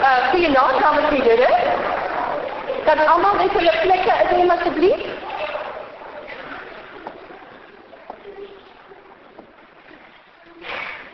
Eh, 0.00 0.06
uh, 0.06 0.28
goeienaand, 0.30 0.80
dames 0.80 1.08
en 1.10 1.22
here. 1.22 1.48
Kan 2.84 3.06
almal 3.06 3.34
net 3.36 3.52
hulle 3.52 3.72
plekke 3.82 4.14
inneem 4.22 4.50
asseblief? 4.50 5.02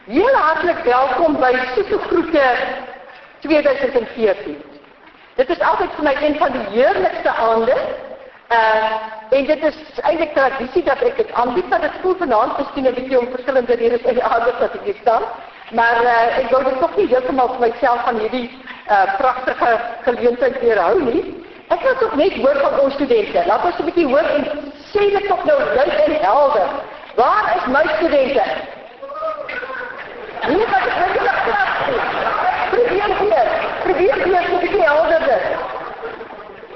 Heel 0.04 0.36
hartlik 0.36 0.84
welkom 0.84 1.34
by 1.42 1.50
Soetegroete 1.72 2.44
2014. 3.40 4.62
Dit 5.34 5.50
is 5.50 5.66
altyd 5.70 5.98
vir 5.98 6.06
my 6.06 6.14
een 6.20 6.38
van 6.44 6.54
die 6.54 6.64
heerlikste 6.76 7.34
aande. 7.48 7.80
Uh 8.54 8.94
en 9.34 9.46
dit 9.50 9.62
is 9.66 9.78
eintlik 10.06 10.36
tradisie 10.38 10.84
dat 10.86 11.02
ek 11.02 11.16
eh, 11.18 11.24
dit 11.24 11.32
aanbied, 11.34 11.68
maar 11.68 11.82
dit 11.82 11.98
voel 12.04 12.14
vanaand 12.22 12.58
miskien 12.58 12.86
'n 12.86 12.94
bietjie 12.94 13.18
om 13.18 13.34
verskillende 13.34 13.74
redes 13.74 14.06
uit 14.06 14.14
die 14.14 14.24
aard 14.24 14.46
dat 14.60 14.78
ek 14.78 14.86
hier 14.86 15.02
staan. 15.02 15.26
Maar 15.74 16.02
uh, 16.02 16.38
ek 16.38 16.50
wil 16.50 16.62
dit 16.62 16.78
tog 16.78 16.96
nie 16.96 17.08
heeltemal 17.10 17.48
vir 17.56 17.68
myself 17.68 18.04
van 18.06 18.18
hierdie 18.22 18.46
uh, 18.90 19.16
prachtige 19.18 19.78
geleentheid 20.02 20.60
weerhou 20.60 21.02
nie. 21.02 21.44
Ek 21.68 21.82
wil 21.82 21.96
toch 21.98 22.14
net 22.14 22.34
hoor 22.42 22.58
van 22.62 22.78
ons 22.80 22.94
studenten. 22.94 23.46
Laat 23.46 23.64
ons 23.64 23.78
een 23.78 23.84
beetje 23.84 24.06
hoor 24.06 24.28
en 24.36 24.72
sê 24.92 25.08
dit 25.10 25.26
toch 25.26 25.44
nou 25.44 25.58
luid 25.74 25.94
en 26.04 26.14
helder. 26.20 26.68
Waar 27.14 27.52
is 27.56 27.66
my 27.66 27.82
studenten? 27.96 28.50
Nie 30.46 30.66
wat 30.70 30.86
ek 30.86 31.16
klas 31.16 31.72
sê. 31.86 31.96
Probeer 32.70 33.16
weer. 33.20 33.48
Probeer 33.82 34.22
weer 34.24 34.44
so 34.46 34.54
'n 34.54 34.60
bietjie 34.60 34.86
helderder. 34.90 35.42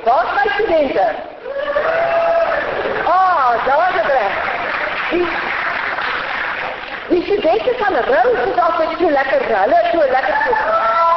Waar 0.04 0.24
is 0.24 0.32
my 0.38 0.46
studenten? 0.56 1.14
Ah, 3.06 3.66
daar 3.66 3.94
is 3.94 4.06
dit. 4.12 4.32
Die 5.10 5.26
Die 7.10 7.22
studenten 7.22 7.74
van 7.78 7.94
Rose 7.94 8.50
is 8.50 8.58
altyd 8.62 8.98
so 8.98 9.10
lekker. 9.10 9.42
Hulle 9.60 9.78
is 9.82 9.90
so 9.90 9.98
lekker. 9.98 10.34
Ah, 10.56 11.09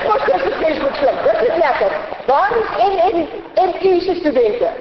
dit 0.00 0.12
was 0.12 0.24
dus 0.24 0.42
het 0.42 0.54
Facebook 0.54 0.94
Dit 1.22 1.48
is 1.48 1.56
lekker. 1.56 1.90
Is 2.26 2.84
en 2.84 2.98
en 2.98 3.28
en 3.54 3.78
kiese 3.78 4.14
studenten? 4.14 4.72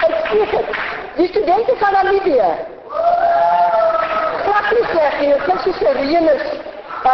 Uitstekend. 0.00 0.66
Die 1.14 1.28
studenten 1.28 1.76
van 1.78 1.92
Namibië. 1.92 2.44
Praktisch 4.44 4.90
zeg 4.94 5.20
je, 5.20 5.26
het 5.26 5.66
is 5.66 5.76
serieus. 5.76 6.42
Uh, 7.04 7.12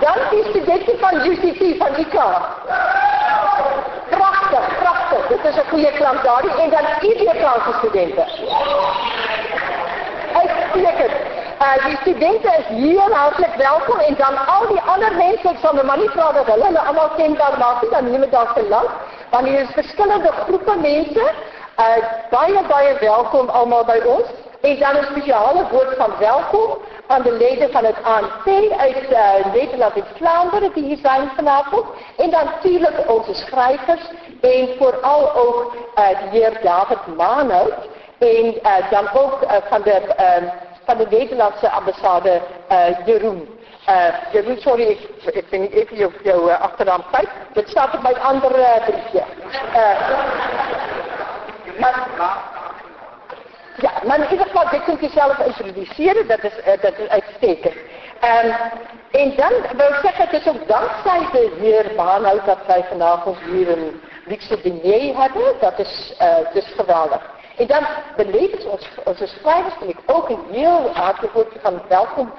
dan 0.00 0.16
die 0.30 0.44
studenten 0.48 0.98
van 0.98 1.14
UCT, 1.26 1.78
van 1.78 1.88
ICA. 1.96 2.40
Prachtig, 4.10 4.78
prachtig. 4.78 5.26
Dit 5.28 5.44
is 5.44 5.56
een 5.56 5.68
goede 5.68 5.92
klant 5.92 6.22
daar. 6.22 6.44
En 6.58 6.70
dan 6.70 6.86
IB-Franse 7.00 7.72
studenten. 7.78 8.26
Uitstekend. 10.34 11.31
Uh, 11.62 11.84
die 11.86 11.96
studenten 11.96 12.58
is 12.58 12.66
heel 12.66 13.10
hartelijk 13.12 13.54
welkom 13.54 13.98
en 13.98 14.14
dan 14.18 14.46
al 14.46 14.66
die 14.68 14.80
andere 14.80 15.14
mensen, 15.16 15.50
ik 15.50 15.58
zal 15.62 15.72
me 15.72 15.82
maar 15.82 15.98
niet 15.98 16.10
vragen 16.10 16.46
dat 16.46 16.76
allemaal 16.86 17.08
kenbaar 17.08 17.58
maken, 17.58 17.90
dan 17.90 18.10
neem 18.10 18.22
ik 18.22 18.30
dat 18.30 18.54
te 18.54 18.68
lang. 18.68 18.88
Want 19.30 19.46
hier 19.46 19.60
is 19.60 19.70
verschillende 19.72 20.32
groepen 20.32 20.80
mensen, 20.80 21.30
uh, 21.78 21.86
baie, 22.30 22.60
baie 22.68 22.98
welkom 23.00 23.48
allemaal 23.48 23.84
bij 23.84 24.04
ons. 24.04 24.24
En 24.60 24.78
dan 24.78 24.96
een 24.96 25.04
speciale 25.04 25.68
woord 25.70 25.96
van 25.96 26.10
welkom 26.18 26.78
aan 27.06 27.22
de 27.22 27.32
leden 27.32 27.70
van 27.70 27.84
het 27.84 27.96
ANC 28.02 28.46
uit 28.76 29.10
uh, 29.10 29.52
Nederland 29.52 29.94
en 29.94 30.04
Vlaanderen 30.14 30.72
die 30.74 30.84
hier 30.84 30.98
zijn 31.02 31.30
vanavond. 31.36 31.84
En 32.16 32.30
dan 32.30 32.44
natuurlijk 32.44 33.10
onze 33.10 33.34
schrijvers 33.34 34.10
en 34.40 34.68
vooral 34.78 35.34
ook 35.34 35.74
uh, 35.98 36.08
de 36.08 36.38
heer 36.38 36.58
David 36.62 37.16
Maanhout. 37.16 37.74
En 38.18 38.44
uh, 38.44 38.90
dan 38.90 39.08
ook 39.12 39.38
van 39.68 39.82
de... 39.82 40.00
Van 40.84 40.96
de 40.96 41.06
Nederlandse 41.10 41.70
ambassade 41.70 42.40
uh, 42.72 43.06
Jeroen. 43.06 43.58
Uh, 43.88 44.04
Jeroen, 44.32 44.58
sorry, 44.58 44.82
ik, 44.82 45.34
ik 45.34 45.50
ben 45.50 45.60
niet 45.60 45.72
even 45.72 45.96
jouw 46.22 46.48
uh, 46.48 46.60
achternaam 46.60 47.04
kwijt. 47.10 47.28
Dat 47.52 47.68
staat 47.68 47.94
op 47.94 48.02
mijn 48.02 48.20
andere 48.20 48.82
briefje. 48.86 49.22
Ja, 53.76 53.92
maar 54.06 54.18
in 54.18 54.30
ieder 54.30 54.46
geval, 54.46 54.68
dit 54.70 54.84
kunt 54.84 55.00
je 55.00 55.08
zelf 55.08 55.38
introduceren, 55.38 56.26
dat 56.26 56.44
is, 56.44 56.52
dat 56.80 56.98
is 56.98 57.08
uitstekend. 57.08 57.74
Um, 58.44 58.54
en 59.10 59.32
dan 59.36 59.52
wil 59.76 59.88
ik 59.88 59.98
zeggen, 60.02 60.24
het 60.28 60.32
is 60.32 60.48
ook 60.48 60.68
dankzij 60.68 61.28
de 61.32 61.56
heer 61.60 61.92
Baanhout 61.96 62.46
dat 62.46 62.58
wij 62.66 62.84
vanavond 62.88 63.38
hier 63.38 63.68
een 63.68 64.00
luxe 64.26 64.60
diner 64.60 65.20
hebben. 65.20 65.54
Dat 65.60 65.78
is 65.78 66.14
uh, 66.20 66.36
dus 66.52 66.72
geweldig. 66.76 67.30
En 67.56 67.66
dan 67.66 67.86
beleven 68.16 68.70
ons, 68.70 68.88
onze 69.04 69.26
schrijvers, 69.26 69.74
wil 69.78 69.88
ik 69.88 69.98
ook 70.06 70.28
een 70.28 70.44
heel 70.50 70.90
hartelijk 70.92 71.32
woordje 71.32 71.60
van 71.60 71.82
welkom 71.88 72.32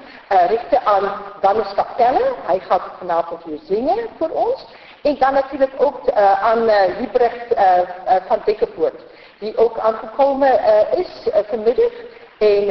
richten 0.48 0.86
aan 0.86 1.12
Dannes 1.42 1.74
Kapelle. 1.76 2.34
Hij 2.46 2.60
gaat 2.60 2.82
vanavond 2.98 3.44
hier 3.44 3.60
zingen 3.68 4.08
voor 4.18 4.30
ons. 4.30 4.66
En 5.02 5.18
dan 5.20 5.34
natuurlijk 5.34 5.72
ook 5.78 6.00
uh, 6.10 6.44
aan 6.44 6.64
uh, 6.64 6.76
Liebrecht 7.00 7.56
uh, 7.56 7.80
van 8.28 8.42
Dikkepoort, 8.46 9.02
die 9.40 9.58
ook 9.58 9.80
aangekomen 9.80 10.60
is 10.98 11.28
vanmiddag. 11.50 11.92
En 12.38 12.66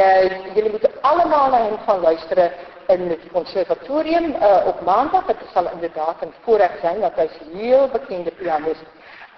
jullie 0.55 0.71
moeten 0.71 0.91
allemaal 1.01 1.51
naar 1.51 1.63
hem 1.63 1.79
gaan 1.87 2.01
luisteren 2.01 2.53
in 2.87 3.09
het 3.09 3.21
conservatorium 3.33 4.35
op 4.67 4.81
maandag. 4.85 5.27
Het 5.27 5.37
zal 5.55 5.71
inderdaad 5.73 6.15
een 6.21 6.33
voorrecht 6.45 6.81
zijn, 6.81 7.01
want 7.01 7.15
hij 7.15 7.25
is 7.25 7.61
heel 7.61 7.89
bekende 7.89 8.31
pianist. 8.31 8.85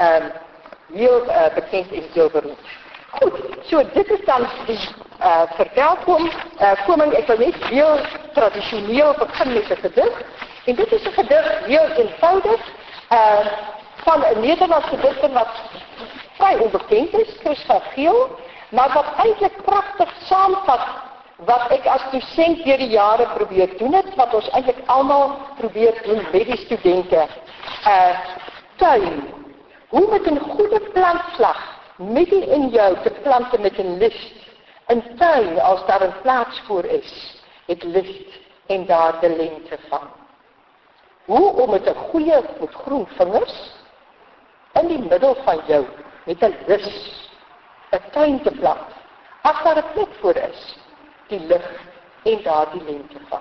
Um, 0.00 0.30
heel 0.92 1.24
bekend 1.54 1.90
in 1.90 2.04
beroemd. 2.14 2.58
Goed, 3.14 3.32
so 3.62 3.82
dit 3.92 4.10
is 4.10 4.24
dan 4.24 4.46
die 4.66 4.78
uh, 5.20 5.42
verwelkom, 5.56 6.30
uh, 6.60 6.72
koming, 6.86 7.12
ek 7.14 7.28
wil 7.30 7.38
net 7.38 7.64
heel 7.70 7.98
traditioneel 8.34 9.14
begin 9.18 9.52
met 9.52 9.70
een 9.70 9.76
gedicht. 9.76 10.24
En 10.64 10.74
dit 10.74 10.92
is 10.92 11.04
een 11.04 11.12
gedicht 11.12 11.64
heel 11.64 11.88
eenvoudig, 11.96 12.60
uh, 13.12 13.46
van 14.04 14.24
een 14.24 14.40
Nederlandse 14.40 14.96
dichter 15.00 15.32
wat 15.32 15.48
vrij 16.36 16.58
onbekend 16.58 17.18
is, 17.18 17.36
Chris 17.40 17.64
van 17.66 17.80
Giel, 17.92 18.38
maar 18.68 18.92
wat 18.92 19.06
eigenlijk 19.16 19.62
prachtig 19.64 20.12
samenvat 20.24 20.86
wat 21.36 21.70
ik 21.70 21.86
als 21.86 22.02
docent 22.10 22.64
door 22.64 22.76
de 22.76 22.88
jaren 22.88 23.28
probeer 23.34 23.78
doen 23.78 23.92
het, 23.92 24.14
wat 24.14 24.34
ons 24.34 24.50
eigenlijk 24.50 24.88
allemaal 24.88 25.38
probeert 25.58 26.04
doen 26.04 26.22
met 26.32 26.44
die 26.44 26.56
studenten. 26.56 27.26
Uh, 27.86 28.18
tuin. 28.76 29.34
Hoe 29.88 30.10
met 30.10 30.26
een 30.26 30.40
goede 30.40 30.80
plantslag 30.80 31.73
midden 31.96 32.48
in 32.48 32.68
jou 32.68 32.96
te 33.02 33.10
planten 33.22 33.60
met 33.60 33.78
een 33.78 33.98
licht. 33.98 34.32
Een 34.86 35.16
tuin 35.16 35.60
als 35.60 35.86
daar 35.86 36.00
een 36.00 36.20
plaats 36.22 36.60
voor 36.60 36.84
is. 36.84 37.42
Het 37.66 37.82
licht 37.82 38.38
en 38.66 38.86
daar 38.86 39.20
de 39.20 39.28
lente 39.28 39.78
van. 39.88 40.08
Hoe 41.24 41.52
om 41.52 41.70
met 41.70 41.86
een 41.86 41.94
goede 41.94 42.42
met 42.60 42.74
groen 42.74 43.06
vingers 43.06 43.72
in 44.72 44.86
die 44.86 44.98
middel 44.98 45.36
van 45.44 45.60
jou 45.66 45.86
met 46.24 46.42
een 46.42 46.56
lus 46.66 47.22
een 47.90 48.10
tuin 48.10 48.42
te 48.42 48.50
plant. 48.50 48.86
As 49.42 49.62
daar 49.62 49.76
een 49.76 49.92
plek 49.92 50.08
voor 50.20 50.36
is, 50.36 50.76
die 51.26 51.40
licht 51.40 51.80
en 52.22 52.42
daar 52.42 52.70
die 52.72 52.84
lente 52.84 53.18
van. 53.28 53.40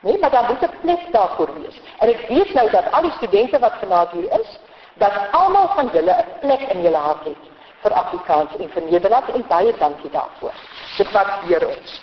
Nee, 0.00 0.18
maar 0.18 0.30
daar 0.30 0.44
moet 0.44 0.62
een 0.62 0.80
plek 0.80 1.12
daarvoor 1.12 1.60
wees. 1.60 1.80
En 1.98 2.08
ik 2.08 2.28
weet 2.28 2.54
nou 2.54 2.70
dat 2.70 2.92
al 2.92 3.02
die 3.02 3.10
studenten 3.10 3.60
wat 3.60 3.72
vanavond 3.78 4.10
hier 4.10 4.40
is, 4.40 4.58
dat 4.94 5.12
allemaal 5.30 5.68
van 5.74 5.90
julle 5.92 6.12
'n 6.12 6.38
plek 6.40 6.60
in 6.60 6.82
julle 6.82 6.96
hart 6.96 7.24
het 7.24 7.42
vir 7.82 7.92
Afrikaans 7.92 8.56
en 8.58 8.70
vir 8.70 8.82
Nederland 8.82 9.28
en 9.34 9.44
baie 9.48 9.74
dankie 9.78 10.10
daarvoor. 10.10 10.54
Dit 10.96 11.12
waardeer 11.12 11.66
ons. 11.66 12.00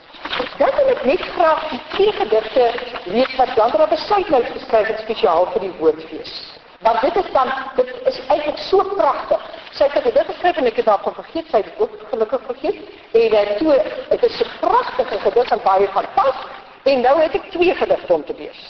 Dan 0.58 0.72
wil 0.76 0.88
ek 0.88 1.04
net 1.06 1.22
graag 1.22 1.70
die 1.70 1.82
twee 1.94 2.12
gedigte 2.12 2.72
lees 3.04 3.36
wat 3.36 3.54
Sandra 3.56 3.88
besluit 3.88 4.30
nou 4.30 4.44
geskryf 4.44 4.88
het 4.88 5.00
spesiaal 5.00 5.46
vir 5.54 5.60
die 5.60 5.76
woordfees. 5.80 6.34
Want 6.80 7.02
dit 7.02 7.16
is 7.16 7.32
dan, 7.32 7.52
dit 7.76 7.90
is 8.08 8.20
eintlik 8.28 8.58
so 8.58 8.84
pragtig. 8.96 9.42
Sy 9.72 9.88
het 9.88 10.04
gedig 10.04 10.26
geskryf 10.26 10.58
en 10.58 10.70
ek 10.70 10.80
het 10.80 10.86
daarvan 10.86 11.14
vergeet, 11.14 11.50
sy 11.52 11.62
het 11.62 11.66
dit 11.72 11.80
ook 11.84 11.96
gelukkig 12.12 12.46
vergeet. 12.46 12.78
En 13.12 13.36
uh, 13.40 13.58
toe, 13.58 13.76
dit 14.10 14.24
is 14.24 14.42
'n 14.44 14.52
pragtige 14.60 15.20
gedig 15.20 15.52
en 15.52 15.62
baie 15.64 15.88
van 15.94 16.06
pas. 16.16 16.36
En 16.84 17.02
nou 17.02 17.22
het 17.22 17.36
ek 17.36 17.52
twee 17.52 17.76
gedigte 17.76 18.14
om 18.14 18.26
te 18.26 18.36
lees. 18.38 18.62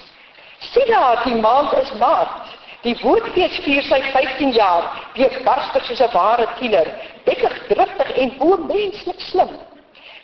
Sien 0.59 0.87
daar, 0.87 1.21
die 1.23 1.35
maand 1.35 1.73
is 1.73 1.91
maart. 1.93 2.57
Die 2.85 2.95
woordfees 3.01 3.57
vier 3.65 3.83
sy 3.83 3.97
15 4.13 4.53
jaar, 4.55 4.85
weerbarstig 5.17 5.83
soos 5.83 5.99
'n 5.99 6.13
ware 6.13 6.45
tiener, 6.59 6.87
dikker 7.25 7.55
driftig 7.67 8.11
en 8.23 8.37
boemenslik 8.37 9.19
slim. 9.19 9.51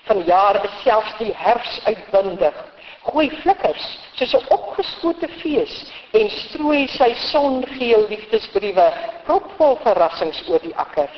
Van 0.07 0.21
jaar 0.23 0.63
is 0.63 0.77
selfs 0.83 1.17
die 1.17 1.33
herfs 1.35 1.81
uitbundig. 1.83 2.55
Gooi 3.11 3.27
flikkers 3.41 3.85
soos 4.15 4.33
'n 4.33 4.47
opgeskote 4.55 5.27
fees 5.41 5.91
en 6.13 6.29
strooi 6.29 6.87
sy 6.87 7.13
songeel 7.27 8.07
liefdesbriewe 8.07 8.87
propvol 9.25 9.75
verrassings 9.83 10.41
oor 10.47 10.59
die 10.59 10.75
akker. 10.75 11.09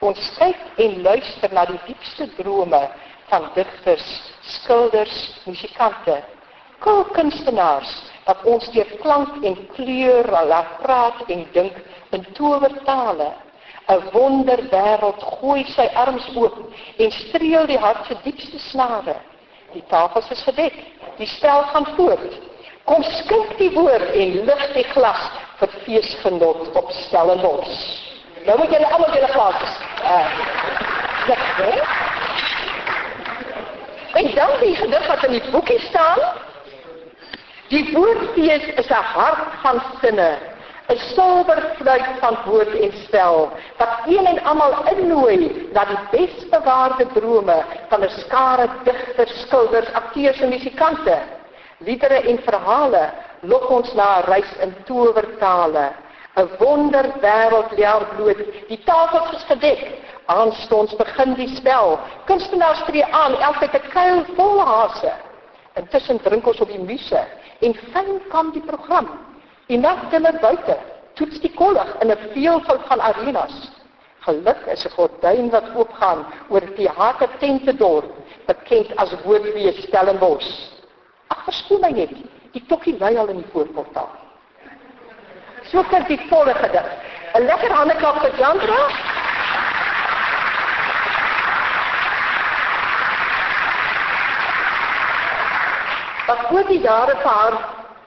Ons 0.00 0.32
kyk 0.38 0.60
en 0.78 1.02
luister 1.02 1.52
na 1.52 1.66
die 1.66 1.80
diepste 1.86 2.26
drome 2.40 2.88
van 3.28 3.50
digters, 3.54 4.08
skilders, 4.40 5.40
musikante, 5.44 6.22
kulkunstenaars 6.80 8.13
dat 8.24 8.44
ons 8.44 8.70
deur 8.72 8.90
klank 9.00 9.44
en 9.44 9.56
kleur 9.76 10.30
laat 10.48 10.76
praat 10.82 11.24
en 11.28 11.46
dink 11.52 11.76
in 12.10 12.26
towertale. 12.32 13.32
'n 13.88 14.00
Wonderwêreld 14.12 15.22
gooi 15.22 15.64
sy 15.76 15.84
arms 15.94 16.24
oop 16.34 16.56
en 16.96 17.10
streel 17.12 17.66
die 17.66 17.78
hart 17.78 18.06
se 18.06 18.16
diepste 18.22 18.58
snare. 18.58 19.16
Die 19.72 19.84
tafels 19.88 20.30
is 20.30 20.42
gedek. 20.42 20.74
Die 21.18 21.26
spel 21.26 21.62
gaan 21.72 21.86
voort. 21.96 22.40
Kom 22.84 23.02
skink 23.02 23.56
die 23.58 23.70
woord 23.74 24.14
en 24.14 24.32
lig 24.48 24.64
die 24.72 24.86
glas 24.94 25.28
vir 25.60 25.76
feesgenot 25.84 26.72
op 26.76 26.90
Stellenbosch. 27.04 27.84
Nou 28.46 28.58
moet 28.58 28.72
julle 28.72 28.88
almal 28.92 29.14
julle 29.14 29.30
glase. 29.36 29.68
Uh, 30.04 30.28
lig, 31.28 31.44
hè? 31.56 31.72
Dan 34.34 34.50
die 34.60 34.74
gedig 34.76 35.06
wat 35.06 35.24
in 35.24 35.32
die 35.36 35.50
boekie 35.50 35.80
staan. 35.80 36.20
Die 37.68 37.92
woordfees 37.94 38.66
is 38.76 38.88
'n 38.90 39.04
hart 39.14 39.54
van 39.62 39.82
sinne, 40.00 40.38
'n 40.88 40.98
silwer 41.14 41.62
fluit 41.76 42.08
van 42.20 42.36
woord 42.44 42.74
en 42.74 42.92
spel 42.92 43.52
wat 43.78 43.94
een 44.06 44.26
en 44.26 44.44
almal 44.44 44.74
innooi 44.92 45.68
na 45.72 45.84
die 45.84 46.02
besbewaarde 46.10 47.06
drome 47.14 47.64
van 47.88 48.04
'n 48.04 48.10
skare 48.18 48.68
digters, 48.84 49.40
skilders, 49.40 49.92
akteurs 49.92 50.40
en 50.40 50.48
musikante. 50.48 51.18
Liedere 51.78 52.20
en 52.20 52.38
verhale 52.38 53.10
lok 53.40 53.70
ons 53.70 53.94
na 53.94 54.18
'n 54.18 54.24
reis 54.30 54.52
in 54.60 54.74
towertale. 54.84 55.92
'n 56.36 56.48
Wonderwêreld 56.58 57.70
leer 57.78 58.06
bloot. 58.16 58.40
Die 58.68 58.82
tafels 58.84 59.30
is 59.32 59.44
gedek. 59.44 59.82
Aanstonds 60.26 60.96
begin 60.96 61.34
die 61.34 61.48
spel. 61.56 61.98
Kunstenaars 62.24 62.84
tree 62.84 63.04
aan, 63.04 63.34
elkeen 63.40 63.68
het 63.70 63.84
'n 63.84 63.88
kuil 63.88 64.24
vol 64.36 64.60
hase. 64.60 65.12
Intussen 65.74 66.20
drink 66.22 66.46
ons 66.46 66.60
op 66.60 66.70
die 66.70 66.78
muse 66.78 67.20
en 67.60 67.74
fyn 67.92 68.20
kan 68.30 68.52
die 68.54 68.62
program. 68.62 69.08
Die 69.66 69.78
nagtelle 69.78 70.32
buite 70.40 70.76
toets 71.18 71.40
die 71.42 71.52
kollig 71.54 71.90
in 72.02 72.10
'n 72.10 72.18
veelvoud 72.34 72.86
van 72.88 73.00
arenas. 73.00 73.54
Geluk 74.26 74.60
is 74.66 74.84
'n 74.86 74.94
gordyn 74.96 75.50
wat 75.50 75.74
oopgaan 75.74 76.26
oor 76.48 76.64
die 76.76 76.88
harte 76.88 77.28
tente 77.38 77.76
dorp, 77.76 78.10
bekend 78.46 78.96
as 78.96 79.14
Woordwees 79.24 79.82
Stellenbosch. 79.82 80.50
Ag, 81.28 81.44
verskoon 81.44 81.80
my 81.80 81.90
net. 81.90 82.14
Die 82.52 82.64
tokkie 82.66 82.96
lê 82.98 83.16
al 83.18 83.28
in 83.28 83.42
die 83.42 83.50
voorportaal. 83.52 84.08
So 85.70 85.82
kan 85.82 86.04
die 86.08 86.20
volle 86.28 86.54
gedig. 86.54 86.86
'n 87.34 87.46
Lekker 87.46 87.72
handeklap 87.72 88.20
vir 88.20 88.38
Jandra. 88.38 88.80
Wat 96.26 96.50
oor 96.52 96.66
die 96.68 96.80
jare 96.80 97.16
vir 97.22 97.30
haar 97.30 97.58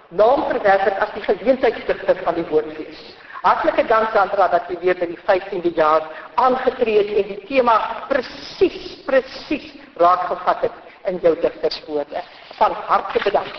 naam 0.10 0.44
verwerf 0.50 0.84
het 0.88 1.00
as 1.04 1.14
die 1.14 1.24
geleentheidsdigter 1.26 2.22
van 2.24 2.38
die 2.38 2.46
woordfees. 2.50 3.00
Hartlike 3.44 3.84
dank 3.88 4.10
Sandra 4.14 4.48
dat 4.52 4.70
jy 4.72 4.80
weer 4.82 4.98
by 4.98 5.08
die 5.12 5.20
15de 5.28 5.74
jaar 5.78 6.08
aangetree 6.42 6.98
het 7.04 7.12
en 7.22 7.30
die 7.34 7.42
tema 7.50 7.78
presies 8.10 8.98
presies 9.06 9.68
raakgevat 10.02 10.66
het 10.68 10.84
in 11.12 11.20
jou 11.24 11.36
digterswoorde. 11.42 12.24
Van 12.58 12.76
harte 12.90 13.22
bedank. 13.24 13.54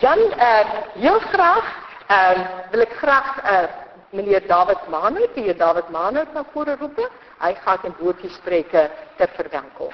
Dan 0.00 0.18
eh 0.18 0.60
uh, 0.60 0.66
heel 1.02 1.20
graag 1.32 1.66
eh 2.06 2.16
uh, 2.16 2.46
wil 2.70 2.80
ek 2.80 2.94
graag 3.02 3.38
eh 3.44 3.62
uh, 3.62 3.68
meneer 4.10 4.46
David 4.46 4.88
Maner, 4.88 5.28
die 5.34 5.56
David 5.56 5.88
Maner 5.90 6.26
na 6.34 6.44
vore 6.52 6.76
roep. 6.80 6.98
Hy 7.38 7.54
gaan 7.64 7.78
'n 7.84 7.94
woordjie 7.98 8.30
spreek 8.30 8.70
ter 9.16 9.28
verwelkom. 9.36 9.92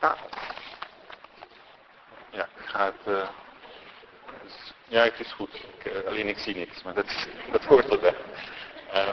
David. 0.00 0.65
Ik 2.66 2.72
ga 2.72 2.84
het. 2.84 3.04
Dus, 4.42 4.72
ja, 4.88 5.02
het 5.02 5.20
is 5.20 5.32
goed. 5.32 5.54
Ik, 5.54 5.92
uh, 5.92 6.08
alleen 6.08 6.28
ik 6.28 6.38
zie 6.38 6.56
niks, 6.56 6.82
maar 6.82 6.94
dat, 6.94 7.26
dat 7.52 7.64
hoort 7.64 7.88
erbij. 7.88 8.14
Uh, 8.94 9.06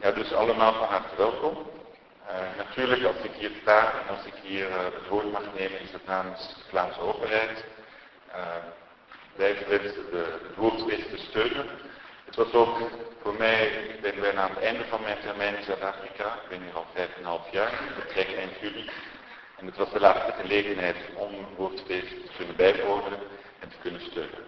ja, 0.00 0.10
dus 0.10 0.32
allemaal 0.32 0.72
van 0.72 0.88
harte 0.88 1.16
welkom. 1.16 1.70
Natuurlijk, 2.56 3.04
als 3.04 3.16
ik 3.22 3.32
hier 3.32 3.50
sta 3.62 3.92
en 3.92 4.16
als 4.16 4.24
ik 4.24 4.34
hier 4.42 4.70
het 4.70 5.08
woord 5.08 5.32
mag 5.32 5.42
nemen, 5.54 5.80
is 5.80 5.92
het 5.92 6.06
namens 6.06 6.48
de 6.48 6.62
Vlaamse 6.68 7.00
overheid. 7.00 7.64
Uh, 8.28 8.56
wij 9.34 9.66
wensen 9.68 10.10
de, 10.10 10.38
het 10.42 10.56
woordfeest 10.56 11.10
te 11.10 11.16
steunen. 11.16 11.66
Het 12.30 12.38
was 12.38 12.52
ook 12.52 12.78
voor 13.22 13.34
mij, 13.34 13.66
ik 13.66 14.00
ben 14.00 14.20
bijna 14.20 14.42
aan 14.42 14.50
het 14.50 14.58
einde 14.58 14.84
van 14.84 15.00
mijn 15.00 15.20
termijn 15.20 15.56
in 15.56 15.62
Zuid-Afrika. 15.62 16.24
Ik 16.24 16.48
ben 16.48 16.62
hier 16.62 16.74
al 16.74 16.86
vijf 16.94 17.14
en 17.14 17.18
een 17.18 17.24
half 17.24 17.50
jaar. 17.50 17.72
Ik 17.72 17.92
vertrek 17.94 18.36
eind 18.36 18.58
juli. 18.60 18.90
En 19.56 19.66
het 19.66 19.76
was 19.76 19.90
de 19.90 20.00
laatste 20.00 20.32
gelegenheid 20.32 20.96
om 21.14 21.30
woordfeest 21.56 22.08
te 22.08 22.32
kunnen 22.36 22.56
bijwonen 22.56 23.18
en 23.58 23.68
te 23.68 23.76
kunnen 23.82 24.00
steunen. 24.00 24.44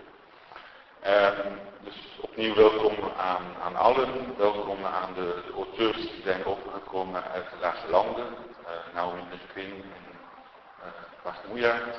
Um, 1.06 1.58
dus 1.80 1.94
opnieuw 2.20 2.54
welkom 2.54 2.94
aan, 3.16 3.54
aan 3.62 3.76
allen. 3.76 4.34
Welkom 4.36 4.84
aan 4.84 5.14
de, 5.14 5.42
auteurs 5.54 6.00
die 6.00 6.22
zijn 6.24 6.44
overgekomen 6.44 7.24
uit 7.24 7.50
de 7.50 7.56
laatste 7.60 7.90
landen. 7.90 8.26
Uh, 8.26 8.94
Naomi 8.94 9.22
Quinn 9.52 9.72
en 9.72 10.18
uh, 10.80 10.86
Bart. 11.22 11.98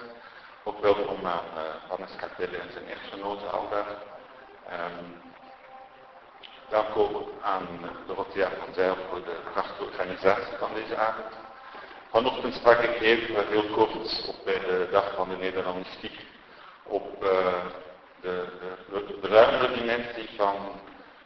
Ook 0.63 0.81
welkom 0.81 1.25
aan 1.25 1.45
uh, 1.56 1.62
Hannes 1.89 2.15
Kartelle 2.15 2.57
en 2.57 2.71
zijn 2.71 2.89
echtgenote 2.89 3.45
Alba. 3.45 3.85
Um, 4.71 5.23
Ook 6.74 7.30
aan 7.42 7.68
Dorothea 8.08 8.50
van 8.50 8.74
Zijl 8.74 8.96
voor 9.10 9.24
de 9.24 9.36
prachtige 9.52 9.84
organisatie 9.84 10.58
van 10.60 10.70
deze 10.74 10.96
avond. 10.96 11.34
Vanochtend 12.10 12.54
sprak 12.54 12.80
ik 12.80 13.02
even 13.02 13.48
heel 13.48 13.64
kort 13.64 13.96
op 14.28 14.36
bij 14.46 14.60
de 14.60 14.88
dag 14.92 15.14
van 15.16 15.30
de 15.30 15.36
Nederlandistiek 15.36 16.25
op 16.84 17.24
uh, 17.24 17.30
de, 18.22 18.46
de, 18.90 19.18
de 19.22 19.28
ruimere 19.28 19.74
dimensie 19.74 20.30
van 20.38 20.56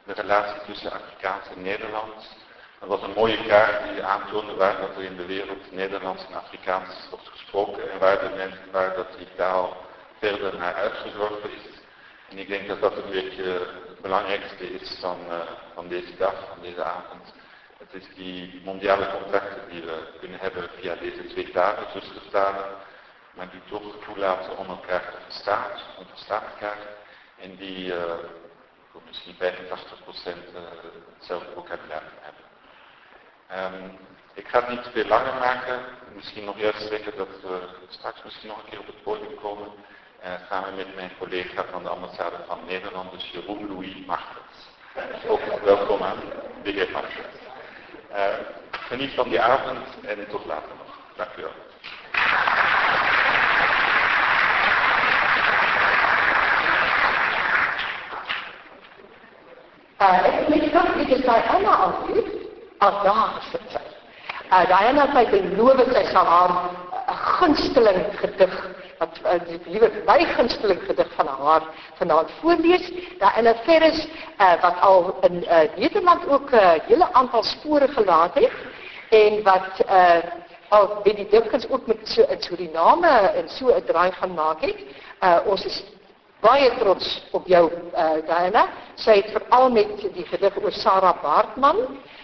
de 0.04 0.14
relatie 0.14 0.62
tussen 0.66 0.92
Afrikaans 0.92 1.46
en 1.56 1.62
Nederlands. 1.62 2.36
Dat 2.80 2.90
was 2.90 3.02
een 3.02 3.14
mooie 3.16 3.46
kaart 3.46 3.94
die 3.94 4.04
aantoonde 4.04 4.56
waar 4.56 4.78
dat 4.82 4.96
er 4.96 5.04
in 5.04 5.16
de 5.16 5.26
wereld 5.26 5.72
Nederlands 5.72 6.26
en 6.28 6.36
Afrikaans 6.36 7.08
wordt 7.10 7.28
gesproken 7.28 7.92
en 7.92 8.00
waar, 8.00 8.20
de 8.20 8.36
mensen, 8.36 8.72
waar 8.72 8.96
dat 8.96 9.08
die 9.18 9.28
taal 9.36 9.78
verder 10.20 10.58
naar 10.58 10.74
uitgezorgd 10.74 11.44
is. 11.44 11.82
En 12.30 12.38
ik 12.38 12.48
denk 12.48 12.68
dat 12.68 12.82
dat 12.82 12.98
een 12.98 13.12
beetje 13.12 13.68
het 13.98 14.06
belangrijkste 14.06 14.74
is 14.74 14.98
van, 15.00 15.20
uh, 15.30 15.42
van 15.74 15.88
deze 15.88 16.16
dag, 16.18 16.48
van 16.50 16.62
deze 16.62 16.84
avond. 16.84 17.34
Het 17.78 17.94
is 17.94 18.16
die 18.16 18.62
mondiale 18.64 19.12
contacten 19.12 19.70
die 19.70 19.82
we 19.82 20.08
kunnen 20.20 20.40
hebben 20.40 20.70
via 20.80 20.96
deze 20.96 21.28
twee 21.28 21.52
talen, 21.52 21.92
zustertalen, 21.92 22.66
maar 23.34 23.50
die 23.52 23.62
toch 23.70 23.96
toelaten 24.06 24.58
om 24.58 24.68
elkaar 24.68 25.12
te 25.12 25.18
verstaan, 25.24 25.72
om 25.98 26.06
te 26.06 26.10
verstaan 26.10 26.44
elkaar. 26.44 26.78
En 27.40 27.56
die 27.56 27.86
uh, 27.86 28.14
misschien 29.08 29.36
85% 29.36 29.38
uh, 29.38 30.62
hetzelfde 31.18 31.52
vocabulaire 31.54 32.06
hebben. 32.20 32.46
Um, 33.74 33.98
ik 34.34 34.48
ga 34.48 34.60
het 34.60 34.70
niet 34.70 34.90
veel 34.94 35.08
langer 35.08 35.34
maken. 35.34 35.80
Misschien 36.16 36.46
nog 36.46 36.58
eerst 36.58 36.88
zeggen 36.88 37.18
dat 37.18 37.42
we 37.42 37.60
straks 37.90 38.24
misschien 38.24 38.48
nog 38.48 38.57
een 38.57 38.69
keer 38.69 38.80
op 38.80 38.86
het 38.88 39.04
podium 39.04 39.36
komen. 39.36 39.71
Uh, 40.24 40.31
samen 40.50 40.76
met 40.76 40.95
mijn 40.95 41.12
collega 41.19 41.64
van 41.71 41.83
de 41.83 41.90
ambassade 41.90 42.36
van 42.47 42.59
Nederland, 42.68 43.12
dus 43.12 43.30
Jeroen 43.31 43.68
Louis 43.68 44.06
Martens. 44.06 44.56
Ook 45.28 45.64
welkom 45.64 46.04
aan 46.04 46.19
de 46.64 46.71
heer 46.71 46.90
Martens. 46.92 47.38
Uh, 48.12 48.24
geniet 48.71 49.14
van 49.14 49.30
die 49.30 49.42
avond 49.42 49.86
en 50.06 50.28
tot 50.30 50.45
later 50.45 50.71
nog. 50.78 50.97
Dank 51.16 51.30
u 51.38 51.42
wel. 51.42 51.52
Uh, 60.02 60.26
ek 60.26 60.47
dink 60.47 60.95
dit 60.97 61.18
is 61.18 61.24
by 61.26 61.40
Anna 61.50 61.76
altyd 61.76 62.28
as 62.78 62.97
daar 63.04 63.30
gesit 63.38 63.71
sy. 63.74 63.86
Uh, 64.52 64.66
Diana 64.69 65.07
het 65.14 65.31
beloof 65.56 65.81
sy 65.94 66.04
sal 66.12 66.26
haar 66.26 66.54
gunsteling 67.38 68.04
gedig 68.21 68.77
wat 68.97 69.19
uh, 69.23 69.37
die 69.47 69.59
liewe 69.66 69.92
my 70.06 70.25
gunsteling 70.35 70.81
gedig 70.85 71.13
van 71.16 71.27
haar 71.27 71.63
vanaand 71.97 72.31
voorlees. 72.42 72.92
Daar 73.19 73.37
in 73.37 73.47
'n 73.47 73.56
Ferris 73.66 74.07
uh, 74.39 74.61
wat 74.61 74.81
al 74.81 75.18
in 75.21 75.44
uh, 75.44 75.59
Nederland 75.75 76.27
ook 76.27 76.51
'n 76.51 76.56
uh, 76.56 76.71
hele 76.87 77.13
aantal 77.13 77.44
spore 77.44 77.87
gelaat 77.87 78.33
het 78.33 78.51
en 79.09 79.44
wat 79.44 79.69
uh, 79.89 80.18
al 80.69 81.01
by 81.04 81.13
die 81.16 81.27
dikwels 81.30 81.69
ook 81.69 81.87
met 81.87 81.99
so 82.04 82.23
in 82.27 82.42
Suriname 82.42 83.07
en 83.39 83.49
so 83.49 83.68
'n 83.68 83.85
draai 83.85 84.11
gaan 84.11 84.33
maak 84.33 84.61
het. 84.61 84.80
Uh, 85.23 85.39
ons 85.45 85.66
is 85.66 85.83
baie 86.42 86.69
trots 86.77 87.23
op 87.31 87.47
jou 87.47 87.71
uh, 87.71 88.09
Diana. 88.25 88.68
Sy 88.95 89.16
het 89.21 89.31
veral 89.31 89.71
met 89.73 90.13
die 90.13 90.25
gedig 90.25 90.57
oor 90.61 90.71
Sarah 90.71 91.21
Baartman 91.21 91.80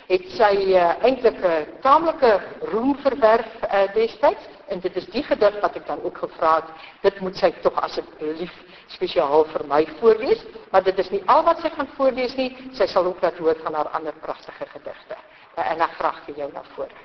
het 0.07 0.25
sy 0.35 0.53
uh, 0.75 0.93
eintlik 1.01 1.39
'n 1.39 1.79
taamlike 1.81 2.41
roem 2.71 2.95
verwerf 3.01 3.49
uh, 3.63 3.87
destyds 3.93 4.52
en 4.67 4.79
dit 4.79 4.95
is 4.95 5.05
die 5.11 5.23
gedig 5.23 5.59
wat 5.61 5.75
ek 5.75 5.87
dan 5.87 6.01
ook 6.03 6.17
gevra 6.17 6.55
het. 6.55 6.69
Dit 7.01 7.19
moet 7.19 7.37
sy 7.37 7.51
tog 7.61 7.75
asseblief 7.83 8.53
spesiaal 8.93 9.45
vir 9.51 9.65
my 9.67 9.81
voorlees, 9.99 10.43
maar 10.71 10.83
dit 10.83 10.99
is 10.99 11.09
nie 11.13 11.21
al 11.31 11.43
wat 11.43 11.61
sy 11.63 11.69
gaan 11.75 11.89
voorlees 11.97 12.35
nie. 12.39 12.49
Sy 12.77 12.87
sal 12.87 13.05
ook 13.09 13.21
laat 13.21 13.37
hoor 13.37 13.59
van 13.63 13.73
haar 13.73 13.91
ander 13.97 14.15
pragtige 14.21 14.67
gedigte. 14.71 15.17
En 15.55 15.81
ek 15.81 15.97
graag 15.99 16.23
vir 16.27 16.43
jou 16.43 16.49
na 16.53 16.63
vore. 16.75 16.95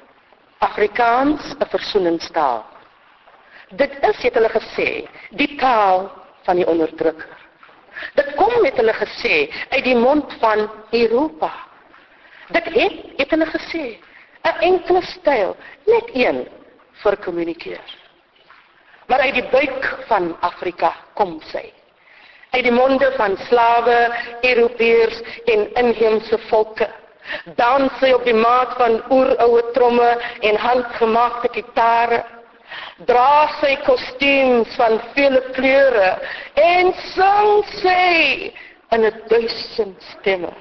Afrikaans 0.59 1.55
'n 1.59 1.69
versoeningstaal. 1.71 2.65
Dit 3.77 3.93
is 4.03 4.23
het 4.23 4.35
hulle 4.35 4.49
gesê, 4.49 5.09
die 5.31 5.57
taal 5.57 6.11
van 6.43 6.57
die 6.57 6.67
onderdrukker. 6.67 7.37
Dit 8.15 8.35
kom 8.35 8.53
met 8.62 8.77
hulle 8.77 8.93
gesê 8.93 9.50
uit 9.71 9.85
die 9.85 9.97
mond 9.97 10.33
van 10.41 10.71
Europa. 10.91 11.50
Dit 12.49 12.65
het 12.65 12.95
het 13.17 13.31
hulle 13.31 13.47
gesê 13.47 13.99
'n 14.43 14.61
enkele 14.61 15.03
styl, 15.03 15.57
net 15.87 16.07
een 16.15 16.49
vir 17.02 17.17
kommunikeer. 17.25 17.97
Maar 19.09 19.21
uit 19.21 19.35
die 19.35 19.49
buik 19.50 19.87
van 20.07 20.37
Afrika 20.40 20.93
kom 21.14 21.38
sy. 21.49 21.64
Uit 22.50 22.64
die 22.64 22.73
monde 22.73 23.09
van 23.17 23.37
slawe, 23.49 23.97
Europeërs 24.43 25.21
en 25.52 25.67
inheemse 25.81 26.38
volke. 26.49 26.88
Dans 27.57 27.93
sy 28.00 28.12
op 28.17 28.25
die 28.25 28.37
maat 28.37 28.75
van 28.81 29.00
oeroue 29.12 29.62
tromme 29.76 30.11
en 30.49 30.61
handgemaakte 30.61 31.52
gitare. 31.57 32.23
Dra 33.09 33.49
sy 33.61 33.75
kostuums 33.87 34.76
van 34.76 35.00
vele 35.17 35.43
kleure 35.57 36.09
en 36.61 36.93
sing 37.12 37.52
sy 37.81 38.52
in 38.93 39.05
'n 39.05 39.23
duisend 39.28 40.02
stemme. 40.12 40.52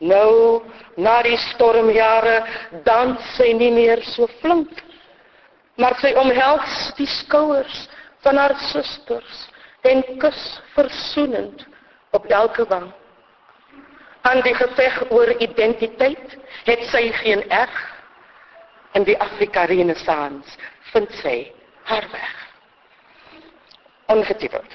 Nou, 0.00 0.62
na 0.96 1.22
die 1.22 1.36
stormjare, 1.36 2.42
dans 2.84 3.18
sy 3.36 3.52
nie 3.52 3.70
meer 3.70 4.02
so 4.02 4.26
flink 4.40 4.70
maar 5.80 5.96
sy 6.00 6.12
omhels 6.20 6.92
die 6.98 7.08
skouers 7.08 7.86
van 8.24 8.36
haar 8.36 8.54
susters 8.70 9.46
en 9.88 10.02
kus 10.22 10.40
versoenend 10.76 11.64
op 12.12 12.26
elke 12.30 12.66
wang. 12.68 12.90
Aan 14.22 14.42
die 14.46 14.54
geveg 14.54 15.00
oor 15.10 15.32
identiteit 15.42 16.36
het 16.68 16.84
sy 16.92 17.08
geen 17.22 17.42
erg. 17.50 17.80
In 18.92 19.06
die 19.08 19.16
Afrika 19.24 19.64
Renaissance 19.64 20.58
vind 20.92 21.10
sy 21.22 21.36
haar 21.88 22.04
weg. 22.12 22.32
Ongetwyfeld. 24.12 24.74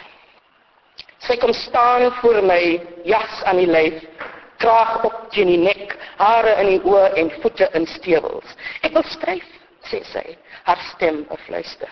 Sy 1.22 1.38
kom 1.38 1.54
staan 1.54 2.10
voor 2.20 2.42
my, 2.46 2.62
jas 3.06 3.44
aan 3.46 3.62
die 3.62 3.70
lyf, 3.70 4.02
kraag 4.58 5.04
op 5.06 5.28
teen 5.34 5.52
die 5.54 5.62
nek, 5.62 5.94
hare 6.18 6.56
in 6.64 6.72
die 6.74 6.82
oë 6.90 7.14
en 7.22 7.32
voete 7.42 7.70
in 7.78 7.86
stewels. 7.94 8.58
Ek 8.82 8.96
wil 8.98 9.06
skryf 9.14 9.46
sê 9.90 10.02
sy, 10.12 10.38
haar 10.64 10.80
stem 10.94 11.26
fluister. 11.46 11.92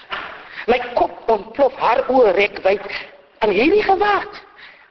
My 0.68 0.80
kop 0.98 1.30
ontplof, 1.30 1.75
haar 1.80 2.06
oë 2.10 2.34
rek 2.38 2.60
wyd 2.66 2.84
aan 3.44 3.54
hierdie 3.54 3.84
gewaad. 3.86 4.42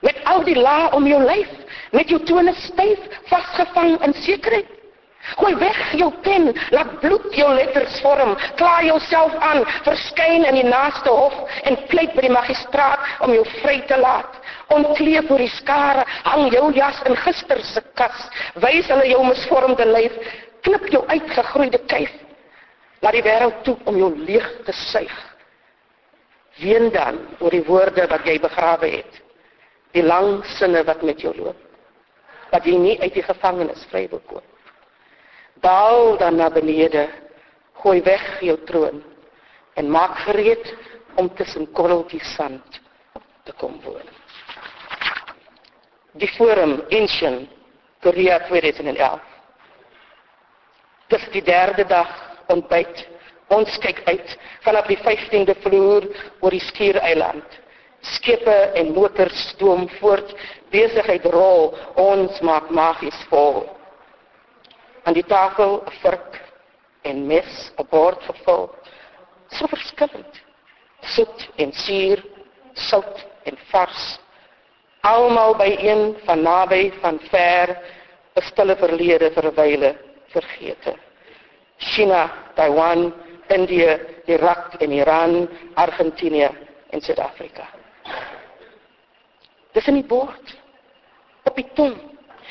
Met 0.04 0.20
al 0.28 0.44
die 0.44 0.56
lae 0.58 0.90
om 0.96 1.06
jou 1.08 1.20
lyf, 1.25 1.50
met 1.96 2.11
jou 2.12 2.20
tone 2.28 2.52
styf 2.66 3.04
vasgevang 3.30 3.96
in 4.04 4.16
sekerheid. 4.25 4.70
Gooi 5.25 5.54
weg 5.56 5.78
jou 5.96 6.11
pen, 6.20 6.50
laat 6.76 6.99
bloed 7.00 7.30
jou 7.32 7.46
letters 7.56 7.94
vorm, 8.04 8.34
kla 8.58 8.75
jouself 8.84 9.32
aan, 9.40 9.62
verskyn 9.87 10.44
in 10.44 10.58
die 10.58 10.66
naaste 10.68 11.08
hof 11.08 11.38
en 11.64 11.78
pleit 11.88 12.12
by 12.12 12.26
die 12.26 12.34
magistraat 12.34 13.25
om 13.25 13.32
jou 13.32 13.46
vry 13.62 13.78
te 13.88 13.96
laat. 13.96 14.37
Ontkleef 14.76 15.25
voor 15.30 15.40
die 15.40 15.54
skare, 15.56 16.04
hang 16.28 16.52
jou 16.52 16.66
jas 16.76 17.00
in 17.08 17.16
gister 17.25 17.64
se 17.64 17.80
kas, 17.96 18.28
wys 18.61 18.92
hulle 18.92 19.08
jou 19.08 19.25
misvormde 19.25 19.88
lyf, 19.94 20.20
knip 20.68 20.92
jou 20.92 21.00
uitgegroeide 21.08 21.80
kuif 21.88 22.12
Laat 23.04 23.18
die 23.18 23.25
wêreld 23.26 23.61
toe 23.66 23.76
om 23.84 23.99
jou 24.00 24.08
leeg 24.16 24.46
te 24.64 24.73
suig. 24.73 25.12
Ween 26.56 26.88
dan 26.94 27.18
oor 27.42 27.52
die 27.52 27.64
woorde 27.66 28.06
wat 28.08 28.25
jy 28.25 28.38
begrawe 28.40 28.88
het. 28.88 29.20
Die 29.92 30.02
lang 30.06 30.38
sinne 30.56 30.80
wat 30.88 31.02
met 31.04 31.20
jou 31.20 31.34
loop. 31.37 31.58
Wat 32.49 32.64
jy 32.64 32.78
nie 32.80 32.96
uit 33.02 33.12
die 33.12 33.26
gevangenis 33.26 33.84
vry 33.90 34.06
wil 34.08 34.23
koop. 34.25 34.46
Daal 35.61 36.16
dan 36.16 36.40
na 36.40 36.49
benede. 36.54 37.08
Gooi 37.84 38.00
weg 38.06 38.25
jou 38.40 38.56
troon 38.64 39.02
en 39.75 39.90
maak 39.90 40.14
gereed 40.25 40.68
om 41.20 41.28
tussen 41.37 41.66
korreltjies 41.76 42.34
sand 42.37 42.78
te 43.44 43.52
kom 43.61 43.75
woon. 43.84 44.06
Die 46.14 46.30
forum 46.38 46.78
Inshin 46.94 47.49
Korea 48.00 48.38
2011. 48.46 49.20
Dis 51.11 51.26
die 51.34 51.42
derde 51.44 51.84
dag 51.90 52.14
ontbyt. 52.52 53.06
Ons 53.52 53.78
kyk 53.78 54.00
uit 54.08 54.38
vanaf 54.64 54.88
die 54.88 54.98
15de 54.98 55.54
vloer 55.62 56.06
oor 56.40 56.54
die 56.54 56.64
skiereiland. 56.64 57.60
Skepe 58.04 58.54
en 58.76 58.92
motors 58.92 59.36
stoom 59.54 59.86
voort, 59.98 60.34
besigheid 60.72 61.24
rol, 61.32 61.72
ons 61.96 62.40
maak 62.44 62.70
magies 62.70 63.16
vol. 63.30 63.64
Aan 65.04 65.16
die 65.16 65.26
tafel 65.28 65.82
'n 65.84 65.92
vork 66.02 66.40
en 67.02 67.26
mes, 67.26 67.72
'n 67.78 67.86
bord 67.90 68.20
gevul. 68.22 68.70
So 69.48 69.66
verskillend. 69.66 70.42
Soet 71.00 71.48
en 71.56 71.72
suur, 71.72 72.24
sout 72.74 73.26
en 73.44 73.56
vars. 73.70 74.18
Almal 75.00 75.54
by 75.54 75.76
een 75.78 76.16
van 76.24 76.42
naby 76.42 76.92
van 77.00 77.18
ver, 77.30 77.76
'n 78.36 78.42
stille 78.42 78.76
verlede 78.76 79.30
verwyle 79.30 79.96
vergete. 80.32 81.03
China, 81.78 82.30
Taiwan, 82.54 83.12
India, 83.48 83.98
Irak 84.26 84.74
en 84.80 84.92
Iran, 84.92 85.48
Argentinië 85.74 86.50
en 86.90 87.00
Suid-Afrika. 87.00 87.68
Dis 89.72 89.86
in 89.90 89.98
die 89.98 90.08
bord. 90.08 90.54
Op 91.44 91.56
die 91.58 91.66
tong, 91.76 91.96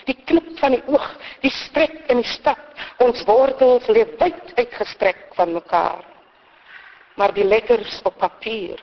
die 0.06 0.18
klip 0.28 0.52
van 0.60 0.76
die 0.76 0.84
oog, 0.92 1.06
die 1.42 1.52
strek 1.52 1.96
in 2.12 2.22
die 2.22 2.30
stad. 2.30 2.60
Ons 3.02 3.24
wortels 3.26 3.88
lê 3.90 4.04
wyd 4.20 4.54
uitgestrek 4.60 5.32
van 5.38 5.56
mekaar. 5.56 6.04
Maar 7.18 7.34
die 7.34 7.46
letters 7.46 8.00
op 8.10 8.18
papier, 8.18 8.80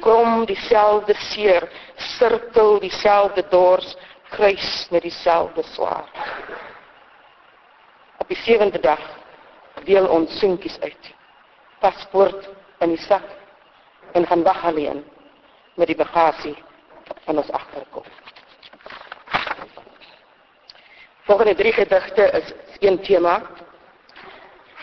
krom 0.00 0.44
dieselfde 0.46 1.14
seer, 1.32 1.66
sirkel 2.16 2.78
dieselfde 2.82 3.42
dors, 3.50 3.96
kruis 4.30 4.86
met 4.90 5.02
dieselfde 5.02 5.64
swaar. 5.74 6.06
Op 8.22 8.28
die 8.30 8.38
sewende 8.44 8.80
dag 8.80 9.02
deel 9.84 10.08
ons 10.08 10.38
seentjies 10.38 10.80
uit. 10.80 11.14
Paspoort 11.80 12.48
in 12.80 12.94
die 12.94 13.02
sak 13.06 13.26
en 14.12 14.26
gaan 14.26 14.42
wag 14.42 14.64
alleen 14.64 15.04
met 15.74 15.86
die 15.86 15.96
bagasie 15.96 16.56
van 17.24 17.38
ons 17.38 17.50
agterkop. 17.50 18.06
Volgende 21.22 21.54
drie 21.54 21.72
gedigte 21.72 22.22
is 22.22 22.52
een 22.80 23.00
tema. 23.02 23.42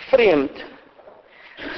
Vreemd. 0.09 0.63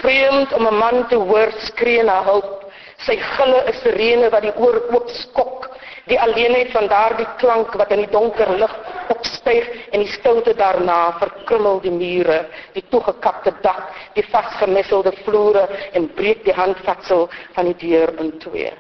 Vreemd 0.02 0.54
om 0.54 0.68
'n 0.68 0.78
man 0.78 1.08
te 1.08 1.16
hoor 1.16 1.52
skree 1.58 2.04
na 2.04 2.24
hulp. 2.24 2.72
Sy 2.98 3.18
gille 3.18 3.64
is 3.66 3.82
sirene 3.82 4.30
wat 4.30 4.42
die 4.42 4.56
oor 4.56 4.94
oop 4.94 5.10
skok. 5.10 5.71
Die 6.10 6.20
alleenheid 6.20 6.72
van 6.74 6.88
daardie 6.88 7.28
klank 7.38 7.74
wat 7.78 7.92
in 7.94 8.04
die 8.04 8.12
donker 8.12 8.50
lig 8.58 8.74
opstyg 9.14 9.68
en 9.92 10.02
die 10.02 10.12
stilte 10.12 10.54
daarna 10.58 11.14
verkrummel 11.20 11.82
die 11.84 11.94
mure, 11.94 12.40
die 12.74 12.84
toegekapte 12.90 13.54
dak, 13.62 13.92
die 14.18 14.26
vasgemesselde 14.32 15.14
vloere 15.24 15.68
en 15.94 16.10
breek 16.18 16.44
die 16.48 16.58
handvatsel 16.58 17.28
van 17.54 17.70
die 17.72 17.78
deur 17.86 18.16
in 18.24 18.34
twee. 18.40 18.74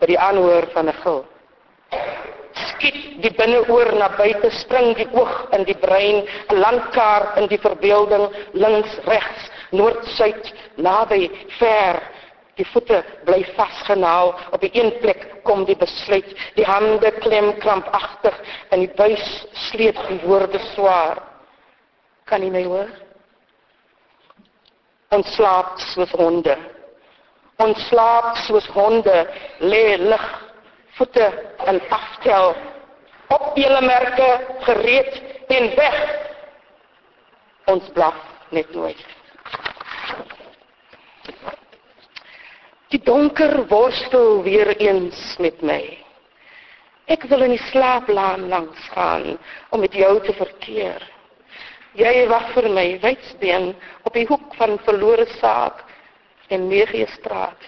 By 0.00 0.06
die 0.06 0.18
aanhoor 0.18 0.66
van 0.74 0.88
'n 0.88 0.98
gil 1.02 1.24
skiet 2.78 3.22
die 3.22 3.32
binneoor 3.34 3.90
na 3.98 4.08
buite 4.16 4.50
spring 4.60 4.94
die 4.98 5.08
oog 5.14 5.48
in 5.56 5.64
die 5.68 5.76
brein 5.78 6.22
'n 6.50 6.60
landkaart 6.62 7.38
in 7.40 7.48
die 7.50 7.58
verbeelding 7.58 8.28
links 8.52 8.98
regs 9.06 9.50
noord 9.70 10.04
suid 10.16 10.52
naby 10.76 11.30
ver 11.58 12.00
Die 12.58 12.66
voete 12.66 13.04
bly 13.26 13.44
vasgenaal 13.54 14.32
op 14.50 14.60
die 14.60 14.70
een 14.74 14.90
plek 14.98 15.20
kom 15.46 15.62
die 15.68 15.76
besluit. 15.78 16.30
Die 16.56 16.66
hande 16.66 17.12
klem 17.22 17.52
krampagtig 17.62 18.34
en 18.74 18.82
die 18.82 18.90
buis 18.98 19.26
sleep 19.68 19.98
die 20.08 20.18
woorde 20.26 20.58
swaar. 20.72 21.22
Kan 22.26 22.42
jy 22.42 22.50
my 22.52 22.64
hoor? 22.66 22.90
Ons 25.14 25.30
slaap 25.36 25.78
soos 25.92 26.10
honde. 26.18 26.56
Ons 27.62 27.78
slaap 27.88 28.34
soos 28.46 28.66
honde, 28.74 29.14
lê 29.62 29.96
lig, 30.02 30.26
voete 30.98 31.28
en 31.70 31.80
aftel. 31.94 32.52
Op 33.34 33.56
julle 33.58 33.80
merke 33.86 34.28
gereed 34.66 35.22
en 35.54 35.70
weg. 35.78 35.98
Ons 37.72 37.88
blaf 37.94 38.18
net 38.50 38.74
nooit. 38.74 39.06
Die 42.88 43.00
donker 43.04 43.66
worstel 43.68 44.42
weer 44.42 44.70
eens 44.80 45.36
met 45.38 45.60
my. 45.60 45.82
Ek 47.08 47.26
wil 47.28 47.44
in 47.44 47.52
die 47.52 47.64
slaaplaan 47.68 48.46
langs 48.48 48.84
gaan 48.94 49.34
om 49.72 49.82
met 49.84 49.92
jou 49.92 50.14
te 50.24 50.32
verkeer. 50.36 51.02
Jy 52.00 52.12
wag 52.30 52.46
vir 52.54 52.68
my 52.72 52.86
wydsbeen 53.02 53.74
op 54.08 54.16
die 54.16 54.24
hoek 54.28 54.54
van 54.56 54.78
verlore 54.86 55.26
saak 55.36 55.82
en 56.48 56.68
Meegiestraat. 56.70 57.60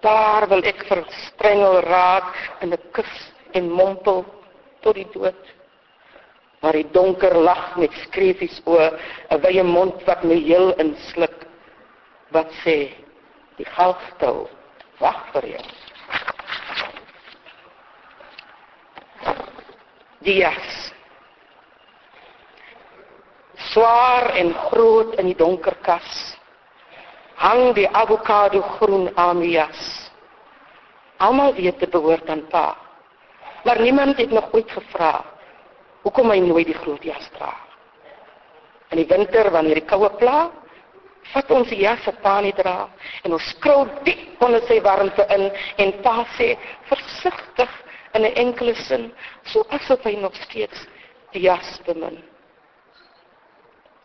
Daar 0.00 0.46
wil 0.48 0.64
ek 0.64 0.80
verstrengel 0.88 1.80
raak 1.84 2.32
in 2.64 2.72
'n 2.72 2.80
kus 2.92 3.14
en 3.52 3.68
mompel 3.68 4.24
tot 4.80 4.94
die 4.94 5.08
dood. 5.12 5.44
Maar 6.60 6.72
die 6.72 6.88
donker 6.92 7.36
lag 7.36 7.76
met 7.76 7.92
skreefies 8.06 8.62
oë, 8.64 8.96
'n 9.30 9.40
wye 9.42 9.62
mond 9.62 10.04
wat 10.06 10.24
my 10.24 10.40
heel 10.40 10.72
insluk. 10.78 11.44
Wat 12.32 12.50
sê 12.64 13.07
die 13.58 13.66
galstil 13.74 14.46
wag 15.02 15.18
vir 15.34 15.48
jou. 15.54 15.64
Die 20.26 20.38
jas. 20.40 20.74
Swaar 23.70 24.32
en 24.38 24.52
groot 24.70 25.14
in 25.18 25.30
die 25.30 25.38
donker 25.38 25.76
kas. 25.86 26.08
Hang 27.38 27.72
die 27.76 27.86
avokado 27.86 28.62
groen 28.78 29.10
amias. 29.18 29.80
Almal 31.22 31.54
weet 31.54 31.78
dit 31.82 31.90
behoort 31.90 32.30
aan 32.30 32.46
pa. 32.50 32.76
Maar 33.64 33.80
niemand 33.82 34.18
het 34.18 34.30
nog 34.30 34.52
ooit 34.54 34.70
gevra 34.70 35.24
hoekom 36.02 36.30
hy 36.30 36.38
nooit 36.40 36.70
die 36.70 36.78
groot 36.78 37.02
jas 37.04 37.26
dra. 37.34 37.50
In 38.94 39.02
die 39.02 39.08
winter 39.10 39.50
wanneer 39.52 39.80
die 39.80 39.88
koue 39.88 40.08
pla, 40.16 40.48
vat 41.32 41.50
ons 41.50 41.68
die 41.68 41.82
jas 41.82 42.04
wat 42.06 42.22
pa 42.22 42.38
nie 42.40 42.54
dra 42.56 42.88
en 43.24 43.36
ons 43.36 43.50
skrou 43.54 43.84
diep 44.06 44.42
onder 44.44 44.62
sy 44.68 44.80
warmte 44.84 45.26
in 45.34 45.50
en 45.84 45.92
pa 46.02 46.24
sê 46.36 46.54
versigtig 46.88 47.70
in 48.14 48.24
'n 48.24 48.34
enkele 48.34 48.74
sin, 48.74 49.12
so 49.44 49.64
asof 49.70 50.04
hy 50.04 50.16
nog 50.16 50.34
steeds 50.34 50.86
die 51.32 51.42
jas 51.42 51.80
bemin. 51.86 52.22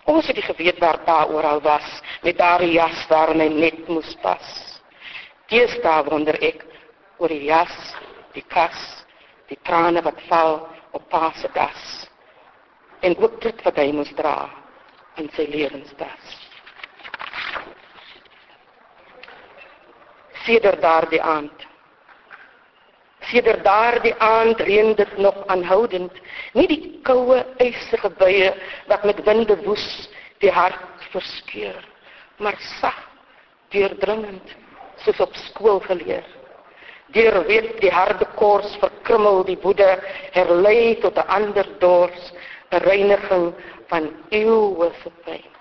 Ons 0.06 0.28
het 0.28 0.36
die 0.36 0.44
geweet 0.44 0.80
waar 0.80 1.00
pa 1.06 1.26
oral 1.26 1.62
was 1.62 2.02
met 2.24 2.38
daardie 2.38 2.74
jas 2.74 3.08
waarin 3.08 3.40
hy 3.40 3.50
net 3.50 3.88
moes 3.88 4.16
pas. 4.22 4.48
Deesdae 5.48 6.04
wonder 6.10 6.36
ek 6.44 6.66
oor 7.18 7.30
die 7.30 7.46
jas, 7.48 7.96
die 8.34 8.44
kas, 8.50 9.06
die 9.48 9.60
trane 9.64 10.02
wat 10.02 10.20
val 10.28 10.68
op 10.92 11.08
pa 11.10 11.32
se 11.40 11.48
das. 11.54 12.10
En 13.02 13.16
ook 13.18 13.42
dit 13.42 13.64
wat 13.64 13.78
hy 13.78 13.92
moes 13.92 14.12
dra 14.16 14.50
in 15.16 15.30
sy 15.36 15.48
lewensdas. 15.48 16.43
Sedert 20.46 20.82
daardie 20.82 21.22
aand 21.22 21.68
Sedert 23.32 23.64
daardie 23.64 24.14
aand 24.20 24.60
reën 24.60 24.96
dit 24.96 25.18
nog 25.18 25.38
aanhoudend, 25.48 26.12
nie 26.58 26.68
die 26.68 26.82
koue 27.08 27.40
ysige 27.64 28.10
buie 28.20 28.50
wat 28.90 29.06
met 29.08 29.22
winde 29.28 29.56
woes 29.64 29.86
die 30.44 30.52
hart 30.52 31.08
verskeur, 31.14 31.80
maar 32.44 32.58
sag, 32.82 32.98
deurdringend, 33.72 34.56
soos 35.06 35.22
op 35.24 35.36
skool 35.48 35.80
geleer. 35.88 36.26
Deur 37.16 37.44
weet 37.48 37.78
die 37.80 37.94
harde 37.94 38.28
kors 38.36 38.76
verkrummel 38.82 39.44
die 39.48 39.60
woede, 39.64 39.88
herlei 40.36 40.96
tot 41.00 41.18
'n 41.18 41.28
ander 41.38 41.68
dors, 41.80 42.34
'n 42.72 42.84
reiniging 42.84 43.54
van 43.88 44.12
eeue 44.32 44.92
se 45.04 45.12
pyn. 45.24 45.53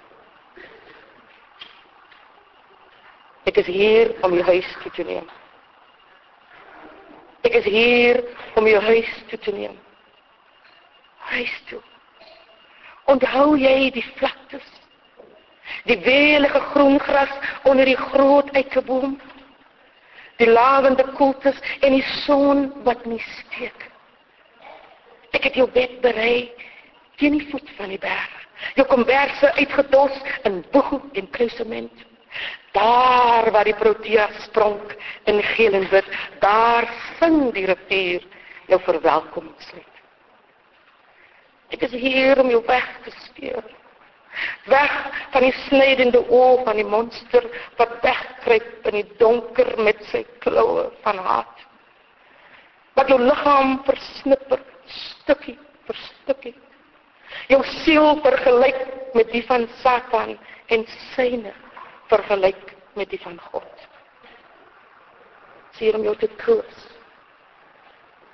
Ek 3.45 3.57
is 3.59 3.67
hier 3.67 4.13
om 4.23 4.35
jou 4.37 4.45
huis 4.47 4.69
toe 4.83 4.93
te 4.95 5.05
neem. 5.07 5.27
Ek 7.43 7.57
is 7.59 7.65
hier 7.67 8.21
om 8.55 8.67
jou 8.71 8.83
huis 8.87 9.15
toe 9.31 9.39
te 9.43 9.55
neem. 9.55 9.75
Huis 11.33 11.55
toe. 11.67 11.81
Onthou 13.11 13.57
jy 13.59 13.91
die 13.97 14.05
vlaktes? 14.15 14.69
Die 15.91 15.99
welige 16.05 16.61
groen 16.71 17.01
gras 17.03 17.33
onder 17.67 17.89
die 17.89 17.99
groot 17.99 18.51
eikeboom? 18.55 19.17
Die 20.39 20.51
lavende 20.51 21.05
koeltes 21.19 21.59
en 21.81 21.97
die 21.99 22.07
son 22.23 22.69
wat 22.87 23.03
nie 23.11 23.21
steek. 23.41 23.89
Ek 25.35 25.49
het 25.49 25.59
jou 25.59 25.67
bed 25.75 25.99
berei 26.05 26.53
teen 27.19 27.39
die 27.39 27.51
voet 27.51 27.75
van 27.79 27.91
die 27.91 28.01
berg. 28.01 28.31
Jou 28.79 28.87
komberse 28.87 29.51
uitgedos 29.59 30.15
in 30.47 30.63
boeg 30.71 30.95
en 31.19 31.31
kruisement. 31.35 32.07
Daar 32.73 33.51
waar 33.53 33.69
die 33.69 33.77
protea 33.77 34.29
spronk 34.47 34.95
in 35.29 35.43
geel 35.43 35.75
en 35.77 35.89
wit, 35.93 36.09
daar 36.41 36.89
sing 37.19 37.53
die 37.53 37.67
rivier 37.69 38.25
jou 38.71 38.79
verwelkomingslied. 38.81 39.89
Ek 41.73 41.85
is 41.89 41.95
hier 41.97 42.41
om 42.41 42.51
jou 42.53 42.63
weg 42.69 42.89
te 43.05 43.13
stuur. 43.27 43.65
Weg 44.73 44.93
van 45.33 45.45
die 45.45 45.55
snydende 45.67 46.23
oog 46.33 46.65
van 46.65 46.79
die 46.81 46.89
monster 46.89 47.45
wat 47.77 47.99
wegkruip 48.05 48.89
in 48.89 48.99
die 49.01 49.09
donker 49.21 49.75
met 49.85 50.01
sy 50.09 50.23
kloue 50.45 50.87
van 51.05 51.21
haat. 51.27 51.67
Wat 52.97 53.09
jou 53.13 53.21
liggaam 53.21 53.79
versnipper 53.89 54.61
stukkie 54.87 55.59
vir 55.89 56.01
stukkie. 56.07 56.55
Jou 57.53 57.61
siel 57.83 58.17
vergelyk 58.25 58.81
met 59.17 59.29
die 59.33 59.45
van 59.49 59.69
Satan 59.83 60.37
en 60.73 60.89
syne 61.13 61.53
vergelyk 62.13 62.75
met 62.99 63.11
die 63.11 63.21
van 63.23 63.39
God. 63.51 63.87
Sien 65.79 65.97
om 65.97 66.05
jou 66.05 66.17
te 66.21 66.29
troos. 66.43 66.89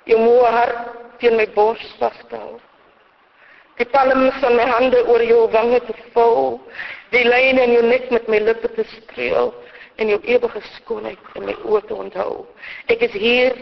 Jy 0.09 0.17
moet 0.19 0.51
hart 0.55 0.97
teen 1.21 1.37
my 1.39 1.45
bors 1.55 1.83
vasstel. 1.99 2.57
Die 3.79 3.87
palms 3.87 4.35
van 4.43 4.57
my 4.59 4.65
hande 4.67 4.99
oor 5.07 5.23
jou 5.23 5.45
wange 5.53 5.79
te 5.87 5.95
vou, 6.15 6.59
die 7.13 7.23
lyne 7.23 7.63
in 7.63 7.75
jou 7.77 7.83
nek 7.87 8.09
met 8.11 8.27
my 8.27 8.41
lippe 8.43 8.71
te 8.75 8.83
streel 8.97 9.53
en 9.99 10.11
jou 10.11 10.19
ewige 10.27 10.61
skoonheid 10.75 11.31
in 11.39 11.47
my 11.47 11.55
oë 11.63 11.85
te 11.87 11.95
onthou. 11.95 12.33
Ek 12.91 13.05
is 13.07 13.15
hier 13.15 13.55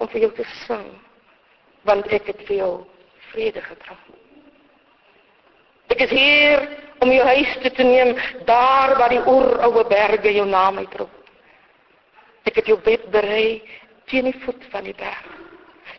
om 0.00 0.08
vir 0.12 0.26
jou 0.26 0.30
te 0.36 0.44
sing, 0.66 0.86
want 1.88 2.08
ek 2.12 2.28
het 2.32 2.44
vir 2.48 2.58
jou 2.58 2.72
vrede 3.30 3.64
gebring. 3.64 4.04
Ek 5.90 6.04
is 6.04 6.12
hier 6.12 6.68
om 7.00 7.12
jou 7.12 7.24
huis 7.26 7.56
te, 7.62 7.70
te 7.70 7.84
neem 7.86 8.14
daar 8.48 8.96
waar 8.98 9.12
die 9.12 9.22
oeroue 9.26 9.84
berge 9.88 10.32
jou 10.34 10.46
naam 10.48 10.80
uitroep. 10.82 11.12
Ek 12.48 12.60
het 12.60 12.68
jou 12.68 12.78
bed 12.84 13.06
berei 13.12 13.60
teen 14.10 14.28
die 14.28 14.40
voet 14.44 14.64
van 14.72 14.84
die 14.88 14.96
berg. 14.96 15.24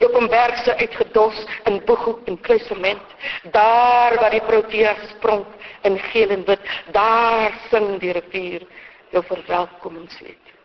Jou 0.01 0.09
komberse 0.13 0.73
uitgedos 0.79 1.37
in 1.69 1.77
boeghoek 1.85 2.25
en 2.29 2.39
kluisement, 2.41 3.15
daar 3.53 4.15
waar 4.17 4.33
die 4.33 4.45
protea 4.45 4.95
sprong 5.11 5.43
in 5.85 5.99
geel 6.09 6.33
en 6.33 6.45
wit, 6.47 6.71
daar 6.95 7.53
sing 7.69 7.99
die 8.01 8.13
rivier 8.17 8.65
jou 9.13 9.21
verwelkomingslied. 9.27 10.55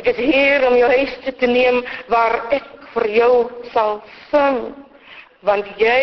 Ek 0.00 0.12
is 0.12 0.20
hier 0.20 0.66
om 0.68 0.76
jou 0.76 0.90
huis 0.90 1.16
te, 1.24 1.32
te 1.32 1.48
neem 1.48 1.80
waar 2.12 2.42
ek 2.56 2.66
vir 2.92 3.08
jou 3.14 3.34
sal 3.72 4.00
sing, 4.28 4.60
want 5.46 5.68
jy 5.80 6.02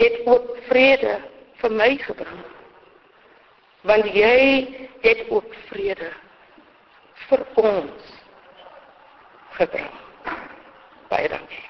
het 0.00 0.22
ook 0.24 0.54
vrede 0.70 1.18
vir 1.60 1.70
my 1.76 1.90
gebring. 2.00 2.42
Want 3.88 4.12
jy 4.12 4.40
het 5.04 5.24
ook 5.32 5.54
vrede 5.68 6.12
vir 7.28 7.44
ons 7.62 8.14
gebring. 9.56 9.90
Baie 11.08 11.28
dankie. 11.28 11.64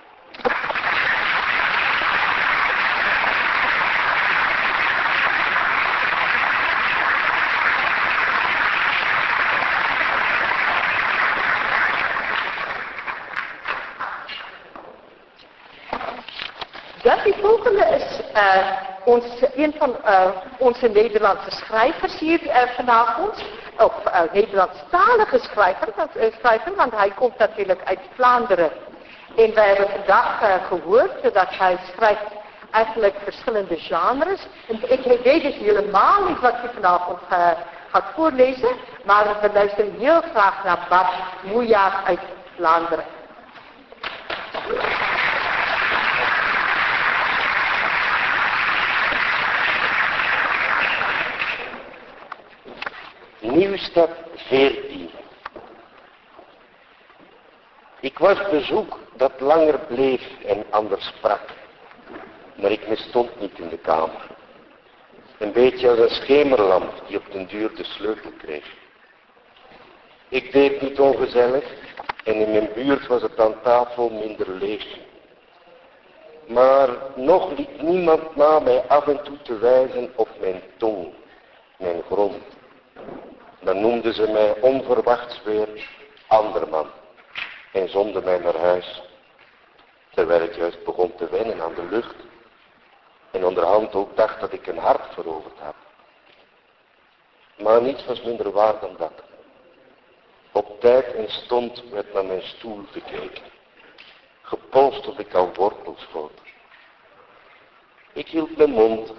Dat 17.03 17.24
die 17.24 17.35
volgende 17.40 17.85
is 17.96 18.20
uh, 18.37 18.89
ons, 19.04 19.24
een 19.54 19.74
van 19.78 19.96
uh, 20.04 20.26
onze 20.58 20.88
Nederlandse 20.88 21.50
schrijvers 21.50 22.18
hier 22.18 22.42
uh, 22.42 22.56
vanavond. 22.76 23.44
Of 23.78 23.92
uh, 24.06 24.20
Nederlandstalige 24.32 25.38
schrijver, 25.38 25.88
dat, 25.96 26.08
schrijver, 26.38 26.74
want 26.74 26.92
hij 26.96 27.10
komt 27.10 27.38
natuurlijk 27.38 27.80
uit 27.84 27.98
Vlaanderen. 28.14 28.70
En 29.36 29.54
wij 29.54 29.66
hebben 29.66 29.88
vandaag 29.88 30.60
gehoord 30.68 31.22
dat 31.22 31.48
hij 31.48 31.78
schrijft 31.94 32.26
eigenlijk 32.70 33.14
verschillende 33.24 33.76
genres. 33.76 34.46
En 34.68 34.90
ik 34.90 35.22
weet 35.22 35.42
dus 35.42 35.54
helemaal 35.54 36.24
niet 36.28 36.40
wat 36.40 36.54
hij 36.56 36.70
vanavond 36.74 37.18
gaat 37.90 38.04
voorlezen. 38.14 38.76
Maar 39.04 39.24
we 39.40 39.50
luisteren 39.52 39.94
heel 39.98 40.20
graag 40.20 40.64
naar 40.64 40.86
Bart 40.88 41.12
Moejaar 41.42 42.02
uit 42.04 42.20
Vlaanderen. 42.56 43.04
Nieuwstad 53.40 54.11
14. 54.35 55.11
Ik 58.00 58.18
was 58.18 58.50
bezoek 58.50 58.98
dat 59.16 59.33
langer 59.38 59.79
bleef 59.79 60.22
en 60.44 60.64
anders 60.70 61.07
sprak, 61.07 61.40
maar 62.55 62.70
ik 62.70 62.88
misstond 62.88 63.40
niet 63.40 63.59
in 63.59 63.68
de 63.68 63.79
kamer. 63.79 64.26
Een 65.38 65.53
beetje 65.53 65.90
als 65.90 65.98
een 65.98 66.11
schemerlamp 66.11 66.92
die 67.07 67.16
op 67.16 67.33
den 67.33 67.46
duur 67.46 67.74
de 67.74 67.85
sleutel 67.85 68.31
kreeg. 68.38 68.64
Ik 70.29 70.53
deed 70.53 70.81
niet 70.81 71.00
ongezellig 71.00 71.64
en 72.24 72.35
in 72.35 72.50
mijn 72.50 72.70
buurt 72.74 73.07
was 73.07 73.22
het 73.22 73.40
aan 73.40 73.62
tafel 73.62 74.11
minder 74.11 74.50
leeg. 74.50 74.87
Maar 76.46 76.88
nog 77.14 77.59
liet 77.59 77.83
niemand 77.83 78.37
na 78.37 78.59
mij 78.59 78.83
af 78.88 79.07
en 79.07 79.22
toe 79.22 79.42
te 79.42 79.59
wijzen 79.59 80.12
op 80.16 80.29
mijn 80.40 80.62
tong, 80.76 81.12
mijn 81.76 82.03
grond 82.03 82.42
dan 83.61 83.81
noemden 83.81 84.14
ze 84.14 84.31
mij 84.31 84.61
onverwachts 84.61 85.42
weer 85.42 85.88
anderman 86.27 86.90
en 87.73 87.88
zonden 87.88 88.25
mij 88.25 88.38
naar 88.38 88.57
huis, 88.57 89.03
terwijl 90.14 90.42
ik 90.42 90.55
juist 90.55 90.85
begon 90.85 91.14
te 91.14 91.29
wennen 91.29 91.61
aan 91.61 91.75
de 91.75 91.85
lucht. 91.90 92.14
En 93.31 93.44
onderhand 93.44 93.94
ook 93.94 94.16
dacht 94.16 94.40
dat 94.40 94.53
ik 94.53 94.66
een 94.66 94.79
hart 94.79 95.14
veroverd 95.14 95.59
had. 95.59 95.75
Maar 97.59 97.83
niets 97.83 98.05
was 98.07 98.23
minder 98.23 98.51
waar 98.51 98.81
dan 98.81 98.94
dat. 98.99 99.12
Op 100.53 100.81
tijd 100.81 101.14
en 101.14 101.29
stond 101.29 101.83
werd 101.90 102.12
naar 102.12 102.25
mijn 102.25 102.42
stoel 102.42 102.85
gekeken. 102.90 103.42
Gepolst 104.42 105.03
tot 105.03 105.18
ik 105.18 105.35
al 105.35 105.55
wortels 105.55 106.01
schoot. 106.01 106.40
Ik 108.12 108.29
hield 108.29 108.57
mijn 108.57 108.70
mond 108.70 109.12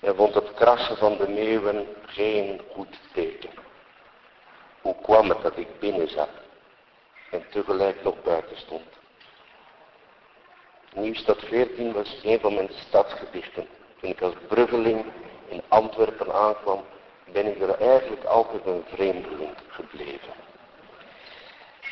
en 0.00 0.16
vond 0.16 0.34
het 0.34 0.54
krassen 0.54 0.96
van 0.96 1.16
de 1.16 1.28
meeuwen 1.28 1.86
geen 2.06 2.60
goed 2.72 2.98
teken. 3.12 3.50
Hoe 4.80 4.96
kwam 5.02 5.28
het 5.28 5.42
dat 5.42 5.56
ik 5.56 5.78
binnen 5.78 6.08
zat 6.08 6.30
en 7.30 7.44
tegelijk 7.50 8.02
nog 8.02 8.22
buiten 8.22 8.56
stond? 8.56 8.86
Nieuwstad 10.94 11.38
14 11.44 11.92
was 11.92 12.20
een 12.22 12.40
van 12.40 12.54
mijn 12.54 12.70
stadsgedichten. 12.72 13.68
Toen 14.00 14.10
ik 14.10 14.22
als 14.22 14.34
bruggeling 14.48 15.04
in 15.48 15.62
Antwerpen 15.68 16.32
aankwam, 16.32 16.84
ben 17.32 17.46
ik 17.46 17.60
er 17.60 17.80
eigenlijk 17.80 18.24
altijd 18.24 18.66
een 18.66 18.84
vreemdeling 18.86 19.54
gebleven. 19.68 20.32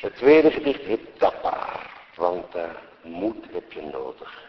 Het 0.00 0.16
tweede 0.16 0.50
gedicht 0.50 0.80
heet 0.80 1.18
Dapper, 1.18 1.90
want 2.14 2.56
uh, 2.56 2.62
moed 3.02 3.44
heb 3.52 3.72
je 3.72 3.82
nodig. 3.82 4.45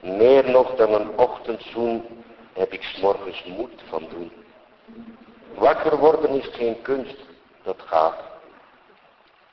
Meer 0.00 0.50
nog 0.50 0.74
dan 0.74 0.92
een 0.92 1.18
ochtendzoen 1.18 2.24
heb 2.52 2.72
ik 2.72 2.82
s'morgens 2.82 3.44
moed 3.44 3.82
van 3.88 4.06
doen. 4.10 4.32
Wakker 5.54 5.98
worden 5.98 6.30
is 6.30 6.48
geen 6.52 6.82
kunst, 6.82 7.16
dat 7.62 7.82
gaat. 7.84 8.20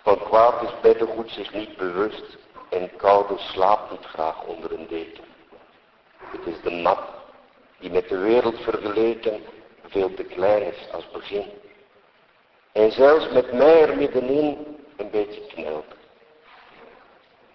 Van 0.01 0.17
kwaad 0.17 0.61
is 0.61 0.79
beddengoed 0.81 1.29
zich 1.29 1.53
niet 1.53 1.77
bewust 1.77 2.37
en 2.69 2.95
koude 2.95 3.37
slaapt 3.37 3.91
niet 3.91 4.05
graag 4.05 4.43
onder 4.43 4.71
een 4.71 4.87
deken. 4.87 5.23
Het 6.17 6.45
is 6.45 6.61
de 6.61 6.71
mat 6.71 6.99
die 7.79 7.91
met 7.91 8.09
de 8.09 8.17
wereld 8.17 8.59
vergeleken 8.59 9.41
veel 9.87 10.13
te 10.13 10.23
klein 10.23 10.63
is 10.63 10.91
als 10.91 11.11
begin. 11.11 11.45
En 12.71 12.91
zelfs 12.91 13.29
met 13.29 13.53
mij 13.53 13.81
er 13.81 13.97
middenin 13.97 14.77
een 14.97 15.09
beetje 15.09 15.41
knelt. 15.47 15.85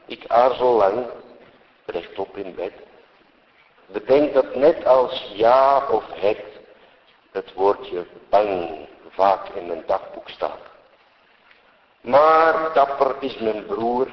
Ik 0.07 0.24
aarzel 0.27 0.72
lang, 0.72 1.07
rechtop 1.88 2.37
in 2.37 2.55
bed. 2.55 2.72
Bedenk 3.87 4.35
dat 4.35 4.55
net 4.55 4.87
als 4.87 5.33
ja 5.35 5.87
of 5.90 6.05
het, 6.09 6.44
het 7.31 7.53
woordje 7.53 8.07
bang 8.29 8.87
vaak 9.11 9.48
in 9.48 9.66
mijn 9.66 9.83
dagboek 9.87 10.29
staat. 10.29 10.61
Maar 12.01 12.72
dapper 12.74 13.16
is 13.20 13.38
mijn 13.38 13.66
broer 13.66 14.09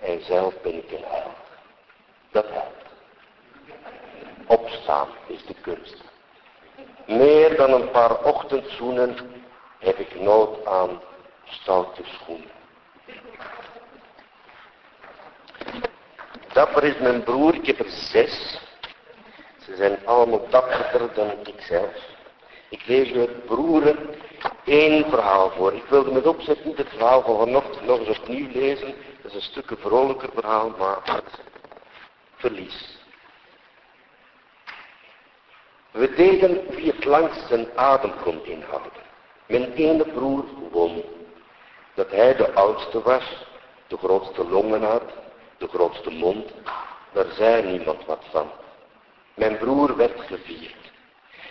en 0.00 0.24
zelf 0.24 0.54
ben 0.62 0.74
ik 0.74 0.90
een 0.90 1.04
held. 1.04 1.36
Dat 2.30 2.46
helpt. 2.48 2.84
Opstaan 4.46 5.08
is 5.26 5.46
de 5.46 5.54
kunst. 5.54 6.02
Meer 7.06 7.56
dan 7.56 7.72
een 7.72 7.90
paar 7.90 8.24
ochtendzoenen 8.24 9.16
heb 9.78 9.98
ik 9.98 10.20
nood 10.20 10.66
aan 10.66 11.00
stoute 11.44 12.02
schoenen. 12.04 12.53
Dapper 16.54 16.84
is 16.84 16.98
mijn 16.98 17.22
broer, 17.22 17.54
ik 17.54 17.66
heb 17.66 17.78
er 17.78 17.90
zes. 17.90 18.60
Ze 19.64 19.76
zijn 19.76 20.06
allemaal 20.06 20.48
dapperder 20.48 21.14
dan 21.14 21.30
ikzelf. 21.44 21.94
Ik 22.68 22.86
lees 22.86 23.10
het 23.10 23.46
broeren 23.46 23.98
één 24.64 25.10
verhaal 25.10 25.50
voor. 25.50 25.72
Ik 25.72 25.84
wilde 25.84 26.12
met 26.12 26.26
opzet 26.26 26.64
niet 26.64 26.76
het 26.76 26.88
verhaal 26.88 27.22
van 27.22 27.38
vanochtend 27.38 27.86
nog 27.86 27.98
eens 27.98 28.18
opnieuw 28.18 28.48
lezen. 28.52 28.94
Dat 29.22 29.30
is 29.30 29.34
een 29.34 29.50
stukje 29.50 29.76
vrolijker 29.76 30.28
verhaal, 30.34 30.74
maar 30.78 31.22
verlies. 32.36 32.98
We 35.90 36.14
deden 36.14 36.66
wie 36.74 36.92
het 36.92 37.04
langst 37.04 37.48
zijn 37.48 37.66
adem 37.74 38.12
kon 38.22 38.44
inhouden. 38.44 39.02
Mijn 39.46 39.72
ene 39.72 40.04
broer 40.04 40.44
won. 40.70 41.04
Dat 41.94 42.10
hij 42.10 42.36
de 42.36 42.52
oudste 42.52 43.02
was, 43.02 43.46
de 43.86 43.96
grootste 43.96 44.48
longen 44.48 44.82
had, 44.82 45.23
de 45.58 45.68
grootste 45.68 46.10
mond. 46.10 46.50
Daar 47.12 47.32
zei 47.36 47.62
niemand 47.62 48.06
wat 48.06 48.24
van. 48.30 48.50
Mijn 49.34 49.58
broer 49.58 49.96
werd 49.96 50.20
gevierd. 50.20 50.84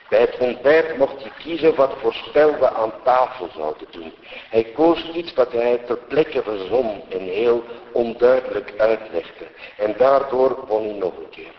Bij 0.09 0.19
het 0.19 0.37
ontbijt 0.37 0.97
mocht 0.97 1.21
hij 1.21 1.31
kiezen 1.37 1.75
wat 1.75 1.93
voor 2.01 2.13
spel 2.13 2.59
we 2.59 2.69
aan 2.69 2.93
tafel 3.03 3.49
zouden 3.55 3.87
doen. 3.91 4.13
Hij 4.49 4.63
koos 4.63 5.09
iets 5.13 5.33
wat 5.33 5.51
hij 5.51 5.77
ter 5.77 5.97
plekke 5.97 6.43
verzon 6.43 7.03
en 7.09 7.19
heel 7.19 7.63
onduidelijk 7.91 8.73
uitlegde. 8.77 9.45
En 9.77 9.95
daardoor 9.97 10.65
won 10.67 10.83
hij 10.83 10.97
nog 10.97 11.17
een 11.17 11.29
keer. 11.29 11.51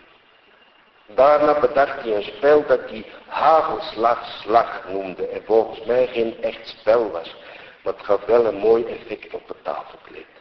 Daarna 1.07 1.61
bedacht 1.61 2.03
hij 2.03 2.17
een 2.17 2.23
spel 2.23 2.67
dat 2.67 2.81
hij 2.91 3.05
hagelslag 3.27 4.85
noemde 4.89 5.29
en 5.29 5.43
volgens 5.45 5.85
mij 5.85 6.07
geen 6.07 6.43
echt 6.43 6.69
spel 6.69 7.11
was. 7.11 7.37
Maar 7.83 7.93
het 7.93 8.05
gaf 8.05 8.25
wel 8.25 8.47
een 8.47 8.59
mooi 8.59 8.85
effect 8.85 9.35
op 9.35 9.49
het 9.49 9.65
tafelkleed. 9.65 10.34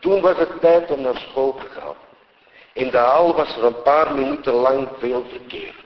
Toen 0.00 0.20
was 0.20 0.36
het 0.36 0.60
tijd 0.60 0.90
om 0.90 1.00
naar 1.00 1.16
school 1.16 1.54
te 1.54 1.66
gaan. 1.80 1.94
In 2.72 2.90
de 2.90 2.96
hal 2.96 3.34
was 3.34 3.56
er 3.56 3.64
een 3.64 3.82
paar 3.82 4.14
minuten 4.14 4.52
lang 4.52 4.88
veel 4.98 5.24
verkeer. 5.30 5.79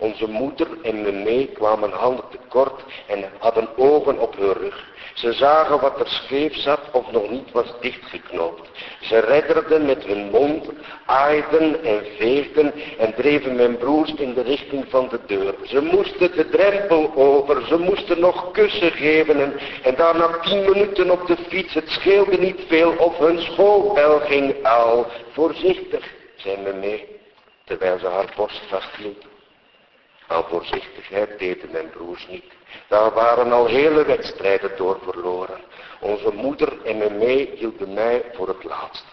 Onze 0.00 0.26
moeder 0.28 0.68
en 0.82 1.02
me 1.02 1.12
mee 1.12 1.46
kwamen 1.46 1.90
handen 1.90 2.24
tekort 2.30 2.82
en 3.06 3.24
hadden 3.38 3.68
ogen 3.76 4.18
op 4.18 4.36
hun 4.36 4.52
rug. 4.52 4.88
Ze 5.14 5.32
zagen 5.32 5.80
wat 5.80 6.00
er 6.00 6.08
scheef 6.08 6.56
zat 6.56 6.80
of 6.92 7.10
nog 7.10 7.30
niet 7.30 7.52
was 7.52 7.66
dichtgeknoopt. 7.80 8.68
Ze 9.00 9.18
redderden 9.18 9.86
met 9.86 10.04
hun 10.04 10.30
mond, 10.30 10.68
aaiden 11.06 11.84
en 11.84 12.04
veegden 12.18 12.72
en 12.98 13.14
dreven 13.14 13.56
mijn 13.56 13.76
broers 13.76 14.14
in 14.14 14.34
de 14.34 14.42
richting 14.42 14.84
van 14.88 15.08
de 15.08 15.20
deur. 15.26 15.54
Ze 15.62 15.80
moesten 15.80 16.36
de 16.36 16.48
drempel 16.48 17.12
over, 17.14 17.66
ze 17.66 17.78
moesten 17.78 18.20
nog 18.20 18.50
kussen 18.50 18.90
geven 18.92 19.60
en, 19.82 19.94
daarna 19.96 20.38
tien 20.38 20.70
minuten 20.70 21.10
op 21.10 21.26
de 21.26 21.36
fiets. 21.48 21.74
Het 21.74 21.88
scheelde 21.88 22.38
niet 22.38 22.60
veel 22.68 22.94
of 22.98 23.18
hun 23.18 23.40
schoolbel 23.40 24.20
ging 24.20 24.66
al. 24.66 25.06
Voorzichtig, 25.32 26.04
zei 26.36 26.56
me 26.56 27.00
terwijl 27.64 27.98
ze 27.98 28.06
haar 28.06 28.32
borst 28.36 28.62
vasthield. 28.68 29.29
Aan 30.30 30.44
voorzichtigheid 30.48 31.38
deden 31.38 31.70
mijn 31.70 31.90
broers 31.90 32.26
niet. 32.28 32.44
Daar 32.88 33.12
waren 33.12 33.52
al 33.52 33.66
hele 33.66 34.04
wedstrijden 34.04 34.76
door 34.76 34.98
verloren. 35.02 35.60
Onze 36.00 36.32
moeder 36.32 36.84
en 36.84 36.98
mijn 36.98 37.18
mee 37.18 37.50
hielden 37.54 37.94
mij 37.94 38.24
voor 38.32 38.48
het 38.48 38.64
laatst. 38.64 39.04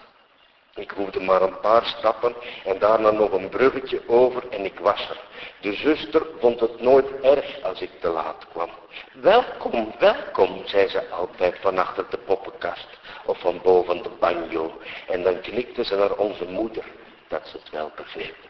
Ik 0.76 0.92
hoefde 0.92 1.20
maar 1.20 1.42
een 1.42 1.60
paar 1.60 1.86
stappen 1.86 2.36
en 2.66 2.80
daarna 2.80 3.12
nog 3.12 3.32
een 3.32 3.50
bruggetje 3.50 4.02
over 4.08 4.50
en 4.50 4.66
ik 4.66 4.80
was 4.80 5.10
er. 5.10 5.20
De 5.62 5.74
zuster 5.74 6.26
vond 6.40 6.60
het 6.60 6.82
nooit 6.82 7.22
erg 7.22 7.64
als 7.64 7.82
ik 7.82 7.92
te 8.00 8.10
laat 8.10 8.48
kwam. 8.52 8.70
Welkom, 9.14 9.94
welkom, 10.00 10.62
zei 10.66 10.88
ze 10.88 11.10
altijd 11.10 11.58
van 11.62 11.78
achter 11.78 12.06
de 12.10 12.18
poppenkast 12.18 12.88
of 13.26 13.40
van 13.40 13.60
boven 13.64 14.04
de 14.04 14.12
banjo. 14.20 14.78
En 15.08 15.24
dan 15.24 15.42
knikte 15.42 15.84
ze 15.84 15.96
naar 15.96 16.16
onze 16.16 16.46
moeder 16.46 16.84
dat 17.28 17.48
ze 17.48 17.58
het 17.58 17.70
wel 17.70 17.92
begreep. 17.96 18.47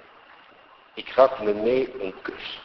Ik 0.98 1.10
gaf 1.10 1.42
me 1.42 1.54
mee 1.54 1.94
een 2.02 2.14
kus. 2.22 2.62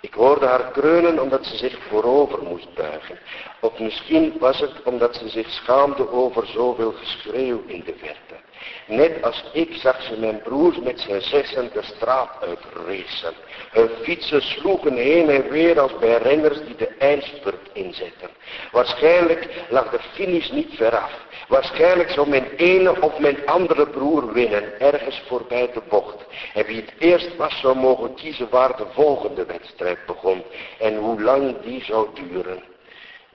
Ik 0.00 0.14
hoorde 0.14 0.46
haar 0.46 0.70
kreunen 0.70 1.22
omdat 1.22 1.46
ze 1.46 1.56
zich 1.56 1.78
voorover 1.88 2.42
moest 2.42 2.74
buigen. 2.74 3.18
Of 3.60 3.78
misschien 3.78 4.38
was 4.38 4.60
het 4.60 4.82
omdat 4.82 5.16
ze 5.16 5.28
zich 5.28 5.50
schaamde 5.50 6.10
over 6.10 6.46
zoveel 6.46 6.92
geschreeuw 6.92 7.62
in 7.66 7.82
de 7.84 7.94
verte. 7.96 8.45
Net 8.86 9.22
als 9.22 9.44
ik 9.52 9.74
zag 9.74 10.02
ze 10.02 10.18
mijn 10.18 10.42
broers 10.42 10.78
met 10.78 11.00
zijn 11.00 11.22
zessen 11.22 11.70
de 11.72 11.82
straat 11.82 12.30
uitracen. 12.40 13.34
Hun 13.70 13.88
fietsen 14.02 14.42
sloegen 14.42 14.96
heen 14.96 15.28
en 15.30 15.48
weer 15.48 15.80
als 15.80 15.98
bij 15.98 16.16
renners 16.16 16.58
die 16.66 16.76
de 16.76 16.88
eindspurt 16.98 17.68
inzetten. 17.72 18.30
Waarschijnlijk 18.72 19.48
lag 19.68 19.90
de 19.90 19.98
finish 20.12 20.50
niet 20.50 20.74
veraf. 20.74 21.10
Waarschijnlijk 21.48 22.10
zou 22.10 22.28
mijn 22.28 22.48
ene 22.56 23.00
of 23.00 23.18
mijn 23.18 23.46
andere 23.46 23.86
broer 23.86 24.32
winnen, 24.32 24.80
ergens 24.80 25.22
voorbij 25.26 25.70
de 25.72 25.82
bocht. 25.88 26.24
En 26.54 26.64
wie 26.64 26.76
het 26.76 26.92
eerst 26.98 27.36
was 27.36 27.60
zou 27.60 27.76
mogen 27.76 28.14
kiezen 28.14 28.48
waar 28.50 28.76
de 28.76 28.86
volgende 28.92 29.44
wedstrijd 29.44 30.06
begon 30.06 30.44
en 30.78 30.96
hoe 30.96 31.22
lang 31.22 31.60
die 31.60 31.84
zou 31.84 32.08
duren. 32.14 32.62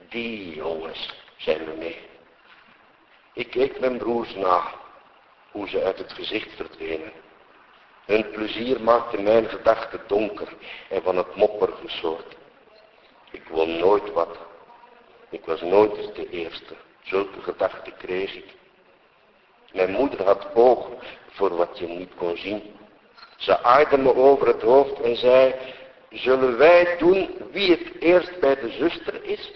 Die 0.08 0.54
jongens 0.54 1.14
zijn 1.36 1.58
we 1.58 1.72
mee. 1.78 1.98
Ik 3.34 3.50
keek 3.50 3.80
mijn 3.80 3.98
broers 3.98 4.34
na, 4.34 4.62
hoe 5.52 5.68
ze 5.68 5.82
uit 5.82 5.98
het 5.98 6.12
gezicht 6.12 6.56
verdwenen. 6.56 7.12
Hun 8.04 8.30
plezier 8.30 8.80
maakte 8.80 9.22
mijn 9.22 9.48
gedachten 9.48 10.00
donker 10.06 10.48
en 10.88 11.02
van 11.02 11.16
het 11.16 11.36
mopperige 11.36 11.88
soort. 11.88 12.36
Ik 13.30 13.48
won 13.48 13.78
nooit 13.78 14.12
wat. 14.12 14.38
Ik 15.30 15.44
was 15.44 15.60
nooit 15.60 16.14
de 16.14 16.30
eerste. 16.30 16.74
Zulke 17.02 17.42
gedachten 17.42 17.96
kreeg 17.96 18.34
ik. 18.34 18.54
Mijn 19.72 19.90
moeder 19.90 20.24
had 20.24 20.54
oog 20.54 20.88
voor 21.30 21.56
wat 21.56 21.78
je 21.78 21.86
niet 21.86 22.14
kon 22.16 22.36
zien. 22.36 22.62
Ze 23.36 23.62
aaide 23.62 23.98
me 23.98 24.14
over 24.14 24.46
het 24.46 24.62
hoofd 24.62 25.00
en 25.00 25.16
zei, 25.16 25.54
zullen 26.10 26.58
wij 26.58 26.96
doen 26.98 27.30
wie 27.50 27.70
het 27.70 28.00
eerst 28.00 28.40
bij 28.40 28.54
de 28.54 28.70
zuster 28.70 29.24
is? 29.24 29.52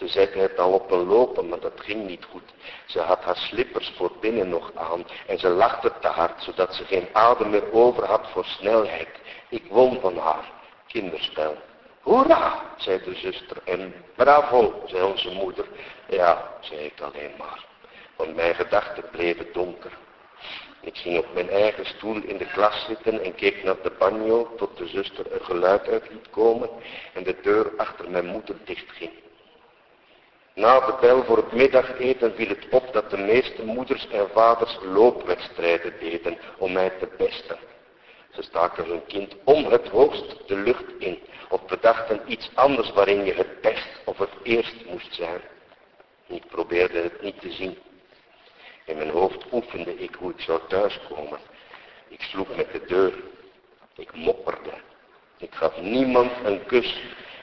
Ze 0.00 0.08
zette 0.08 0.38
het 0.38 0.58
al 0.58 0.72
op 0.72 0.90
een 0.90 1.06
lopen, 1.06 1.48
maar 1.48 1.60
dat 1.60 1.80
ging 1.80 2.06
niet 2.06 2.24
goed. 2.24 2.52
Ze 2.86 3.00
had 3.00 3.24
haar 3.24 3.36
slippers 3.36 3.92
voor 3.96 4.12
binnen 4.20 4.48
nog 4.48 4.72
aan 4.74 5.04
en 5.26 5.38
ze 5.38 5.48
lachte 5.48 5.92
te 6.00 6.08
hard, 6.08 6.42
zodat 6.42 6.74
ze 6.74 6.84
geen 6.84 7.08
adem 7.12 7.50
meer 7.50 7.72
over 7.72 8.04
had 8.04 8.30
voor 8.30 8.44
snelheid. 8.44 9.08
Ik 9.48 9.64
won 9.68 10.00
van 10.00 10.16
haar. 10.16 10.52
Kinderspel. 10.86 11.56
Hoera, 12.00 12.74
zei 12.76 13.02
de 13.04 13.14
zuster 13.14 13.56
en 13.64 13.94
bravo, 14.16 14.82
zei 14.86 15.02
onze 15.02 15.30
moeder. 15.30 15.66
Ja, 16.08 16.52
zei 16.60 16.80
ik 16.80 17.00
alleen 17.00 17.34
maar, 17.38 17.66
want 18.16 18.34
mijn 18.34 18.54
gedachten 18.54 19.04
bleven 19.10 19.46
donker. 19.52 19.92
Ik 20.80 20.96
ging 20.96 21.18
op 21.18 21.26
mijn 21.34 21.50
eigen 21.50 21.86
stoel 21.86 22.22
in 22.22 22.36
de 22.36 22.46
klas 22.46 22.84
zitten 22.86 23.24
en 23.24 23.34
keek 23.34 23.64
naar 23.64 23.82
de 23.82 23.92
banjo 23.98 24.54
tot 24.56 24.76
de 24.76 24.86
zuster 24.86 25.32
er 25.32 25.44
geluid 25.44 25.88
uit 25.88 26.10
liet 26.10 26.30
komen 26.30 26.70
en 27.14 27.22
de 27.22 27.36
deur 27.42 27.72
achter 27.76 28.10
mijn 28.10 28.26
moeder 28.26 28.56
dichtging. 28.64 29.10
Na 30.54 30.80
de 30.86 30.96
bel 31.00 31.24
voor 31.24 31.36
het 31.36 31.52
middageten 31.52 32.34
viel 32.34 32.48
het 32.48 32.66
op 32.70 32.92
dat 32.92 33.10
de 33.10 33.16
meeste 33.16 33.64
moeders 33.64 34.08
en 34.08 34.28
vaders 34.32 34.78
loopwedstrijden 34.82 35.94
deden 36.00 36.38
om 36.58 36.72
mij 36.72 36.90
te 36.90 37.06
pesten. 37.06 37.58
Ze 38.30 38.42
staken 38.42 38.84
hun 38.84 39.06
kind 39.06 39.34
om 39.44 39.64
het 39.64 39.88
hoogst 39.88 40.48
de 40.48 40.56
lucht 40.56 40.84
in 40.98 41.18
of 41.48 41.66
bedachten 41.66 42.20
iets 42.26 42.50
anders 42.54 42.92
waarin 42.92 43.24
je 43.24 43.32
het 43.32 43.60
best 43.60 43.88
of 44.04 44.18
het 44.18 44.30
eerst 44.42 44.74
moest 44.86 45.14
zijn. 45.14 45.40
Ik 46.26 46.46
probeerde 46.46 46.98
het 46.98 47.22
niet 47.22 47.40
te 47.40 47.52
zien. 47.52 47.78
In 48.84 48.96
mijn 48.96 49.10
hoofd 49.10 49.44
oefende 49.52 49.94
ik 49.94 50.14
hoe 50.14 50.30
ik 50.30 50.40
zou 50.40 50.60
thuiskomen. 50.68 51.38
Ik 52.08 52.22
sloeg 52.22 52.56
met 52.56 52.72
de 52.72 52.84
deur. 52.86 53.14
Ik 53.96 54.14
mopperde. 54.14 54.72
Ik 55.38 55.54
gaf 55.54 55.80
niemand 55.80 56.32
een 56.44 56.66
kus. 56.66 57.02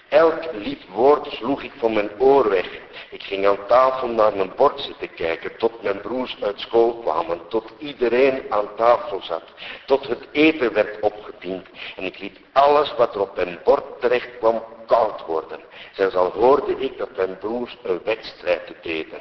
Elk 0.09 0.51
lief 0.53 0.87
woord 0.89 1.27
sloeg 1.31 1.63
ik 1.63 1.71
van 1.77 1.93
mijn 1.93 2.09
oor 2.19 2.49
weg. 2.49 2.69
Ik 3.09 3.23
ging 3.23 3.47
aan 3.47 3.65
tafel 3.67 4.07
naar 4.07 4.35
mijn 4.35 4.55
bord 4.55 4.79
zitten 4.79 5.13
kijken, 5.13 5.57
tot 5.57 5.81
mijn 5.81 6.01
broers 6.01 6.37
uit 6.41 6.59
school 6.59 6.97
kwamen, 6.97 7.47
tot 7.47 7.71
iedereen 7.77 8.43
aan 8.49 8.75
tafel 8.75 9.21
zat, 9.21 9.43
tot 9.85 10.07
het 10.07 10.27
eten 10.31 10.73
werd 10.73 10.99
opgediend. 10.99 11.67
En 11.95 12.03
ik 12.03 12.19
liet 12.19 12.39
alles 12.51 12.95
wat 12.95 13.15
er 13.15 13.21
op 13.21 13.35
mijn 13.35 13.59
bord 13.63 13.83
terecht 13.99 14.37
kwam 14.37 14.63
koud 14.85 15.25
worden. 15.25 15.59
Zelfs 15.91 16.15
al 16.15 16.31
hoorde 16.31 16.75
ik 16.75 16.97
dat 16.97 17.17
mijn 17.17 17.37
broers 17.37 17.77
een 17.83 18.01
wedstrijd 18.03 18.73
deden, 18.81 19.19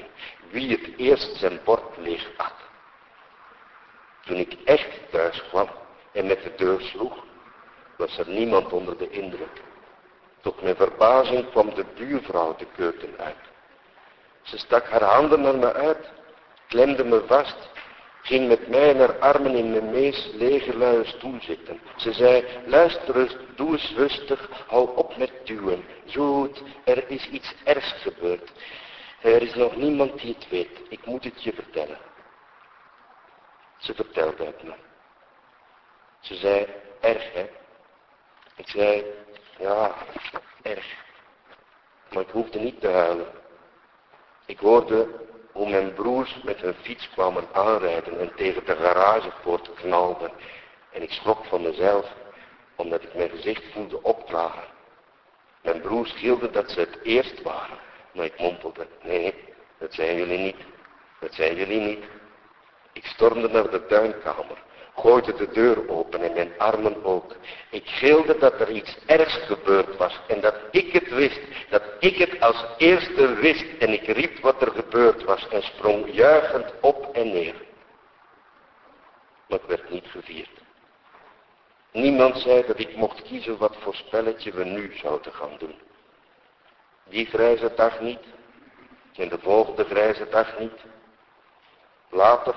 wie 0.50 0.70
het 0.70 0.90
eerst 0.96 1.36
zijn 1.36 1.60
bord 1.64 1.96
leeg 1.96 2.30
had. 2.36 2.54
Toen 4.24 4.36
ik 4.36 4.56
echt 4.64 4.88
thuis 5.10 5.42
kwam 5.48 5.68
en 6.12 6.26
met 6.26 6.42
de 6.42 6.52
deur 6.56 6.80
sloeg, 6.80 7.24
was 7.96 8.18
er 8.18 8.28
niemand 8.28 8.72
onder 8.72 8.98
de 8.98 9.10
indruk. 9.10 9.62
Tot 10.46 10.62
mijn 10.62 10.76
verbazing 10.76 11.50
kwam 11.50 11.74
de 11.74 11.84
buurvrouw 11.94 12.56
de 12.56 12.66
keuken 12.76 13.18
uit. 13.18 13.44
Ze 14.42 14.58
stak 14.58 14.86
haar 14.88 15.02
handen 15.02 15.40
naar 15.40 15.56
me 15.56 15.72
uit, 15.72 16.10
klemde 16.68 17.04
me 17.04 17.24
vast, 17.26 17.70
ging 18.22 18.48
met 18.48 18.68
mij 18.68 18.92
naar 18.92 19.18
armen 19.18 19.54
in 19.54 19.70
mijn 19.70 19.90
meest 19.90 20.34
lege 20.34 21.02
stoel 21.04 21.38
zitten. 21.40 21.80
Ze 21.96 22.12
zei, 22.12 22.44
luister 22.66 23.20
eens, 23.20 23.36
doe 23.56 23.72
eens 23.72 23.92
rustig, 23.96 24.50
hou 24.66 24.96
op 24.96 25.16
met 25.16 25.32
duwen. 25.44 25.84
Zoet, 26.04 26.62
er 26.84 27.10
is 27.10 27.28
iets 27.28 27.54
ergs 27.64 27.92
gebeurd. 27.92 28.52
Er 29.22 29.42
is 29.42 29.54
nog 29.54 29.76
niemand 29.76 30.20
die 30.20 30.34
het 30.34 30.48
weet. 30.48 30.80
Ik 30.88 31.06
moet 31.06 31.24
het 31.24 31.42
je 31.42 31.52
vertellen. 31.52 31.98
Ze 33.78 33.94
vertelde 33.94 34.44
het 34.44 34.62
me. 34.62 34.74
Ze 36.20 36.34
zei, 36.34 36.66
erg 37.00 37.32
hè? 37.32 37.46
Ik 38.56 38.68
zei, 38.68 39.04
ja, 39.58 39.94
erg. 40.62 41.04
Maar 42.10 42.22
ik 42.22 42.30
hoefde 42.30 42.58
niet 42.58 42.80
te 42.80 42.88
huilen. 42.88 43.26
Ik 44.46 44.58
hoorde 44.58 45.08
hoe 45.52 45.70
mijn 45.70 45.94
broers 45.94 46.42
met 46.42 46.60
hun 46.60 46.74
fiets 46.74 47.10
kwamen 47.10 47.44
aanrijden 47.52 48.18
en 48.20 48.34
tegen 48.34 48.64
de 48.64 48.76
garagepoort 48.76 49.74
knalden. 49.74 50.30
En 50.92 51.02
ik 51.02 51.10
schrok 51.10 51.44
van 51.44 51.62
mezelf, 51.62 52.12
omdat 52.76 53.02
ik 53.02 53.14
mijn 53.14 53.30
gezicht 53.30 53.72
voelde 53.72 54.02
opklagen. 54.02 54.64
Mijn 55.62 55.80
broers 55.80 56.14
hielden 56.14 56.52
dat 56.52 56.70
ze 56.70 56.80
het 56.80 56.98
eerst 57.02 57.42
waren. 57.42 57.78
Maar 58.12 58.24
ik 58.24 58.38
mompelde, 58.38 58.86
nee, 59.02 59.34
dat 59.78 59.94
zijn 59.94 60.16
jullie 60.16 60.38
niet. 60.38 60.56
Dat 61.20 61.34
zijn 61.34 61.56
jullie 61.56 61.80
niet. 61.80 62.04
Ik 62.92 63.04
stormde 63.04 63.48
naar 63.48 63.70
de 63.70 63.86
tuinkamer, 63.86 64.62
gooide 64.96 65.34
de 65.34 65.48
deur 65.48 65.88
open 65.88 66.22
en 66.22 66.32
mijn 66.32 66.52
armen 66.58 67.04
ook. 67.04 67.36
Ik 67.70 67.86
gilde 67.86 68.38
dat 68.38 68.60
er 68.60 68.70
iets 68.70 68.96
ergs 69.06 69.34
gebeurd 69.34 69.96
was 69.96 70.20
en 70.28 70.40
dat 70.40 70.54
ik 70.70 70.92
het 70.92 71.08
wist, 71.14 71.40
dat 71.68 71.82
ik 72.00 72.16
het 72.16 72.40
als 72.40 72.64
eerste 72.76 73.34
wist 73.34 73.66
en 73.78 73.92
ik 73.92 74.06
riep 74.06 74.38
wat 74.38 74.62
er 74.62 74.70
gebeurd 74.70 75.24
was 75.24 75.48
en 75.48 75.62
sprong 75.62 76.14
juichend 76.14 76.72
op 76.80 77.14
en 77.14 77.32
neer. 77.32 77.54
Maar 79.48 79.58
ik 79.58 79.66
werd 79.66 79.90
niet 79.90 80.06
gevierd. 80.06 80.64
Niemand 81.92 82.36
zei 82.36 82.66
dat 82.66 82.78
ik 82.78 82.96
mocht 82.96 83.22
kiezen 83.22 83.58
wat 83.58 83.76
voor 83.80 83.94
spelletje 83.94 84.52
we 84.52 84.64
nu 84.64 84.96
zouden 84.96 85.32
gaan 85.32 85.56
doen. 85.58 85.74
Die 87.04 87.26
grijze 87.26 87.72
dag 87.76 88.00
niet. 88.00 88.20
En 89.16 89.28
de 89.28 89.38
volgende 89.38 89.84
grijze 89.84 90.28
dag 90.28 90.58
niet. 90.58 90.80
Later, 92.10 92.54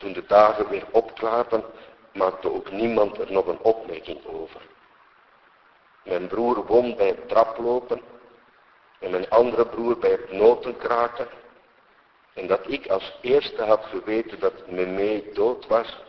toen 0.00 0.12
de 0.12 0.26
dagen 0.26 0.68
weer 0.68 0.84
opklaarden, 0.90 1.64
maakte 2.12 2.52
ook 2.52 2.70
niemand 2.70 3.18
er 3.18 3.32
nog 3.32 3.46
een 3.46 3.60
opmerking 3.60 4.26
over. 4.26 4.60
Mijn 6.04 6.26
broer 6.26 6.66
won 6.66 6.96
bij 6.96 7.06
het 7.06 7.28
traplopen 7.28 8.00
en 8.98 9.10
mijn 9.10 9.30
andere 9.30 9.66
broer 9.66 9.98
bij 9.98 10.10
het 10.10 10.32
notenkraken. 10.32 11.28
En 12.34 12.46
dat 12.46 12.60
ik 12.66 12.86
als 12.86 13.18
eerste 13.20 13.62
had 13.62 13.84
geweten 13.84 14.40
dat 14.40 14.66
mee 14.66 15.30
dood 15.32 15.66
was, 15.66 16.02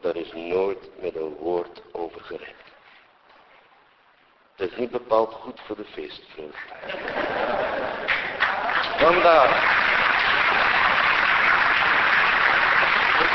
daar 0.00 0.16
is 0.16 0.32
nooit 0.32 0.90
met 1.00 1.14
een 1.14 1.36
woord 1.36 1.82
over 1.92 2.20
gered. 2.20 2.54
Dat 4.56 4.70
is 4.70 4.76
niet 4.76 4.90
bepaald 4.90 5.32
goed 5.32 5.60
voor 5.60 5.76
de 5.76 5.84
feestvreugde. 5.84 6.72
Vandaar. 9.04 9.95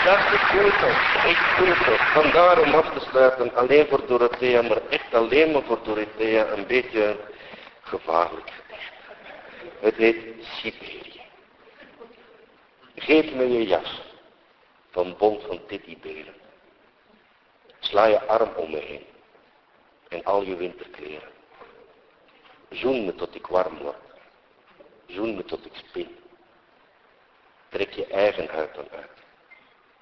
Ik 0.02 0.08
voel 0.08 0.64
het 0.64 1.30
Ik 1.30 1.38
voel 1.38 1.68
het 1.68 2.00
Vandaar 2.00 2.62
om 2.62 2.74
af 2.74 2.94
te 2.94 3.00
sluiten, 3.00 3.56
alleen 3.56 3.88
voor 3.88 4.06
Dorothea, 4.06 4.62
maar 4.62 4.88
echt 4.90 5.14
alleen 5.14 5.52
maar 5.52 5.64
voor 5.64 5.80
Dorothea, 5.84 6.48
een 6.48 6.68
beetje 6.68 7.18
gevaarlijk. 7.82 8.52
Het 9.80 9.96
heet 9.96 10.18
Siberië. 10.40 11.22
Geef 12.96 13.34
me 13.34 13.52
je 13.52 13.68
jas 13.68 14.02
van 14.92 15.16
bond 15.18 15.44
van 15.44 15.66
tittyberen. 15.68 16.34
Sla 17.80 18.06
je 18.06 18.22
arm 18.22 18.50
om 18.56 18.72
me 18.72 18.78
heen 18.78 19.06
en 20.08 20.24
al 20.24 20.44
je 20.44 20.56
winterkleren. 20.56 21.30
Zoen 22.70 23.06
me 23.06 23.16
tot 23.16 23.36
ik 23.36 23.48
warm 23.48 23.78
word. 23.78 23.96
Zoen 25.08 25.36
me 25.36 25.46
tot 25.46 25.66
ik 25.66 25.74
spin. 25.76 26.16
Trek 27.70 27.92
je 27.92 28.08
eigen 28.08 28.48
huid 28.48 28.76
dan 28.76 28.88
uit. 28.92 29.21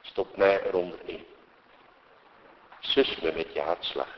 Stop 0.10 0.38
mij 0.38 0.64
eronder 0.64 1.00
in. 1.04 1.26
Sus 2.80 3.20
me 3.20 3.32
met 3.32 3.54
je 3.54 3.62
hartslag. 3.62 4.18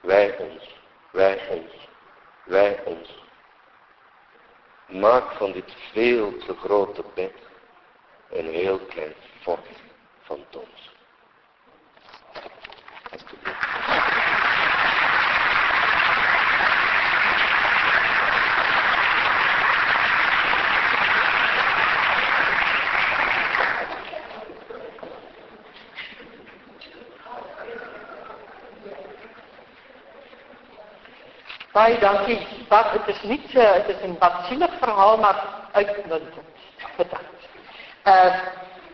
Wij 0.00 0.38
ons, 0.38 0.74
wij 1.10 1.48
ons, 1.48 1.88
wij 2.44 2.84
ons. 2.84 3.08
Maak 4.86 5.32
van 5.32 5.52
dit 5.52 5.76
veel 5.92 6.36
te 6.36 6.54
grote 6.54 7.04
bed 7.14 7.32
een 8.30 8.48
heel 8.48 8.78
klein 8.78 9.14
fort 9.40 9.66
van 10.20 10.46
dons. 10.50 10.95
Baie 31.76 31.98
dankie. 31.98 32.40
Wat 32.68 32.90
het 32.90 33.06
is 33.06 33.22
niet 33.22 33.54
uh, 33.54 33.72
het 33.72 33.88
is 33.88 34.00
een 34.02 34.16
wat 34.18 34.32
zielig 34.48 34.70
verhaal 34.78 35.16
maar 35.16 35.44
uitmuntend. 35.72 36.34
Bedankt. 36.96 37.42
Uh, 38.04 38.34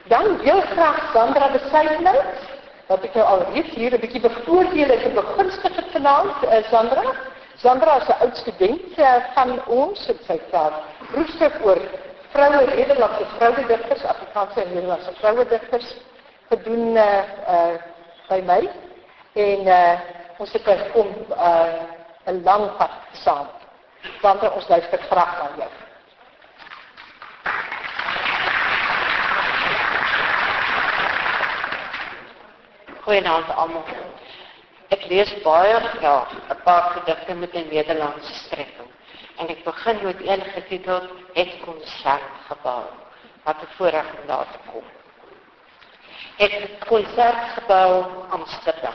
dan 0.04 0.40
heel 0.40 0.60
graag 0.60 1.10
Sandra 1.12 1.50
Seidnout. 1.70 2.34
Wat 2.86 3.04
ik 3.04 3.14
nou 3.14 3.26
al 3.26 3.52
reeds 3.52 3.68
hier 3.68 3.92
een 3.92 4.00
beetje 4.00 4.20
bevoordeel 4.20 4.88
en 4.88 5.14
begunstig 5.14 5.76
het 5.76 5.84
vanaand, 5.92 6.44
uh, 6.44 6.54
Sandra. 6.70 7.02
Sandra 7.56 7.96
is 7.96 8.06
de 8.06 8.14
oud 8.14 8.36
student 8.36 8.98
uh, 8.98 9.14
van 9.34 9.66
ons. 9.66 10.06
Het 10.06 10.20
sy 10.26 10.40
het 10.50 10.72
proefstuk 11.10 11.54
oor 11.62 11.80
vroue 12.28 12.66
Nederlandse 12.66 13.26
vrouwedichters, 13.36 14.04
Afrikaanse 14.04 14.62
en 14.62 14.74
Nederlandse 14.74 15.12
vrouwedichters 15.14 15.94
gedoen 16.48 16.96
uh, 16.96 17.18
uh, 17.48 17.74
by 18.28 18.42
my. 18.46 18.70
En 19.32 19.66
uh, 19.66 20.00
ons 20.38 20.52
het 20.52 20.90
kom 20.92 21.08
uh, 21.30 21.91
'n 22.26 22.42
lang 22.42 22.70
saam. 23.12 23.48
Want 24.20 24.50
ons 24.50 24.68
luister 24.68 24.98
graag 24.98 25.32
na 25.38 25.48
jou. 25.56 25.70
Goeienaand 33.02 33.50
almal. 33.54 33.84
Ek 34.88 35.06
lees 35.10 35.30
baie 35.42 35.80
graag 35.80 36.32
'n 36.32 36.62
paar 36.64 36.82
gedigte 36.94 37.34
met 37.34 37.54
'n 37.54 37.68
Nederlandse 37.68 38.34
strekking. 38.34 38.90
En 39.36 39.48
ek 39.48 39.64
begin 39.64 39.98
met 40.02 40.20
een 40.26 40.42
getitel 40.54 41.00
Het 41.34 41.60
Konsertgebou 41.64 42.84
wat 43.42 43.58
te 43.58 43.66
voorreg 43.76 44.06
om 44.20 44.26
daar 44.26 44.46
te 44.52 44.70
kom. 44.70 44.84
Het 46.36 46.70
Konsertgebou 46.86 48.04
Amsterdam. 48.30 48.94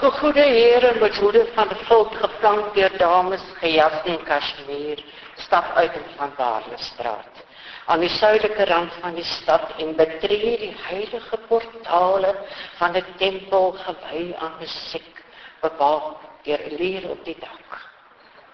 Gegoede 0.00 0.40
here 0.40 0.98
met 1.00 1.16
hoede 1.16 1.46
van 1.54 1.68
die 1.68 1.84
volk 1.84 2.14
geplank 2.16 2.70
deur 2.74 2.94
dames 2.98 3.42
gejas 3.58 3.98
in 4.08 4.22
kashmir 4.24 5.02
stap 5.36 5.74
uit 5.76 5.98
in 5.98 6.06
van 6.16 6.30
Waarlestraat 6.38 7.42
aan 7.84 8.00
die 8.00 8.08
suidelike 8.14 8.64
rand 8.70 8.96
van 9.02 9.18
die 9.18 9.26
stad 9.28 9.74
en 9.76 9.92
betree 9.98 10.54
die 10.62 10.72
heilige 10.86 11.38
portale 11.50 12.32
van 12.78 12.96
'n 12.96 13.04
tempel 13.20 13.76
gewy 13.82 14.24
aan 14.38 14.56
musiek 14.62 15.20
bewaak 15.60 16.24
deur 16.48 16.64
leer 16.78 17.10
op 17.10 17.24
die 17.24 17.36
dak. 17.40 17.68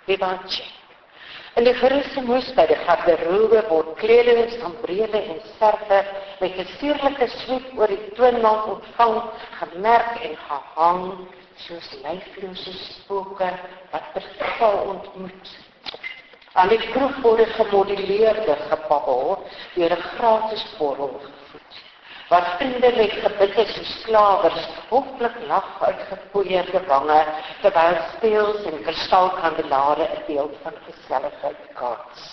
Vivanche. 0.04 0.66
En 1.56 1.64
die 1.64 1.74
gerisse 1.74 2.20
moes 2.20 2.48
by 2.56 2.66
die 2.68 2.76
garderobe 2.84 3.62
word 3.70 3.94
kledings 4.00 4.58
van 4.60 4.74
brede 4.82 5.22
en 5.32 5.38
serve 5.58 6.00
met 6.40 6.58
'n 6.60 6.68
suurlike 6.78 7.28
sweep 7.34 7.70
oor 7.78 7.88
die 7.88 8.12
toonbank 8.18 8.66
ontvang, 8.74 9.16
gemerk 9.60 10.20
en 10.28 10.36
gehang 10.48 11.02
soos 11.64 11.88
leiflose 12.02 12.72
spooke 12.72 13.48
wat 13.92 14.12
verval 14.12 14.76
ontmoet 14.92 15.56
aan 16.56 16.68
die 16.72 16.80
kroeg 16.90 17.16
word 17.24 17.50
gemodelleerde 17.56 18.56
gebabbel 18.68 19.38
deur 19.74 19.92
'n 19.96 20.06
gratis 20.12 20.64
borrel. 20.78 21.20
Wat 22.26 22.46
vriendelik 22.58 23.12
gebid 23.22 23.58
is 23.62 23.68
soos 23.74 23.90
slawers, 24.02 24.64
hoflik 24.90 25.36
lag 25.46 25.66
uit 25.86 26.00
gepoeierde 26.08 26.80
wange 26.88 27.20
terwyl 27.62 27.98
speels 28.16 28.64
en 28.70 28.80
kristalkandelare 28.82 30.08
'n 30.14 30.24
beeld 30.26 30.56
van 30.62 30.74
geselligheid 30.86 31.60
kaats. 31.78 32.24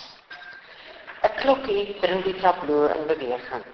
'n 1.22 1.34
Klokkie 1.40 1.96
bring 2.00 2.24
die 2.24 2.34
tableau 2.40 2.90
in 2.96 3.06
beweging. 3.06 3.64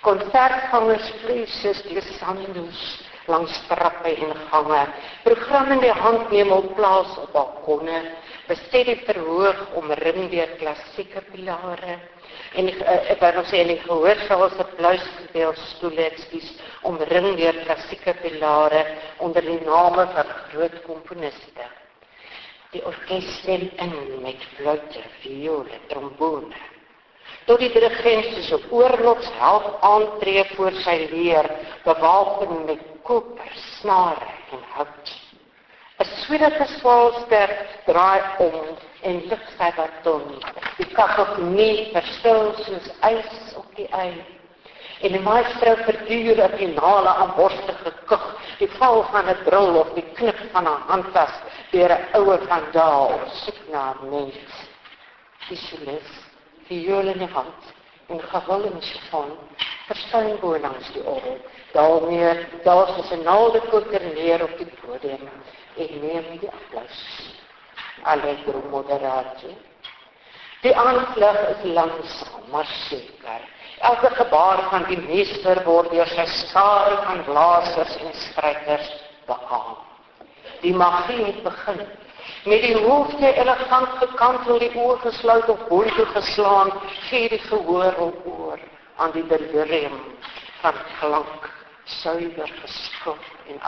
Konsertgangers 0.00 1.10
vlieg 1.24 1.50
soos 1.58 1.82
die 1.82 2.00
sandoes 2.20 2.80
langs 3.26 3.66
trappe 3.66 4.14
en 4.14 4.34
gange. 4.50 4.86
Programme 5.24 5.74
in 5.74 5.80
die 5.80 5.98
hand 6.04 6.30
neem 6.30 6.52
op 6.52 6.74
plaas 6.76 7.18
op 7.18 7.32
balkonne 7.32 8.02
bestel 8.46 8.84
die 8.84 9.00
verhoog 9.06 9.66
omring 9.74 10.30
deur 10.30 10.50
klassieke 10.60 11.20
pilare 11.32 11.98
en 12.54 12.68
ek 12.68 12.82
ek 13.14 13.22
wou 13.36 13.44
sê 13.50 13.62
in 13.62 13.72
die 13.72 13.80
gehoor 13.82 14.20
sal 14.28 14.44
se 14.50 14.66
pluisgedeeld 14.76 15.58
stoele 15.74 16.10
dis 16.30 16.50
omring 16.82 17.36
deur 17.38 17.56
klassieke 17.64 18.14
pilare 18.22 18.84
onder 19.18 19.42
die 19.42 19.60
name 19.64 20.06
van 20.14 20.36
groot 20.50 20.76
komponiste. 20.86 21.66
Die 22.74 22.82
orkes 22.84 23.26
stem 23.40 23.68
in 23.78 23.92
met 24.22 24.42
fluite 24.56 25.02
viole 25.22 25.78
trombone. 25.88 26.62
Tot 27.46 27.60
die 27.60 27.70
dirigent 27.72 28.44
se 28.46 28.58
oorlogsheld 28.70 29.66
aantree 29.80 30.44
voor 30.54 30.72
sy 30.84 30.96
leer 31.10 31.50
bewapen 31.84 32.64
met 32.64 32.82
koper 33.04 33.52
snare 33.80 34.32
en 34.52 34.64
hout. 34.76 35.12
'n 36.02 36.08
swierige 36.24 36.66
swaalster 36.78 37.50
draai 37.86 38.22
om 38.38 38.54
en 39.04 39.20
lig 39.28 39.42
sy 39.56 39.70
baton. 39.76 40.24
Die 40.78 40.86
kakofonie 40.96 41.90
verstil 41.92 42.54
soos 42.64 42.88
ys 43.10 43.54
op 43.60 43.68
die 43.76 43.88
ei. 43.92 44.12
En 45.04 45.12
die 45.12 45.20
maestro 45.20 45.74
verduur 45.84 46.40
'n 46.44 46.56
finale 46.58 47.08
aan 47.08 47.34
borstige 47.36 47.92
kug, 48.08 48.24
die 48.58 48.70
val 48.78 49.02
van 49.12 49.28
'n 49.28 49.42
bril 49.44 49.80
of 49.82 49.92
die 49.94 50.06
knip 50.16 50.40
van 50.52 50.64
'n 50.68 50.84
handtas 50.88 51.34
deur 51.72 51.92
'n 51.92 52.06
oue 52.18 52.38
vandaal 52.48 53.20
soek 53.42 53.60
na 53.72 53.94
mens. 54.02 54.52
Die 55.48 55.56
solis, 55.56 56.08
die 56.68 56.80
jole 56.88 57.12
in 57.12 57.18
die 57.18 57.34
hand 57.34 57.60
en 58.08 58.20
gewil 58.20 58.62
in 58.64 58.80
chiffon, 58.80 59.30
verskyn 59.86 60.38
bo 60.40 60.58
langs 60.58 60.92
die 60.92 61.04
orgel. 61.04 61.38
Daarmee, 61.72 62.46
daar 62.62 62.98
is 62.98 63.10
'n 63.10 63.22
naalde 63.22 63.60
koker 63.60 64.04
neer 64.14 64.42
op 64.42 64.58
die 64.58 64.72
podium 64.80 65.28
en 65.76 66.00
neem 66.00 66.38
die 66.40 66.50
applaus. 66.50 67.43
Allegro 68.02 68.62
moderatie. 68.70 69.56
Die 70.64 70.76
aanslag 70.76 71.38
is 71.48 71.64
langsaam, 71.76 72.44
maar 72.50 72.66
seker. 72.88 73.40
Elke 73.78 74.10
gebaar 74.14 74.62
van 74.70 74.84
die 74.88 74.98
meester 74.98 75.60
word 75.64 75.90
deur 75.92 76.08
sy 76.08 76.24
skare 76.32 76.96
van 77.04 77.24
blaasers 77.26 77.96
en 78.00 78.14
strykers 78.14 78.88
behaal. 79.28 79.76
Die 80.62 80.72
magie 80.74 81.24
het 81.24 81.42
begin. 81.44 81.82
Met 82.44 82.62
die 82.64 82.76
hoofde 82.76 83.32
elegant 83.34 83.98
gekantel, 84.00 84.58
die 84.58 84.72
oë 84.76 84.96
gesluit 85.02 85.48
of 85.52 85.66
boontoe 85.68 86.06
geslaan, 86.14 86.72
gee 87.08 87.28
die 87.28 87.42
gehoor 87.44 88.00
op 88.06 88.26
oor 88.28 88.64
aan 88.96 89.12
die 89.12 89.26
delirium 89.28 90.00
van 90.62 90.80
klank, 91.00 91.50
suiwer 92.00 92.52
geskop 92.62 93.20
en 93.48 93.60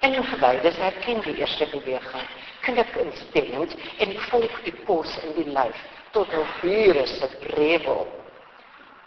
akusties 0.00 0.30
perfek. 0.30 0.60
Ingewydes 0.60 0.76
herken 0.76 1.20
die 1.22 1.36
eerste 1.36 1.66
beweging, 1.66 2.28
knip 2.60 2.96
instemmend 2.96 3.74
en 3.98 4.18
volg 4.30 4.62
die 4.64 4.74
pos 4.84 5.18
in 5.24 5.34
die 5.34 5.52
lyf 5.52 5.76
tot 6.12 6.28
'n 6.32 6.46
vure 6.60 7.06
se 7.06 7.28
brewe 7.40 7.90
op. 7.90 8.12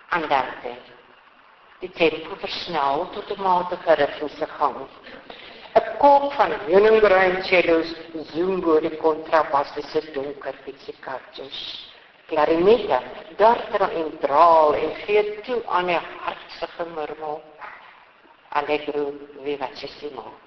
Andante. 0.10 0.76
Die 1.80 1.92
tempo 1.92 2.36
versnel 2.36 3.10
tot 3.14 3.32
'n 3.32 3.42
matige 3.42 3.94
ritmiese 3.94 4.48
gang. 4.58 4.88
'n 5.76 5.98
Koop 5.98 6.34
van 6.34 6.52
heuningbruin 6.68 7.44
cellos 7.44 7.96
zoom 8.32 8.64
oor 8.66 8.82
die 8.82 8.98
kontrabassiese 8.98 10.12
donker 10.14 10.56
pizzicatos. 10.64 11.92
Klarinette, 12.28 13.02
darter 13.38 13.90
en 13.92 14.18
draal 14.20 14.74
en 14.74 14.96
gee 14.96 15.42
toe 15.42 15.62
aan 15.68 15.90
'n 15.90 16.02
hartse 16.24 16.86
murmel. 16.96 17.42
Allegro 18.50 19.14
vivacissimo. 19.44 20.43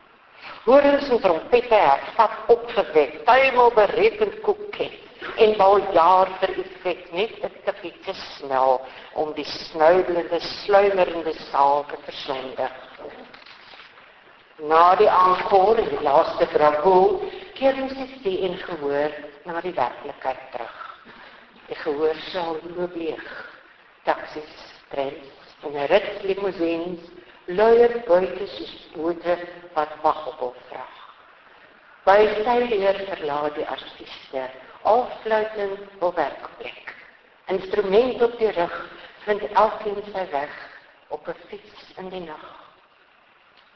Horens 0.66 1.08
en 1.14 1.20
trompette 1.22 1.74
hervat 1.74 2.50
opgewek, 2.50 3.20
tuimel 3.24 3.70
berekend 3.74 4.40
koeket 4.42 5.02
en 5.42 5.54
bal 5.58 5.80
jaar 5.94 6.30
vir 6.40 6.52
effek 6.62 7.12
net 7.12 7.44
'n 7.44 7.52
tikkie 7.64 7.92
te 8.04 8.14
snel 8.14 8.80
om 9.14 9.32
die 9.34 9.44
snuidelende, 9.44 10.40
sluimerende 10.40 11.34
saal 11.50 11.84
te 11.90 11.96
verslinder. 12.06 12.72
Na 14.58 14.96
die 14.96 15.10
aankoor 15.10 15.78
en 15.78 15.88
die 15.88 16.02
laaste 16.02 16.46
bravo, 16.46 17.22
keer 17.54 17.74
ons 17.82 17.94
die 18.22 18.38
en 18.48 18.56
gehoor 18.56 19.12
na 19.44 19.60
die 19.60 19.74
werklikheid 19.74 20.42
terug. 20.52 20.78
Die 21.68 21.78
gehoor 21.84 22.16
sal 22.32 22.56
loop 22.76 22.94
leeg. 22.94 23.26
Taxis, 24.04 24.54
trens 24.90 25.34
en 25.66 25.86
ritslimousines 25.90 27.15
luier 27.46 28.02
buite 28.06 28.46
soos 28.46 28.86
wat 29.74 29.92
wag 30.02 30.26
op 30.26 30.38
hul 30.38 30.54
vraag. 30.68 30.94
By 32.06 32.18
sy 32.42 32.56
leer 32.70 32.98
verlaat 33.06 33.54
die 33.54 33.66
artiste 33.66 34.46
afsluitend 34.86 36.02
op 36.02 36.14
werkplek. 36.14 36.94
Instrument 37.46 38.22
op 38.22 38.38
die 38.38 38.50
rug 38.50 38.74
vind 39.26 39.42
elkeen 39.52 40.02
sy 40.12 40.26
weg 40.30 40.54
op 41.08 41.28
'n 41.28 41.38
fiets 41.48 41.92
in 41.96 42.08
die 42.08 42.24
nag. 42.26 42.46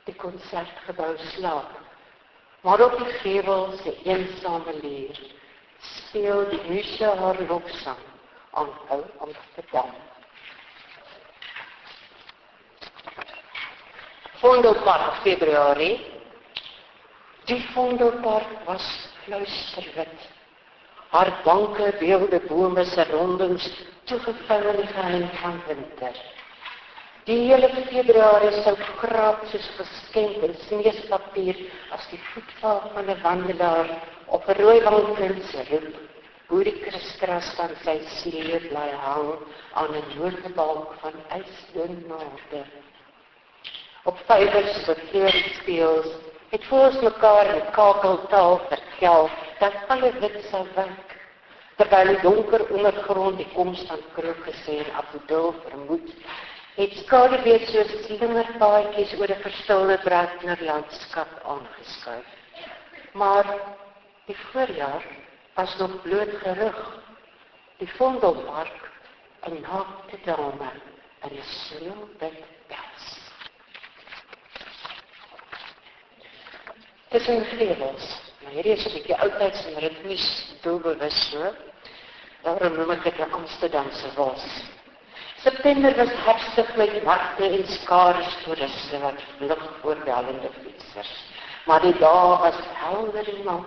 Die 0.04 0.14
konsertgebou 0.14 1.16
slaap. 1.18 1.70
Maar 2.62 2.80
op 2.80 2.98
die 2.98 3.12
gevel 3.22 3.72
se 3.82 3.96
eensame 4.02 4.72
leer 4.82 5.20
speel 5.78 6.48
die 6.48 6.62
musha 6.68 7.14
haar 7.16 7.42
lofsang 7.48 8.02
aan 8.50 8.68
Amsterdam. 9.18 9.94
Vondelpark 14.40 15.20
Februarie. 15.22 16.00
Die 17.44 17.60
Vondelpark 17.74 18.64
was 18.64 18.84
fluisterwit. 19.24 20.28
Haar 21.12 21.42
banke 21.44 21.90
beelde 22.00 22.40
bome 22.48 22.84
se 22.84 23.04
rondings 23.10 23.66
toegevou 24.08 24.72
in 24.72 24.88
geheim 24.94 25.28
van 25.42 25.60
winter. 25.66 26.16
Die 27.28 27.36
hele 27.50 27.68
Februarie 27.90 28.62
sou 28.64 28.76
kraap 29.02 29.44
soos 29.52 29.68
geskenk 29.76 30.40
in 30.48 30.56
sneespapier 30.64 31.60
as 31.92 32.06
die 32.08 32.20
voetval 32.32 32.80
van 32.94 33.10
'n 33.12 33.20
wandelaar 33.22 33.90
op 34.26 34.48
'n 34.48 34.60
rooi 34.62 34.80
se 35.50 35.66
roep. 35.70 35.94
Hoe 36.48 36.64
die 36.64 36.78
kristras 36.80 37.52
van 37.56 37.76
sy 37.84 38.00
sleep 38.16 38.68
bly 38.70 38.90
hang 39.04 39.34
aan 39.74 39.92
'n 39.94 40.16
noordebalk 40.16 40.94
van 41.02 41.14
ysdun 41.28 42.04
nader 42.08 42.66
op 44.04 44.18
vywers 44.26 44.86
wat 44.86 44.98
hier 45.12 45.32
speel 45.60 46.04
het 46.50 46.64
voels 46.64 47.00
mekaar 47.00 47.54
in 47.54 47.70
kakeltaal 47.70 48.58
vertel 48.68 49.30
dat 49.58 49.74
alle 49.88 50.12
wit 50.18 50.38
sou 50.50 50.66
wyk. 50.74 51.16
Terwyl 51.78 52.10
die 52.10 52.22
donker 52.24 52.64
ondergrond 52.74 53.38
die 53.38 53.48
koms 53.54 53.84
van 53.88 54.02
kroke 54.16 54.54
sê 54.64 54.80
en 54.82 54.96
Apodil 55.00 55.54
vermoed, 55.66 56.10
het 56.74 56.96
skaduwee 57.04 57.60
so 57.70 57.84
slingerpaadjies 58.02 59.14
oor 59.20 59.30
'n 59.36 59.42
verstilde 59.46 59.98
Brakner 60.04 60.64
landskap 60.70 61.30
aangeskuif. 61.54 62.26
Maar 63.12 63.46
die 64.26 64.36
voorjaar 64.36 65.04
was 65.54 65.76
nog 65.76 66.02
bloot 66.02 66.34
gerug. 66.42 66.80
Die 67.78 67.92
Vondelpark 67.96 68.90
en 69.40 69.60
naakte 69.60 70.18
dame 70.24 70.70
en 71.20 71.30
'n 71.30 71.42
sneeu 71.42 71.94
wit 77.10 77.24
pels. 77.24 77.26
Dis 77.26 77.28
'n 77.28 77.44
gevels. 77.44 78.20
Maar 78.42 78.52
hierdie 78.52 78.72
is 78.72 78.86
'n 78.86 78.92
bietjie 78.92 79.16
oudtyds 79.16 79.66
en 79.66 79.78
ritmies 79.78 80.54
doelbewus 80.62 81.30
so. 81.30 81.54
Daarom 82.42 82.76
noem 82.76 82.90
ek 82.90 83.02
dit 83.02 83.18
'n 83.18 83.32
Amsterdamse 83.32 84.08
wals. 84.14 84.64
September 85.42 85.96
was 85.96 86.12
herfstig 86.24 86.76
met 86.76 87.02
wagte 87.02 87.44
en 87.44 87.66
skare 87.66 88.24
toeriste 88.44 88.98
wat 88.98 89.22
vlug 89.38 89.84
oor 89.84 90.04
dalende 90.04 90.50
fietsers. 90.62 91.24
Maar 91.66 91.80
die 91.80 91.98
dae 91.98 92.38
was 92.38 92.58
helder 92.74 93.28
en 93.28 93.44
mild. 93.44 93.66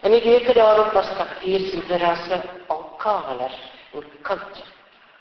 En 0.00 0.10
die 0.10 0.22
weke 0.22 0.52
daarop 0.52 0.92
was 0.92 1.16
kafees 1.16 1.72
en 1.72 1.86
terrasse 1.86 2.42
al 2.66 2.84
kaler 2.96 3.52
en 3.92 4.04
koud. 4.22 4.64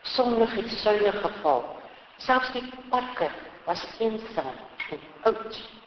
Sonnig 0.01 0.51
het 0.55 0.69
suiwer 0.69 1.13
geval. 1.13 1.77
Selfs 2.17 2.51
die 2.51 2.63
parke 2.89 3.29
was 3.65 3.85
eensaam 3.99 4.55
en 4.89 4.99
oud. 5.23 5.78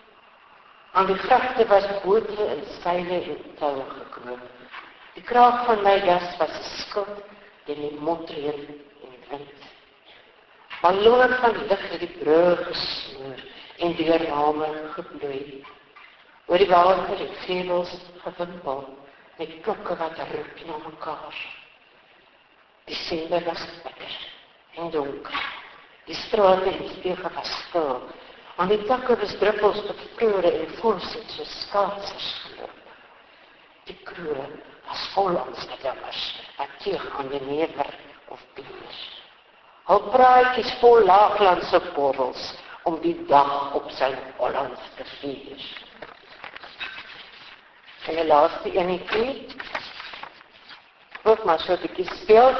Aan 0.92 1.06
die 1.06 1.16
grafte 1.16 1.66
was 1.66 1.86
bote 2.02 2.44
en 2.46 2.64
seile 2.82 3.20
en 3.22 3.54
toue 3.58 3.84
geknoop. 3.88 4.40
Die 5.14 5.22
kraag 5.24 5.64
van 5.64 5.82
my 5.84 5.94
jas 6.04 6.36
was 6.40 6.52
geskuld 6.52 7.22
in 7.72 7.80
die 7.80 7.94
motreën 8.00 8.66
wind. 9.30 9.68
Maar 10.82 10.94
loer 10.94 11.32
van 11.40 11.56
lig 11.68 11.88
het 11.90 12.00
die 12.00 12.10
brug 12.18 12.66
gesnoer 12.66 13.40
en 13.78 13.96
die 13.96 14.16
rame 14.24 14.68
gebloei. 14.96 15.64
Oor 16.46 16.60
die 16.60 16.68
water 16.68 17.18
het 17.18 17.36
vleuels 17.44 17.92
gewimpel 18.24 18.84
met 19.38 19.60
klokke 19.64 19.96
wat 19.96 20.18
roep 20.32 20.64
na 20.66 20.76
mekaar. 20.84 21.38
Die 22.84 22.96
sende 22.96 23.40
was 23.44 23.64
bitter 23.84 24.18
en 24.76 24.90
donker. 24.90 25.40
Die 26.04 26.18
strate 26.26 26.68
en 26.70 26.88
spiegel 26.98 27.30
was 27.34 27.52
stil. 27.68 28.02
Aan 28.56 28.68
die 28.68 28.82
takke 28.84 29.16
was 29.16 29.34
druppels 29.40 29.80
en 30.20 30.74
voorsit 30.80 31.30
so 31.36 31.44
skaatsers 31.44 32.28
geloop. 32.44 32.80
Die 33.88 33.96
kroon 34.04 34.58
was 34.88 35.06
vol 35.14 35.38
aanstekkers 35.38 36.24
wat 36.58 36.74
teeg 36.84 37.06
aan 37.18 37.30
die 37.32 37.40
never 37.46 37.94
of 38.28 38.42
bier. 38.54 38.98
Hul 39.88 40.04
praatjies 40.12 40.74
vol 40.80 41.06
laaglandse 41.08 41.80
borrels 41.96 42.52
om 42.84 43.00
die 43.02 43.16
dag 43.26 43.74
op 43.78 43.88
sy 43.96 44.12
Hollands 44.38 44.92
te 44.96 45.06
vier. 45.16 45.66
En 48.06 48.18
die 48.18 48.26
laaste 48.26 48.72
enetjie 48.74 49.48
Wat 51.22 51.44
maar 51.44 51.60
so 51.60 51.72
'n 51.72 51.80
bietjie 51.80 52.06
speel. 52.22 52.54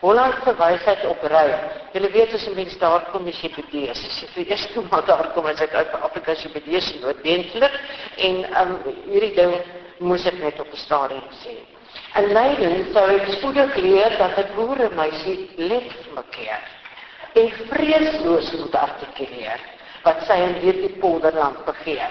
Hollandse 0.00 0.54
wysheid 0.56 1.06
op 1.06 1.22
ry. 1.22 1.48
Julle 1.92 2.10
weet 2.10 2.34
as 2.34 2.46
'n 2.46 2.54
mens 2.54 2.78
daar 2.78 3.02
kom 3.12 3.26
as 3.26 3.40
jy 3.40 3.50
bedees. 3.54 3.98
As 4.06 4.20
jy 4.20 4.26
vir 4.34 4.46
eers 4.50 4.66
toe 4.72 4.84
maar 4.90 5.04
daar 5.04 5.32
kom 5.34 5.46
as 5.46 5.60
ek 5.60 5.74
uit 5.74 5.92
Afrika 6.02 6.32
jy 6.32 6.52
bedees 6.52 6.94
noodwendig 7.00 7.72
en 8.16 8.36
um, 8.60 8.78
hierdie 9.10 9.34
ding 9.34 9.54
moes 9.98 10.26
ek 10.26 10.38
net 10.38 10.60
op 10.60 10.72
'n 10.72 10.76
stadium 10.76 11.28
sê. 11.42 11.56
En 12.14 12.32
Leiden 12.32 12.92
sou 12.92 13.10
ek 13.10 13.28
spoedig 13.28 13.74
leer 13.76 14.16
dat 14.18 14.38
'n 14.38 14.54
boeremeisie 14.54 15.50
let 15.56 15.90
mekaar 16.14 16.62
en 17.34 17.50
vreesloos 17.50 18.52
moet 18.52 18.74
artikuleer 18.74 19.60
wat 20.04 20.22
sy 20.28 20.36
in 20.36 20.54
hierdie 20.62 20.92
polderland 21.00 21.64
begeer. 21.64 22.10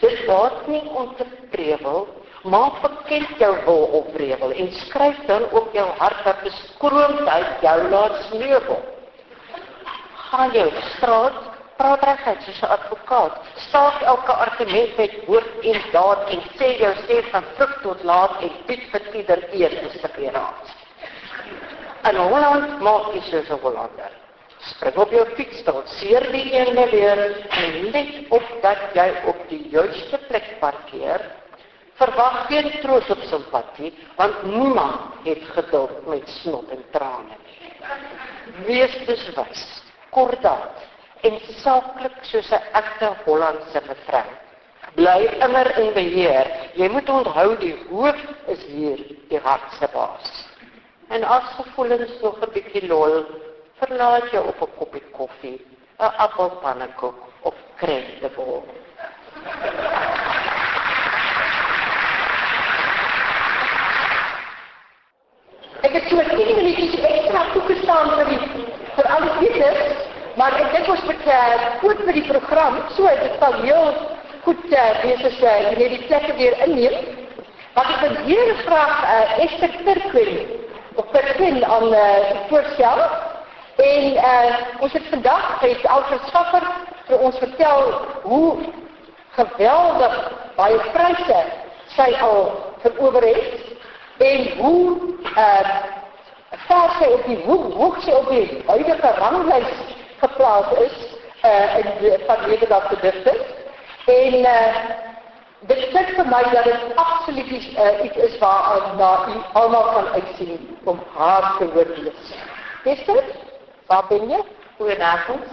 Dit 0.00 0.24
word 0.26 0.66
nie 0.66 0.82
om 0.90 1.14
te 1.16 1.26
prewel 1.50 2.08
Maak 2.44 2.82
bekend 2.84 3.38
jou 3.40 3.52
wil 3.64 3.86
oprewel 3.98 4.50
en 4.52 4.66
skryf 4.84 5.16
dan 5.26 5.46
op 5.56 5.72
jou 5.72 5.86
hart 5.98 6.24
dat 6.24 6.42
beskroomd 6.44 7.28
uit 7.28 7.62
jou 7.64 7.76
laat 7.88 8.18
sneeuwel. 8.28 8.82
Gaan 10.28 10.50
jou 10.52 10.66
straat, 10.92 11.38
praat 11.78 12.02
reguit 12.04 12.42
soos 12.44 12.60
'n 12.60 12.74
advokaat. 12.76 13.38
Staak 13.68 14.02
elke 14.02 14.32
argument 14.32 14.96
met 14.96 15.14
woord 15.26 15.52
en 15.62 15.80
daad 15.92 16.28
en 16.28 16.42
sê 16.58 16.68
jou 16.78 16.92
sê 17.08 17.22
van 17.30 17.44
vroeg 17.54 17.80
tot 17.82 18.02
laat 18.02 18.40
en 18.40 18.52
bied 18.66 18.82
vir 18.92 19.14
ieder 19.14 19.40
eer 19.52 19.72
te 19.80 19.98
separaat. 19.98 20.74
En 22.02 22.16
Holland 22.16 22.80
maak 22.80 23.14
jy 23.14 23.22
soos 23.30 23.48
'n 23.48 23.60
Hollander. 23.62 24.12
Skryf 24.58 24.96
op 24.96 25.10
jou 25.10 25.26
fiets 25.36 25.62
tot 25.62 25.88
seer 25.88 26.30
die 26.32 26.52
ene 26.52 26.90
weer 26.90 27.18
en 27.48 27.90
let 27.90 28.12
op 28.28 28.44
dat 28.62 28.78
jy 28.94 29.08
op 29.24 29.48
die 29.48 29.68
juiste 29.70 30.18
plek 30.28 30.60
parkeer 30.60 31.20
Verwag 31.94 32.46
geen 32.46 32.70
troos 32.82 33.10
op 33.10 33.20
simpatie, 33.30 33.92
want 34.16 34.42
niemand 34.42 35.14
het 35.24 35.42
geduld 35.54 36.06
met 36.06 36.28
snot 36.28 36.68
en 36.68 36.84
trane. 36.90 37.36
Wees 38.66 38.96
beswys, 39.06 39.62
kordaat 40.10 40.82
en 41.22 41.38
saaklik 41.62 42.16
soos 42.30 42.50
'n 42.50 42.62
egte 42.80 43.12
Hollandse 43.24 43.82
mevrou. 43.86 44.30
Bly 44.94 45.22
immer 45.46 45.78
in 45.78 45.92
beheer. 45.92 46.46
Jy 46.74 46.88
moet 46.88 47.08
onthou 47.08 47.56
die 47.58 47.76
hoof 47.88 48.20
is 48.46 48.64
hier 48.64 48.98
die 49.28 49.40
hart 49.42 49.72
se 49.78 49.88
baas. 49.92 50.28
En 51.08 51.24
as 51.24 51.42
gevoelens 51.56 52.20
nog 52.22 52.38
'n 52.42 52.52
bietjie 52.52 52.86
lol, 52.86 53.24
verlaat 53.78 54.30
jy 54.32 54.38
op 54.38 54.62
'n 54.62 54.76
koppie 54.78 55.02
koffie, 55.10 55.66
'n 55.98 56.12
appelpannekoek 56.16 57.18
of 57.42 57.54
krentenbol. 57.76 58.64
Ek 65.84 65.92
het 65.92 66.06
so 66.08 66.16
10 66.16 66.54
minuutjies 66.56 66.94
ekstra 67.04 67.40
toegestaan 67.52 68.14
vir 68.16 68.28
die 68.30 68.62
vir 68.96 69.08
al 69.12 69.24
die 69.26 69.32
kiesers, 69.40 70.04
maar 70.40 70.54
ek 70.56 70.70
dink 70.72 70.86
ons 70.94 71.02
moet 71.04 71.26
uh, 71.28 71.64
goed 71.82 71.98
vir 72.06 72.16
die 72.16 72.22
program, 72.28 72.78
so 72.96 73.10
dit 73.18 73.34
sal 73.42 73.56
heel 73.58 73.90
goed 74.46 74.62
uh, 74.70 74.84
wees 75.02 75.26
as 75.28 75.36
uh, 75.42 75.52
jy 75.74 75.88
die 75.92 76.00
plekke 76.06 76.36
weer 76.38 76.56
inneem. 76.64 77.10
Maar 77.74 77.90
ek 77.96 78.00
wil 78.06 78.16
hier 78.30 78.54
graag 78.62 79.04
uh, 79.10 79.44
Esther 79.44 79.76
Turkwin 79.82 80.32
op 81.02 81.12
Perkin 81.12 81.60
aan 81.76 81.86
uh, 81.90 82.32
voorstel. 82.48 83.04
En 83.84 84.08
uh, 84.14 84.56
ons 84.86 84.96
het 84.96 85.12
vandag 85.12 85.46
het 85.66 85.86
Alfred 85.98 86.32
Schaffer 86.32 86.68
vir 87.10 87.28
ons 87.28 87.44
vertel 87.44 87.92
hoe 88.24 88.48
geweldig 89.36 90.18
baie 90.56 90.82
pryse 90.96 91.44
sy 91.98 92.10
al 92.24 92.44
verower 92.86 93.26
het 93.34 93.73
en 94.18 94.58
hoe 94.58 94.98
uh 95.36 95.82
ver 96.66 96.90
sy 96.98 97.06
op 97.12 97.24
die 97.26 97.38
hoe 97.44 97.72
hoe 97.72 97.94
sy 98.00 98.10
op 98.10 98.28
die 98.30 98.62
huidige 98.66 99.10
ranglys 99.18 99.72
geplaas 100.20 100.70
is 100.86 100.96
uh 101.44 101.78
in 101.78 101.90
die 102.00 102.18
van 102.26 102.48
Nederlandse 102.48 103.00
digters 103.00 103.46
en 104.06 104.34
uh 104.34 105.02
dit 105.68 105.84
sê 105.92 106.00
vir 106.12 106.26
my 106.28 106.42
dat 106.52 106.66
dit 106.68 106.96
absoluut 107.00 107.52
uh, 107.52 108.04
iets 108.04 108.16
is 108.26 108.38
waar 108.38 108.90
na 108.98 109.10
u 109.32 109.36
almal 109.52 109.86
kan 109.92 110.08
uitsien 110.08 110.78
om 110.84 111.00
haar 111.16 111.56
te 111.58 111.70
lees. 111.74 112.34
Is 112.84 113.04
dit? 113.04 113.24
Waar 113.86 114.04
ben 114.08 114.28
je? 114.28 114.42
Goedenavond. 114.76 115.44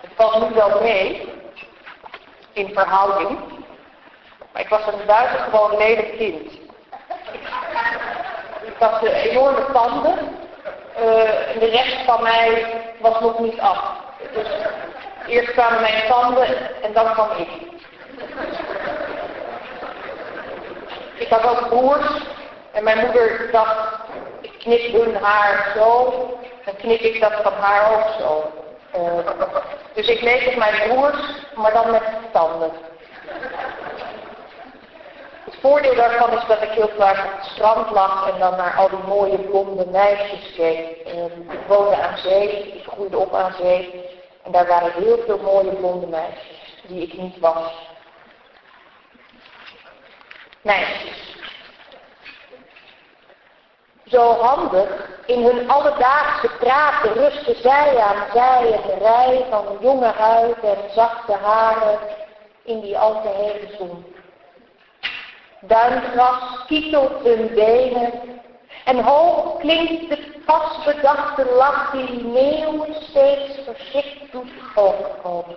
Het 0.00 0.10
valt 0.14 0.48
nu 0.48 0.54
wel 0.54 0.80
mee 0.82 1.32
in 2.52 2.70
verhouding. 2.74 3.38
Maar 4.52 4.62
ik 4.62 4.68
was 4.68 4.86
een 4.86 5.06
buitengewoon 5.06 5.76
lelijk 5.76 6.16
kind. 6.16 6.65
Ik 8.62 8.74
had 8.78 9.02
enorme 9.02 9.66
tanden. 9.72 10.18
Uh, 10.98 11.04
de 11.58 11.68
rest 11.70 11.96
van 12.04 12.22
mij 12.22 12.66
was 13.00 13.20
nog 13.20 13.38
niet 13.38 13.60
af. 13.60 13.92
Dus 14.32 14.46
eerst 15.26 15.52
kwamen 15.52 15.80
mijn 15.80 16.06
tanden 16.08 16.46
en 16.82 16.92
dan 16.92 17.12
kwam 17.12 17.28
ik. 17.36 17.48
Ik 21.14 21.28
had 21.28 21.44
ook 21.44 21.68
broers 21.68 22.06
en 22.72 22.84
mijn 22.84 22.98
moeder 22.98 23.48
dacht, 23.52 23.98
ik 24.40 24.52
knip 24.58 24.92
hun 24.92 25.16
haar 25.22 25.72
zo, 25.76 26.12
dan 26.64 26.76
knip 26.76 27.00
ik 27.00 27.20
dat 27.20 27.32
van 27.42 27.52
haar 27.52 27.92
ook 27.92 28.08
zo. 28.18 28.50
Uh, 28.96 29.26
dus 29.94 30.08
ik 30.08 30.20
leek 30.20 30.46
op 30.46 30.56
mijn 30.56 30.88
broers, 30.88 31.18
maar 31.54 31.72
dan 31.72 31.90
met 31.90 32.02
tanden. 32.32 32.70
Het 35.56 35.64
voordeel 35.64 35.94
daarvan 35.94 36.32
is 36.32 36.46
dat 36.46 36.62
ik 36.62 36.70
heel 36.70 36.90
vaak 36.98 37.24
op 37.24 37.32
het 37.36 37.50
strand 37.50 37.90
lag 37.90 38.30
en 38.30 38.38
dan 38.38 38.56
naar 38.56 38.76
al 38.76 38.88
die 38.88 38.98
mooie 39.06 39.38
blonde 39.38 39.86
meisjes 39.86 40.54
keek. 40.56 41.06
Ik 41.50 41.66
woonde 41.66 41.96
aan 41.96 42.18
zee, 42.18 42.72
ik 42.72 42.86
groeide 42.86 43.18
op 43.18 43.34
aan 43.34 43.52
zee. 43.52 44.04
En 44.44 44.52
daar 44.52 44.66
waren 44.66 44.92
heel 44.92 45.18
veel 45.26 45.38
mooie 45.38 45.70
blonde 45.70 46.06
meisjes, 46.06 46.82
die 46.86 47.02
ik 47.02 47.18
niet 47.18 47.38
was. 47.38 47.72
Meisjes. 50.62 51.36
Zo 54.06 54.32
handig, 54.32 55.10
in 55.26 55.44
hun 55.44 55.70
alledaagse 55.70 56.50
praten 56.58 57.12
rusten 57.12 57.56
zij 57.56 57.98
aan 57.98 58.24
zij 58.32 58.72
een 58.72 58.98
rij 58.98 59.46
van 59.50 59.78
jonge 59.80 60.12
huid 60.12 60.60
en 60.60 60.78
zachte 60.94 61.32
haren 61.32 61.98
in 62.62 62.80
die 62.80 62.98
al 62.98 63.22
te 63.22 63.28
hele 63.28 63.76
zon. 63.78 64.15
Duingras 65.66 66.64
kietelt 66.66 67.22
hun 67.22 67.50
benen 67.54 68.12
en 68.84 68.98
hoog 69.02 69.58
klinkt 69.58 70.08
de 70.08 70.18
vastbedachte 70.46 71.44
lach 71.44 71.90
die 71.90 72.24
meeuwen 72.24 72.94
steeds 73.00 73.58
verschrikt 73.64 74.32
doet 74.32 74.52
overkomen. 74.74 75.56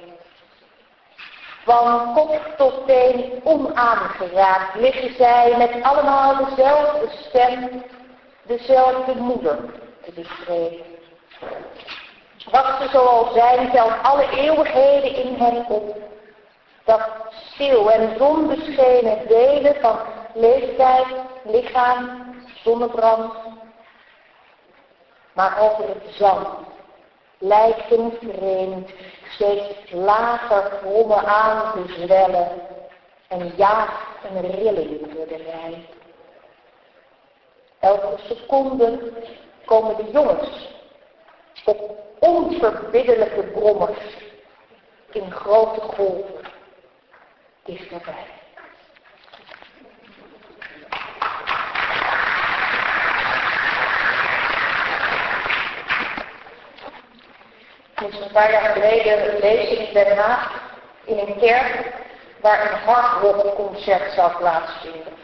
Van 1.64 2.14
kop 2.14 2.54
tot 2.58 2.88
teen 2.88 3.42
onaangeraakt 3.44 4.76
liggen 4.76 5.16
zij 5.16 5.56
met 5.58 5.84
allemaal 5.84 6.46
dezelfde 6.46 7.08
stem, 7.28 7.84
dezelfde 8.44 9.16
moeder 9.16 9.58
te 10.06 10.12
bespreken. 10.12 10.86
Wat 12.52 12.76
ze 12.82 12.88
zoal 12.92 13.32
zijn, 13.34 13.72
telt 13.72 13.94
alle 14.02 14.30
eeuwigheden 14.30 15.16
in 15.16 15.36
hen 15.36 15.66
op. 15.68 16.09
Dat 16.90 17.10
stil 17.32 17.92
en 17.92 18.18
zonbeschenen 18.18 19.28
delen 19.28 19.76
van 19.82 20.00
leeftijd, 20.34 21.06
lichaam, 21.44 22.36
zonnebrand. 22.64 23.34
Maar 25.34 25.60
over 25.60 25.88
het 25.88 26.16
zand 26.16 26.48
lijkt 27.38 27.86
vreemd, 28.20 28.90
steeds 29.30 29.92
lager 29.92 30.62
grommen 30.64 31.26
aan 31.26 31.72
te 31.74 31.94
zwellen 31.94 32.48
en 33.28 33.54
jaagt 33.56 34.24
een 34.24 34.52
rilling 34.52 35.14
door 35.14 35.28
de 35.28 35.38
rij. 35.38 35.86
Elke 37.80 38.18
seconde 38.28 39.14
komen 39.66 39.96
de 39.96 40.12
jongens 40.12 40.70
op 41.66 41.92
onverbiddelijke 42.20 43.44
brommers 43.44 44.18
in 45.12 45.32
grote 45.32 45.82
golven 45.82 46.39
dichterbij. 47.70 48.26
Dus 57.96 58.20
een 58.20 58.32
paar 58.32 58.52
jaar 58.52 58.70
geleden 58.70 59.34
een 59.34 59.40
lezing 59.40 59.88
in 59.88 59.94
Den 59.94 60.18
Haag 60.18 60.62
in 61.04 61.18
een 61.18 61.40
kerk 61.40 61.92
waar 62.42 62.72
een 62.72 62.78
hardrockconcert 62.78 64.14
zou 64.14 64.32
plaatsvinden. 64.38 65.18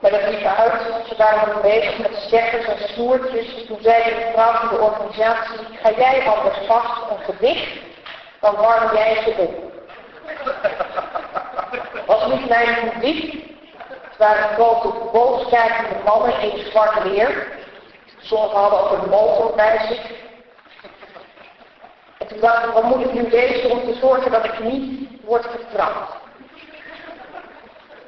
Maar 0.00 0.10
dat 0.10 0.28
liep 0.28 0.44
uit, 0.44 0.82
ze 1.08 1.16
waren 1.16 1.48
nog 1.48 1.60
bezig 1.60 1.98
met 1.98 2.16
stekkers 2.16 2.66
en 2.66 2.88
snoertjes. 2.88 3.66
Toen 3.66 3.78
zei 3.80 4.04
de 4.04 4.30
vrouw 4.32 4.52
van 4.52 4.68
de 4.68 4.82
organisatie, 4.82 5.78
ga 5.82 5.90
jij 5.90 6.26
anders 6.26 6.58
vast 6.66 7.10
een 7.10 7.34
gedicht, 7.34 7.78
dan 8.40 8.54
warm 8.54 8.94
jij 8.94 9.22
ze 9.24 9.34
op. 9.36 9.65
Niet 12.26 12.48
mijn 12.48 12.90
publiek. 12.90 13.44
Het 13.88 14.16
waren 14.18 14.54
grote 14.54 14.88
boogskijkende 15.12 16.02
mannen 16.04 16.40
in 16.40 16.64
zwart 16.70 17.02
weer. 17.02 17.48
Sommigen 18.18 18.58
hadden 18.58 18.80
ook 18.80 19.02
een 19.02 19.10
motor 19.10 19.54
bij 19.54 19.86
zich. 19.88 20.10
En 22.18 22.26
toen 22.26 22.40
dacht 22.40 22.66
ik, 22.66 22.72
wat 22.72 22.82
moet 22.82 23.04
ik 23.04 23.12
nu 23.12 23.30
lezen 23.30 23.70
om 23.70 23.84
te 23.84 23.98
zorgen 24.00 24.30
dat 24.30 24.44
ik 24.44 24.58
niet 24.58 25.08
word 25.24 25.46
vertrapt. 25.50 26.14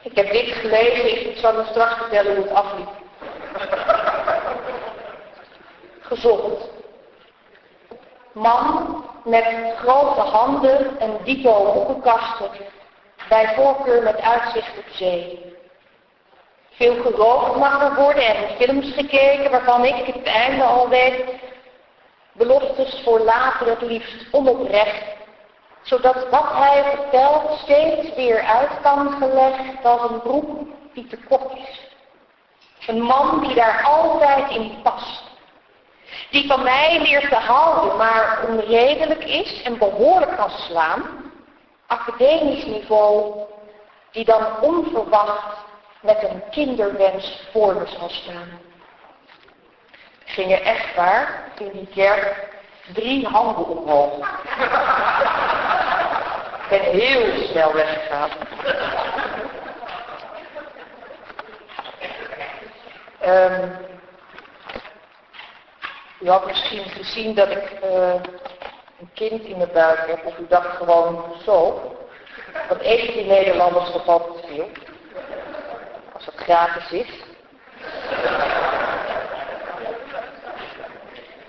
Ik 0.03 0.17
heb 0.17 0.33
dit 0.33 0.55
gelezen, 0.55 1.31
ik 1.31 1.39
zal 1.39 1.61
u 1.61 1.65
straks 1.71 1.95
vertellen 1.95 2.37
hoe 2.37 2.45
het 2.45 2.55
afliep. 2.55 2.89
Gezond. 6.01 6.71
Man 8.33 9.05
met 9.25 9.47
grote 9.77 10.21
handen 10.21 10.99
en 10.99 11.19
dito 11.25 11.73
boekenkasten, 11.73 12.51
bij 13.29 13.55
voorkeur 13.55 14.03
met 14.03 14.21
uitzicht 14.21 14.79
op 14.79 14.85
zee. 14.91 15.57
Veel 16.71 17.03
gerookt 17.03 17.57
mag 17.57 17.83
er 17.83 17.95
worden 17.95 18.25
en 18.25 18.57
films 18.57 18.93
gekeken 18.95 19.51
waarvan 19.51 19.85
ik 19.85 20.07
het 20.07 20.23
einde 20.23 20.65
al 20.65 20.89
weet. 20.89 21.25
Beloftes 22.33 23.01
voor 23.05 23.21
later 23.21 23.67
het 23.67 23.83
liefst 23.83 24.27
onoprecht, 24.31 25.05
zodat 25.83 26.29
wat 26.31 26.49
hij 26.53 26.85
vertelt 26.85 27.59
steeds 27.59 28.15
weer 28.15 28.41
uit 28.41 28.71
kan 28.83 29.17
gelegd 29.19 29.85
als 29.85 30.11
een 30.11 30.21
broek 30.21 30.67
die 30.95 31.07
te 31.07 31.19
kort 31.29 31.53
is. 31.53 31.87
Een 32.87 33.03
man 33.03 33.41
die 33.41 33.55
daar 33.55 33.83
altijd 33.83 34.51
in 34.51 34.83
past. 34.83 35.23
Die 36.31 36.47
van 36.47 36.63
mij 36.63 37.01
leert 37.01 37.29
te 37.29 37.35
houden, 37.35 37.97
maar 37.97 38.45
onredelijk 38.49 39.25
is 39.25 39.63
en 39.63 39.79
behoorlijk 39.79 40.37
kan 40.37 40.51
slaan. 40.51 41.28
Academisch 41.89 42.65
niveau, 42.67 43.47
die 44.13 44.25
dan 44.25 44.61
onverwacht 44.61 45.57
met 46.01 46.23
een 46.23 46.43
kinderwens 46.51 47.49
voor 47.53 47.75
me 47.75 47.87
zal 47.87 48.09
staan. 48.09 48.61
Gingen 50.25 50.63
echt 50.63 50.95
waar 50.95 51.53
in 51.59 51.71
die 51.73 51.87
kerk 51.87 52.49
drie 52.93 53.27
handen 53.27 53.67
omhoog. 53.67 54.29
Ik 56.63 56.69
ben 56.69 56.81
heel 56.81 57.47
snel 57.49 57.73
weggegaan. 57.73 58.31
Um, 63.27 63.77
u 66.21 66.29
had 66.29 66.47
misschien 66.47 66.85
gezien 66.85 67.35
dat 67.35 67.51
ik 67.51 67.79
uh, 67.85 68.15
een 69.01 69.11
kind 69.15 69.43
in 69.43 69.57
mijn 69.57 69.73
buik 69.73 70.07
heb, 70.07 70.27
of 70.27 70.39
u 70.39 70.47
dacht 70.49 70.77
gewoon 70.77 71.25
zo. 71.45 71.83
Eten 72.81 73.13
die 73.13 73.25
Nederlanders 73.25 73.93
altijd 74.07 74.47
veel. 74.47 74.69
Als 76.13 76.27
het 76.27 76.35
gratis 76.35 76.91
is. 76.91 77.09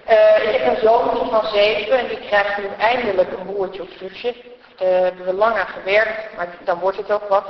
Uh, 0.09 0.53
ik 0.53 0.61
heb 0.61 0.75
een 0.75 0.81
zoon 0.81 1.29
van 1.29 1.45
zeven 1.45 1.97
en 1.97 2.07
die 2.07 2.19
krijgt 2.19 2.57
nu 2.57 2.67
eindelijk 2.77 3.31
een 3.31 3.45
broertje 3.45 3.81
of 3.81 3.89
zusje. 3.97 4.35
Daar 4.77 4.89
uh, 4.89 4.99
hebben 4.99 5.25
we 5.25 5.33
lang 5.33 5.57
aan 5.57 5.67
gewerkt, 5.67 6.35
maar 6.35 6.47
dan 6.63 6.79
wordt 6.79 6.97
het 6.97 7.11
ook 7.11 7.27
wat. 7.27 7.45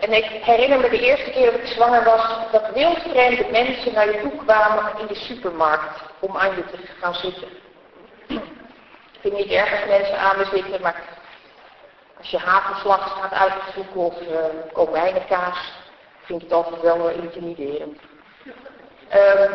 En 0.00 0.12
ik 0.12 0.24
herinner 0.24 0.80
me 0.80 0.88
de 0.88 1.00
eerste 1.00 1.30
keer 1.30 1.50
dat 1.50 1.60
ik 1.60 1.66
zwanger 1.66 2.04
was, 2.04 2.28
dat 2.52 2.70
wildvreemde 2.74 3.46
mensen 3.50 3.92
naar 3.94 4.06
je 4.06 4.20
toe 4.20 4.44
kwamen 4.44 4.92
in 4.98 5.06
de 5.06 5.14
supermarkt 5.14 6.02
om 6.20 6.36
aan 6.36 6.56
je 6.56 6.64
te 6.64 6.76
gaan 7.00 7.14
zitten. 7.14 7.63
Ik 9.24 9.30
vind 9.30 9.44
niet 9.44 9.58
erg 9.58 9.72
als 9.72 9.88
mensen 9.88 10.18
aan 10.18 10.38
me 10.38 10.44
zitten, 10.44 10.80
maar 10.80 11.02
als 12.18 12.30
je 12.30 12.38
hagelslag 12.38 13.20
gaat 13.20 13.32
uitzoeken 13.32 14.00
of 14.00 14.20
uh, 14.20 14.38
komijnenkaas, 14.72 15.72
vind 16.22 16.42
ik 16.42 16.48
het 16.48 16.56
altijd 16.56 16.80
wel 16.80 17.08
intimiderend. 17.08 17.98
Um, 19.14 19.54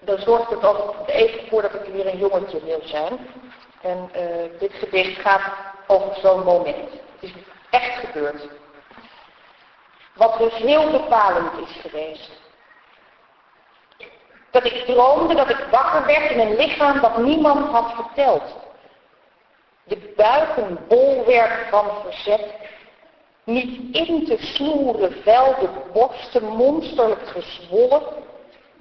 dan 0.00 0.18
zorgt 0.18 0.50
het 0.50 0.64
ook 0.64 0.94
even 1.06 1.48
voor 1.48 1.62
dat 1.62 1.74
ik 1.74 1.92
weer 1.92 2.06
een 2.06 2.18
jongetje 2.18 2.64
wil 2.64 2.80
zijn. 2.84 3.28
En 3.80 4.10
uh, 4.16 4.60
dit 4.60 4.72
gedicht 4.72 5.20
gaat 5.20 5.52
over 5.86 6.14
zo'n 6.20 6.44
moment. 6.44 6.90
Het 6.90 7.00
is 7.20 7.32
echt 7.70 7.98
gebeurd. 7.98 8.48
Wat 10.14 10.38
dus 10.38 10.54
heel 10.54 10.90
bepalend 10.90 11.68
is 11.68 11.80
geweest. 11.80 12.30
Dat 14.50 14.64
ik 14.64 14.84
droomde 14.84 15.34
dat 15.34 15.50
ik 15.50 15.66
wakker 15.70 16.06
werd 16.06 16.30
in 16.30 16.40
een 16.40 16.56
lichaam 16.56 17.00
dat 17.00 17.16
niemand 17.18 17.70
had 17.70 17.92
verteld. 17.94 18.70
De 19.84 20.12
buik 20.16 20.56
een 20.56 20.78
bolwerk 20.88 21.66
van 21.70 21.90
verzet. 22.02 22.54
Niet 23.44 23.96
in 23.96 24.26
te 24.26 24.36
snoeren 24.38 25.12
vel, 25.22 25.54
de 25.60 25.68
borsten 25.92 26.44
monsterlijk 26.44 27.28
gezwollen. 27.28 28.02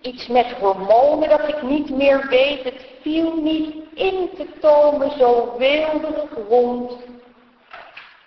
Iets 0.01 0.27
met 0.27 0.51
hormonen 0.51 1.29
dat 1.29 1.47
ik 1.47 1.61
niet 1.61 1.89
meer 1.89 2.27
weet. 2.27 2.63
Het 2.63 2.85
viel 3.01 3.35
niet 3.35 3.75
in 3.93 4.29
te 4.35 4.47
tomen 4.59 5.11
zo 5.17 5.57
weelderig 5.57 6.29
rond. 6.49 6.93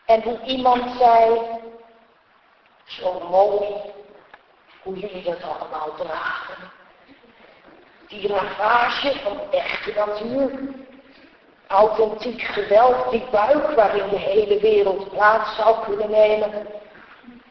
En 0.07 0.23
hoe 0.23 0.41
iemand 0.45 0.99
zei, 0.99 1.41
zo 2.85 3.29
mooi 3.31 3.93
hoe 4.83 4.99
jullie 4.99 5.23
dat 5.23 5.43
allemaal 5.43 5.95
dragen. 5.97 6.73
Die 8.09 8.29
ravage 8.29 9.19
van 9.23 9.41
echte 9.51 9.93
natuur. 9.95 10.51
Authentiek 11.67 12.43
geweld, 12.43 13.11
die 13.11 13.25
buik 13.31 13.71
waarin 13.71 14.09
de 14.09 14.19
hele 14.19 14.61
wereld 14.61 15.11
plaats 15.11 15.57
zou 15.57 15.85
kunnen 15.85 16.11
nemen. 16.11 16.67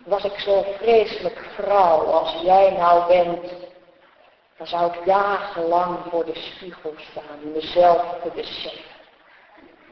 Was 0.06 0.24
ik 0.24 0.40
zo 0.40 0.66
vreselijk 0.78 1.50
vrouw 1.56 2.00
als 2.00 2.42
jij 2.42 2.72
nou 2.78 3.08
bent. 3.08 3.54
Dan 4.58 4.68
zou 4.68 4.92
ik 4.94 5.06
dagenlang 5.06 5.98
voor 6.10 6.26
de 6.26 6.36
spiegel 6.36 6.94
staan, 7.12 7.52
mezelf 7.54 8.04
te 8.24 8.30
beseffen. 8.36 8.92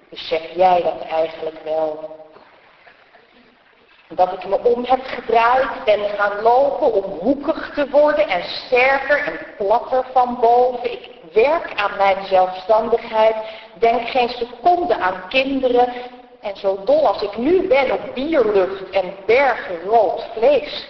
Besef 0.09 0.55
jij 0.55 0.81
dat 0.81 1.01
eigenlijk 1.01 1.63
wel? 1.63 2.19
Dat 4.07 4.33
ik 4.33 4.47
me 4.47 4.63
om 4.63 4.83
heb 4.83 4.99
gedraaid, 5.03 5.83
ben 5.85 6.09
gaan 6.09 6.41
lopen 6.41 6.93
om 6.93 7.03
hoekig 7.03 7.71
te 7.73 7.89
worden 7.89 8.27
en 8.27 8.43
sterker 8.43 9.17
en 9.17 9.39
platter 9.57 10.05
van 10.13 10.37
boven. 10.39 10.91
Ik 10.91 11.09
werk 11.33 11.73
aan 11.75 11.97
mijn 11.97 12.25
zelfstandigheid, 12.25 13.35
denk 13.73 14.07
geen 14.07 14.29
seconde 14.29 14.97
aan 14.97 15.23
kinderen. 15.29 15.93
En 16.41 16.57
zo 16.57 16.83
dol 16.85 17.07
als 17.07 17.21
ik 17.21 17.37
nu 17.37 17.67
ben 17.67 17.91
op 17.91 18.13
bierlucht 18.13 18.89
en 18.89 19.15
bergen 19.25 19.81
rood 19.81 20.27
vlees. 20.35 20.87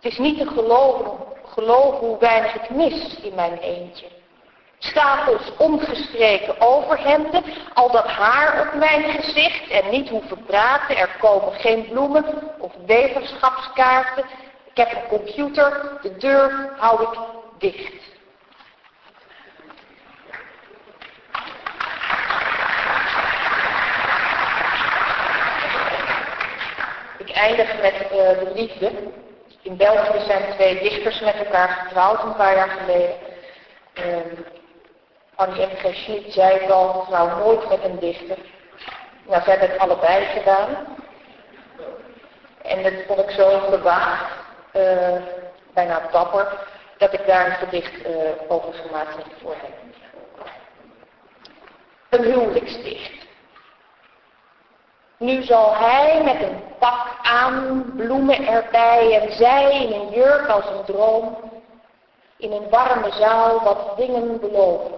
Het 0.00 0.12
is 0.12 0.18
niet 0.18 0.38
te 0.38 0.46
geloven, 0.46 1.98
hoe 1.98 2.18
weinig 2.18 2.54
ik 2.54 2.70
mis 2.70 3.16
in 3.22 3.34
mijn 3.34 3.58
eentje. 3.58 4.06
Stapels 4.78 5.52
omgestreken 5.58 6.60
overhemden, 6.60 7.44
al 7.74 7.90
dat 7.90 8.06
haar 8.06 8.66
op 8.66 8.78
mijn 8.78 9.02
gezicht 9.02 9.68
en 9.70 9.90
niet 9.90 10.08
hoeven 10.08 10.44
praten, 10.44 10.96
er 10.96 11.16
komen 11.20 11.52
geen 11.52 11.88
bloemen 11.88 12.24
of 12.58 12.72
wetenschapskaarten. 12.86 14.24
Ik 14.72 14.76
heb 14.76 14.92
een 14.92 15.08
computer, 15.08 15.98
de 16.02 16.16
deur 16.16 16.74
hou 16.78 17.02
ik 17.02 17.18
dicht. 17.58 18.10
Ik 27.18 27.21
eindig 27.32 27.80
met 27.80 27.94
uh, 27.94 28.10
de 28.10 28.52
liefde. 28.54 28.90
In 29.62 29.76
België 29.76 30.24
zijn 30.26 30.52
twee 30.52 30.78
dichters 30.78 31.20
met 31.20 31.34
elkaar 31.34 31.68
getrouwd 31.68 32.22
een 32.22 32.36
paar 32.36 32.54
jaar 32.54 32.68
geleden. 32.68 33.14
Uh, 33.94 34.38
Annie 35.34 35.66
M. 35.66 35.94
Schmid 35.94 36.32
zei 36.32 36.66
nooit 37.38 37.68
met 37.68 37.84
een 37.84 37.98
dichter. 37.98 38.38
Nou, 39.26 39.42
ze 39.42 39.50
hebben 39.50 39.70
het 39.70 39.78
allebei 39.78 40.24
gedaan. 40.24 40.86
En 42.62 42.82
dat 42.82 42.92
vond 43.06 43.20
ik 43.20 43.30
zo 43.30 43.58
gewaagd, 43.58 44.32
uh, 44.72 45.22
bijna 45.74 46.08
dapper, 46.12 46.58
dat 46.98 47.12
ik 47.12 47.26
daar 47.26 47.46
een 47.46 47.52
gedicht 47.52 48.06
uh, 48.06 48.16
over 48.48 48.74
gemaakt 48.74 49.16
heb 49.16 49.26
voor 49.42 49.54
hem. 49.60 49.72
Een 52.08 52.24
huwelijksdicht. 52.32 53.21
Nu 55.22 55.42
zal 55.42 55.74
hij 55.74 56.22
met 56.24 56.42
een 56.42 56.62
pak 56.78 57.16
aan, 57.22 57.92
bloemen 57.96 58.46
erbij 58.46 59.20
en 59.20 59.32
zij 59.32 59.84
in 59.84 59.92
een 59.92 60.10
jurk 60.10 60.48
als 60.48 60.64
een 60.64 60.84
droom, 60.84 61.36
in 62.36 62.52
een 62.52 62.68
warme 62.70 63.12
zaal 63.12 63.62
wat 63.62 63.96
dingen 63.96 64.40
beloven. 64.40 64.92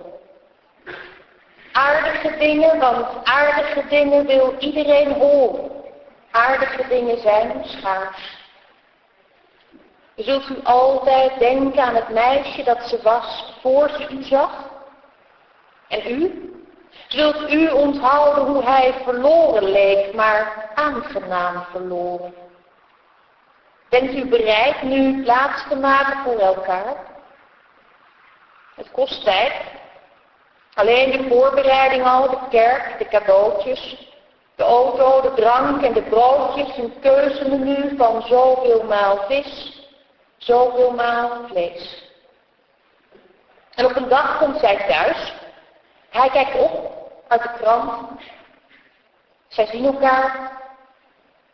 Aardige 1.72 2.36
dingen, 2.38 2.78
want 2.78 3.06
aardige 3.24 3.84
dingen 3.88 4.26
wil 4.26 4.54
iedereen 4.58 5.12
horen. 5.12 5.70
Aardige 6.30 6.88
dingen 6.88 7.20
zijn 7.20 7.64
schaars. 7.64 8.38
Zult 10.16 10.48
u 10.48 10.56
altijd 10.62 11.38
denken 11.38 11.82
aan 11.82 11.94
het 11.94 12.08
meisje 12.08 12.62
dat 12.62 12.82
ze 12.88 12.98
was 13.02 13.54
voor 13.60 13.88
ze 13.88 14.08
u 14.10 14.22
zag? 14.22 14.70
En 15.88 16.10
u? 16.10 16.53
Zult 17.08 17.50
u 17.50 17.70
onthouden 17.70 18.44
hoe 18.44 18.64
hij 18.64 18.94
verloren 19.04 19.64
leek, 19.64 20.14
maar 20.14 20.70
aangenaam 20.74 21.64
verloren? 21.70 22.34
Bent 23.88 24.14
u 24.14 24.28
bereid 24.28 24.82
nu 24.82 25.22
plaats 25.22 25.68
te 25.68 25.76
maken 25.76 26.22
voor 26.24 26.38
elkaar? 26.38 26.96
Het 28.74 28.90
kost 28.90 29.24
tijd. 29.24 29.52
Alleen 30.74 31.10
de 31.10 31.28
voorbereiding 31.28 32.04
al, 32.04 32.30
de 32.30 32.38
kerk, 32.50 32.98
de 32.98 33.08
cadeautjes, 33.08 33.96
de 34.54 34.62
auto, 34.62 35.20
de 35.20 35.34
drank 35.34 35.82
en 35.82 35.92
de 35.92 36.02
broodjes, 36.02 36.76
een 36.76 37.00
keuzemenu 37.00 37.96
van 37.96 38.22
zoveel 38.22 38.82
maal 38.82 39.18
vis, 39.28 39.82
zoveel 40.36 40.90
maal 40.90 41.30
vlees. 41.48 42.02
En 43.74 43.84
op 43.84 43.96
een 43.96 44.08
dag 44.08 44.38
komt 44.38 44.58
zij 44.58 44.76
thuis. 44.88 45.32
Hij 46.14 46.30
kijkt 46.30 46.54
op 46.54 47.10
uit 47.28 47.42
de 47.42 47.52
krant. 47.58 48.20
Zij 49.48 49.66
zien 49.66 49.84
elkaar. 49.84 50.52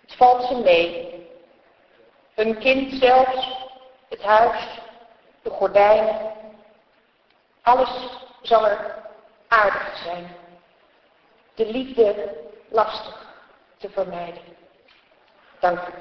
Het 0.00 0.14
valt 0.16 0.46
ze 0.46 0.54
mee. 0.54 1.28
Hun 2.34 2.58
kind 2.58 2.92
zelfs, 2.92 3.68
het 4.08 4.22
huis, 4.22 4.80
de 5.42 5.50
gordijnen. 5.50 6.32
Alles 7.62 7.90
zal 8.42 8.68
er 8.68 8.94
aardig 9.48 9.96
zijn. 10.04 10.36
De 11.54 11.66
liefde 11.66 12.36
lastig 12.68 13.26
te 13.78 13.90
vermijden. 13.90 14.42
Dank 15.58 15.78
u. 15.78 15.92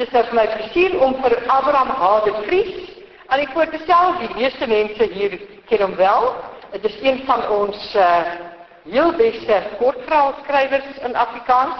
Dit 0.00 0.08
is 0.08 0.14
nou 0.14 0.22
vir 0.30 0.36
my 0.38 0.44
plesier 0.48 0.94
om 1.04 1.10
vir 1.20 1.34
Abraham 1.52 1.90
H. 1.92 2.06
de 2.24 2.30
Vries 2.46 2.86
die 3.36 3.48
voor 3.52 3.66
te 3.68 3.78
stel. 3.82 4.14
Die 4.16 4.30
meeste 4.32 4.66
mense 4.66 5.08
hier 5.12 5.34
ken 5.68 5.82
hom 5.82 5.96
wel. 5.98 6.30
Het 6.72 6.86
is 6.88 6.94
een 7.02 7.18
van 7.26 7.42
ons 7.52 7.82
uh, 7.94 8.06
heel 8.88 9.12
beste 9.18 9.58
kortverhaalskrywers 9.76 11.02
in 11.04 11.16
Afrikaans. 11.16 11.76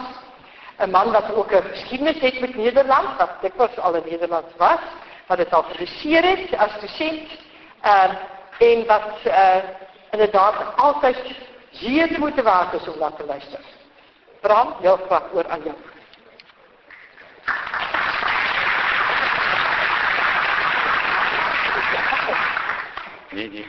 'n 0.85 0.91
Man 0.91 1.13
wat 1.13 1.33
ook 1.35 1.53
'n 1.53 1.65
geskiedenis 1.73 2.21
het 2.21 2.41
met 2.41 2.57
Nederland, 2.57 3.17
wat 3.19 3.41
dikwels 3.41 3.79
al 3.79 3.95
in 3.95 4.11
Nederland 4.11 4.53
was, 4.57 4.85
wat 5.27 5.39
dit 5.39 5.53
al 5.53 5.63
gepubliseer 5.63 6.25
het 6.25 6.57
as 6.59 6.81
dosent. 6.81 7.29
Uh, 7.85 8.05
en 8.59 8.87
wat 8.87 9.17
uh, 9.25 9.57
inderdaad 10.11 10.77
altyd 10.77 11.19
zeer 11.71 12.19
moeite 12.19 12.43
waard 12.43 12.73
is 12.73 12.89
om 12.89 12.99
na 12.99 13.11
te 13.11 13.25
luister. 13.25 13.61
Bram, 14.41 14.75
jou 14.81 14.99
graag 15.07 15.33
oor 15.33 15.49
aan 15.49 15.63
jou. 15.65 15.77
Nee, 23.31 23.51
nee. 23.51 23.67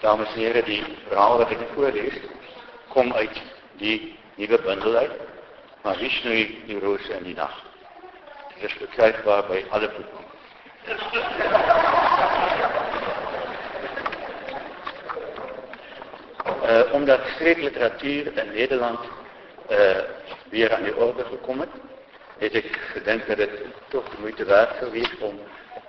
Dames 0.00 0.28
en 0.28 0.34
heren, 0.34 0.64
die 0.64 0.84
verhaal 1.06 1.38
dat 1.38 1.50
ik 1.50 1.58
voorlees, 1.74 2.14
kom 2.88 3.12
uit 3.12 3.42
die 3.72 4.18
nieuwe 4.34 4.60
bundel 4.62 4.96
uit. 4.96 5.12
Maar 5.82 5.96
Vishnu, 5.96 6.62
die 6.66 6.80
roos 6.80 7.08
en 7.08 7.22
die 7.22 7.34
nacht. 7.34 7.62
Het 8.54 8.62
is 8.62 8.72
verkrijgbaar 8.72 9.46
bij 9.46 9.64
alle 9.68 9.90
boeken. 9.90 10.26
Uh, 16.62 16.92
omdat 16.96 17.20
schrijfliteratuur 17.36 18.38
in 18.38 18.52
Nederland 18.52 18.98
uh, 19.70 19.78
weer 20.50 20.74
aan 20.74 20.82
de 20.82 20.96
orde 20.96 21.24
gekomen, 21.24 21.68
is 22.38 22.50
ik 22.50 22.76
gedenk 22.92 23.26
dat 23.26 23.38
het 23.38 23.50
toch 23.88 24.08
de 24.08 24.16
moeite 24.20 24.44
waard 24.44 24.76
geweest 24.76 25.18
om 25.20 25.40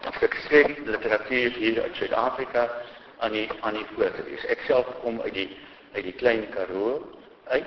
geschreven 0.01 0.89
literatuur 0.89 1.51
hier 1.51 1.81
uit 1.81 1.95
Zuid-Afrika 1.95 2.71
aan 3.17 3.31
die, 3.31 3.49
aan 3.59 3.73
die 3.73 3.85
voor 3.95 4.11
te 4.11 4.23
lezen. 4.23 4.49
Ik 4.49 4.59
zelf 4.67 4.85
kom 5.01 5.21
uit 5.21 5.33
die, 5.33 5.57
uit 5.91 6.03
die 6.03 6.13
kleine 6.13 6.47
Karoo 6.47 7.11
uit. 7.43 7.65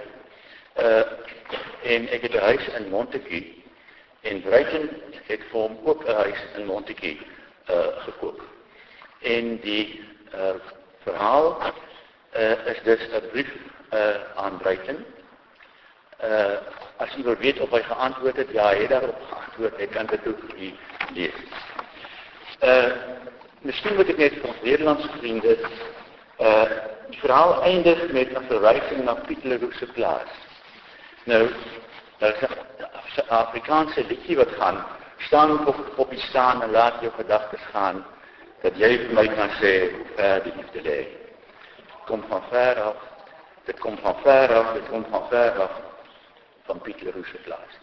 Uh, 0.81 0.99
en 1.83 2.13
ik 2.13 2.23
heb 2.23 2.33
een 2.33 2.41
huis 2.41 2.69
in 2.69 2.89
Montague. 2.89 3.55
In 4.21 4.43
Brighton 4.43 4.89
het 5.27 5.41
vir 5.51 5.61
hom 5.61 5.79
ook 5.85 6.05
'n 6.05 6.15
huis 6.15 6.39
in 6.57 6.67
Montague 6.67 7.17
uh, 7.71 7.87
gekoop. 7.97 8.41
En 9.21 9.61
die 9.61 10.05
uh, 10.35 10.55
verhaal 11.03 11.73
uh, 12.37 12.67
is 12.67 12.83
dus 12.83 13.09
'n 13.09 13.29
brief 13.31 13.53
uh, 13.95 14.17
aan 14.35 14.57
Brighton. 14.57 15.05
Uh, 16.25 16.57
as 16.97 17.15
jy 17.15 17.23
wil 17.23 17.37
weet 17.37 17.61
of 17.61 17.71
hy 17.71 17.83
geantwoord 17.83 18.37
het, 18.37 18.51
ja, 18.51 18.69
hy 18.69 18.81
het 18.81 18.89
daarop 18.89 19.23
geantwoord. 19.29 19.77
Hy 19.77 19.87
kan 19.87 20.07
dit 20.07 20.27
ook 20.27 20.57
nie 20.57 20.75
lees. 21.15 21.35
Uh, 22.63 22.93
misschien 23.61 23.95
moet 23.95 24.09
ik 24.09 24.17
net 24.17 24.33
voor 24.41 24.49
ons 24.49 24.63
Nederlandse 24.63 25.09
vrienden 25.09 25.59
uh, 26.41 26.63
het 27.07 27.17
verhaal 27.17 27.63
eindigt 27.63 28.13
met 28.13 28.35
een 28.35 28.47
verwijzing 28.47 29.05
naar 29.05 29.21
Piet 29.21 29.93
plaats. 29.93 30.31
Nou, 31.25 31.51
dat 32.19 32.35
is 33.07 33.29
Afrikaanse 33.29 34.07
liedje 34.07 34.37
wat 34.37 34.51
gaan. 34.51 34.87
Staan 35.17 35.67
op, 35.67 35.93
op 35.97 36.13
je 36.13 36.19
staan 36.19 36.63
en 36.63 36.71
laat 36.71 37.01
je 37.01 37.11
gedachten 37.11 37.59
gaan. 37.59 38.07
Dat 38.61 38.77
jij 38.77 39.05
voor 39.05 39.15
mij 39.15 39.29
kan 39.29 39.51
zeggen 39.51 39.97
hoe 39.97 40.07
ver 40.17 40.43
de 40.43 40.53
liefde 40.57 40.83
ligt. 40.83 41.09
Het 41.77 42.05
komt 42.07 42.25
van 42.29 42.43
ver 42.51 42.81
af. 42.81 42.97
Het 43.65 43.79
komt 43.79 44.01
van 44.01 44.17
ver 44.23 44.55
af. 44.55 44.73
Het 44.73 44.89
komt 44.89 45.07
van 45.11 45.29
ver 45.29 45.63
af. 45.63 45.71
Van 46.65 46.81
Piet 46.81 46.97
plaats. 47.45 47.79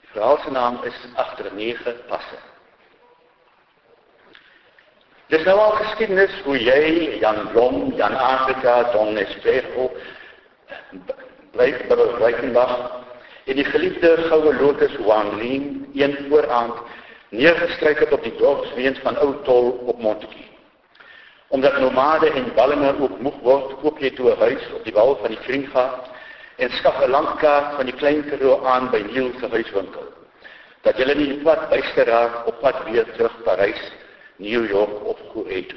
De 0.00 0.06
verhaalsnaam 0.06 0.78
is 0.82 0.94
Achter 1.14 1.54
negen 1.54 1.96
passen. 2.06 2.38
Dis 5.28 5.42
nou 5.44 5.58
al 5.60 5.74
geskiedenis 5.76 6.32
hoe 6.46 6.54
jy 6.56 7.18
Jan 7.20 7.50
Blom, 7.52 7.90
Jan 7.98 8.14
Afrika, 8.16 8.78
Don 8.94 9.18
Espejo, 9.20 9.90
blyf 11.52 11.82
by 11.90 12.06
Reichenbach, 12.22 12.78
en 13.44 13.60
die 13.60 13.66
geliefde 13.68 14.14
goue 14.30 14.54
lotus 14.56 14.94
Wang 15.04 15.34
Lin 15.36 15.66
een 15.92 16.16
vooraand 16.30 16.80
neergestryk 17.36 18.00
het 18.06 18.16
op 18.16 18.24
die 18.24 18.32
dorpsweens 18.40 19.02
van 19.04 19.20
Ou 19.20 19.34
Tol 19.44 19.70
op 19.92 20.00
Montetjie. 20.00 20.48
Omdat 21.52 21.76
nomade 21.80 22.32
en 22.32 22.48
ballinge 22.56 22.94
ook 22.96 23.20
moeg 23.20 23.38
word, 23.44 23.76
koop 23.84 24.00
jy 24.00 24.14
toe 24.16 24.32
'n 24.32 24.40
huis 24.40 24.64
op 24.80 24.84
die 24.84 24.96
wal 24.96 25.16
van 25.20 25.36
die 25.36 25.42
Kringa 25.44 25.86
en 26.56 26.70
skaf 26.80 27.04
'n 27.04 27.10
landkaart 27.10 27.76
van 27.76 27.84
die 27.84 27.98
klein 28.00 28.24
Karoo 28.30 28.64
aan 28.64 28.90
by 28.90 29.04
Neil 29.12 29.30
se 29.40 29.48
huiswinkel. 29.48 30.08
Dat 30.82 30.96
jy 30.96 31.14
nie 31.14 31.40
pad 31.44 31.68
byster 31.68 32.06
raak 32.06 32.46
op 32.46 32.60
pad 32.60 32.84
weer 32.84 33.04
terug 33.12 33.42
Parys, 33.44 33.92
New 34.38 34.64
York 34.70 35.04
of 35.04 35.18
Kuwait. 35.32 35.74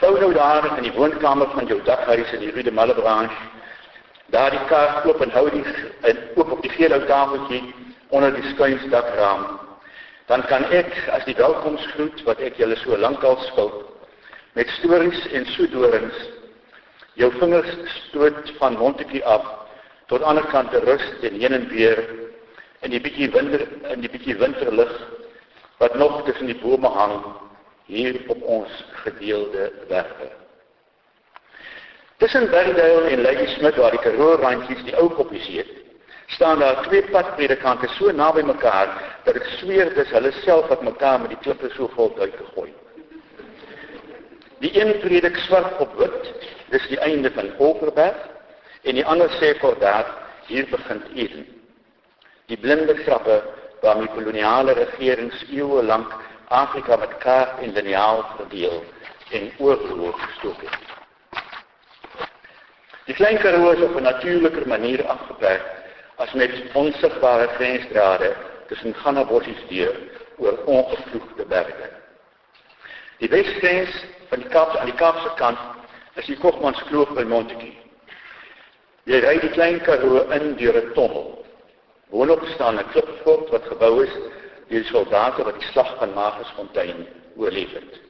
Vou 0.00 0.12
nou 0.18 0.32
daar 0.32 0.76
in 0.76 0.86
die 0.86 0.92
woonkamer 0.94 1.50
van 1.50 1.66
jou 1.66 1.80
daghuis 1.84 2.32
in 2.32 2.44
die 2.44 2.50
Rue 2.50 2.62
de 2.62 2.72
Malebranche. 2.72 3.36
Daar 4.30 4.50
die 4.50 4.64
kaart 4.70 5.04
oop 5.10 5.20
en 5.20 5.30
hou 5.34 5.48
die 5.50 5.64
en 6.06 6.20
oop 6.38 6.54
op 6.56 6.62
die 6.62 6.70
geel 6.70 6.94
ou 6.94 7.02
tafeltjie 7.06 7.62
onder 8.08 8.34
die 8.34 8.46
skuinsdakraam. 8.54 9.46
Dan 10.30 10.46
kan 10.46 10.64
ek 10.70 10.94
as 11.10 11.26
die 11.26 11.34
welkomstgroet 11.34 12.22
wat 12.28 12.40
ek 12.46 12.62
julle 12.62 12.78
so 12.78 12.96
lankal 12.96 13.36
skuld 13.50 13.86
met 14.54 14.70
stories 14.78 15.26
en 15.34 15.46
soedorings 15.54 16.16
jou 17.18 17.30
vingers 17.38 17.70
stoot 17.96 18.52
van 18.58 18.78
Montetjie 18.78 19.24
af 19.26 19.46
tot 20.10 20.22
ander 20.22 20.46
kant 20.50 20.74
rus 20.86 21.04
en 21.26 21.38
heen 21.42 21.54
en 21.54 21.68
weer 21.68 22.00
in 22.86 22.94
die 22.94 23.02
bietjie 23.02 23.30
winter 23.34 23.66
in 23.92 24.00
die 24.00 24.10
bietjie 24.10 24.38
winterlig 24.38 24.94
wat 25.80 25.94
nog 25.94 26.24
tussen 26.24 26.46
die 26.46 26.58
bome 26.60 26.88
hang 26.88 27.22
hier 27.88 28.20
op 28.28 28.42
ons 28.42 28.84
gedeelde 29.02 29.72
werke. 29.88 30.28
Tussen 32.16 32.50
Bergdale 32.50 33.08
en 33.08 33.22
Lady 33.22 33.46
Smith 33.46 33.76
waar 33.80 33.94
die 33.96 34.02
Karoo 34.04 34.34
randjies 34.42 34.82
die 34.84 34.96
ou 35.00 35.08
koppies 35.16 35.46
het, 35.48 35.70
staan 36.36 36.60
daar 36.60 36.82
twee 36.82 37.02
padpredikante 37.08 37.88
so 37.96 38.12
naby 38.12 38.42
mekaar 38.44 38.92
dat 39.24 39.38
ek 39.40 39.48
sweer 39.56 39.88
dis 39.96 40.12
hulle 40.12 40.32
self 40.42 40.68
wat 40.68 40.84
mekaar 40.84 41.22
met 41.22 41.32
die 41.32 41.40
klippe 41.40 41.70
so 41.72 41.88
vol 41.96 42.12
uitgegooi. 42.20 42.68
Die 44.60 44.74
een 44.76 44.92
predik 45.00 45.40
swart 45.46 45.80
op 45.80 45.96
wit, 45.96 46.28
dis 46.68 46.90
die 46.92 47.00
einde 47.08 47.32
van 47.32 47.48
Overberg 47.56 48.20
en 48.84 49.00
die 49.00 49.06
ander 49.06 49.32
sê 49.40 49.54
vir 49.62 49.80
daar 49.80 50.12
hier 50.50 50.68
begin 50.68 51.00
Eden. 51.14 51.48
Die 52.52 52.60
blinde 52.60 53.00
grappe 53.00 53.40
waarmee 53.80 54.08
koloniale 54.08 54.72
regerings 54.72 55.44
eeue 55.50 55.82
lank 55.82 56.14
Afrika 56.48 56.96
met 56.96 57.18
kaart 57.18 57.58
en 57.62 57.72
liniaal 57.72 58.24
verdeel 58.36 58.84
en 59.30 59.52
oorloop 59.58 60.14
gestook 60.14 60.60
het. 60.60 60.78
Die 63.04 63.14
klein 63.14 63.38
Karoo 63.38 63.70
is 63.70 63.82
op 63.82 63.96
'n 63.96 64.02
natuurliker 64.02 64.68
manier 64.68 65.06
afgeperk 65.06 65.62
as 66.16 66.32
met 66.32 66.50
onsigbare 66.72 67.46
grensdrade 67.46 68.36
tussen 68.68 68.94
Gannabossies 68.94 69.66
deur 69.68 69.96
oor 70.36 70.58
ongevloegde 70.64 71.46
berge. 71.46 71.90
Die 73.18 73.28
wesgrens 73.28 74.04
van 74.28 74.38
die 74.38 74.48
Kaap 74.48 74.76
aan 74.76 74.86
die 74.86 74.94
Kaapse 74.94 75.30
kant 75.36 75.58
is 76.14 76.26
die 76.26 76.38
Kogmans 76.38 76.82
Kloof 76.82 77.08
by 77.14 77.22
Montetjie. 77.22 77.78
Jy 79.04 79.18
ry 79.20 79.38
die 79.40 79.50
klein 79.50 79.80
Karoo 79.80 80.28
in 80.30 80.56
deur 80.56 80.76
'n 80.76 80.92
tonnel. 80.92 81.39
Boonop 82.10 82.44
staan 82.54 82.78
'n 82.78 82.90
klipfort 82.92 83.50
wat 83.50 83.64
gebou 83.72 84.02
is 84.04 84.14
deur 84.68 84.84
soldate 84.84 85.44
wat 85.44 85.58
die 85.58 85.68
slag 85.72 85.96
van 85.98 86.14
Magersfontein 86.14 87.06
oorleef 87.36 87.72
het. 87.72 88.00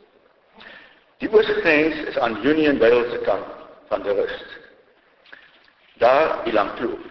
Die 1.20 1.28
oosgrens 1.32 1.96
is 2.09 2.18
aan 2.18 2.38
Union 2.44 2.78
Vale 2.78 3.11
se 3.11 3.18
kant 3.18 3.44
van 3.88 4.03
die 4.03 4.12
rust. 4.12 4.59
Daar 5.98 6.44
die 6.44 6.53
Langkloof. 6.53 7.03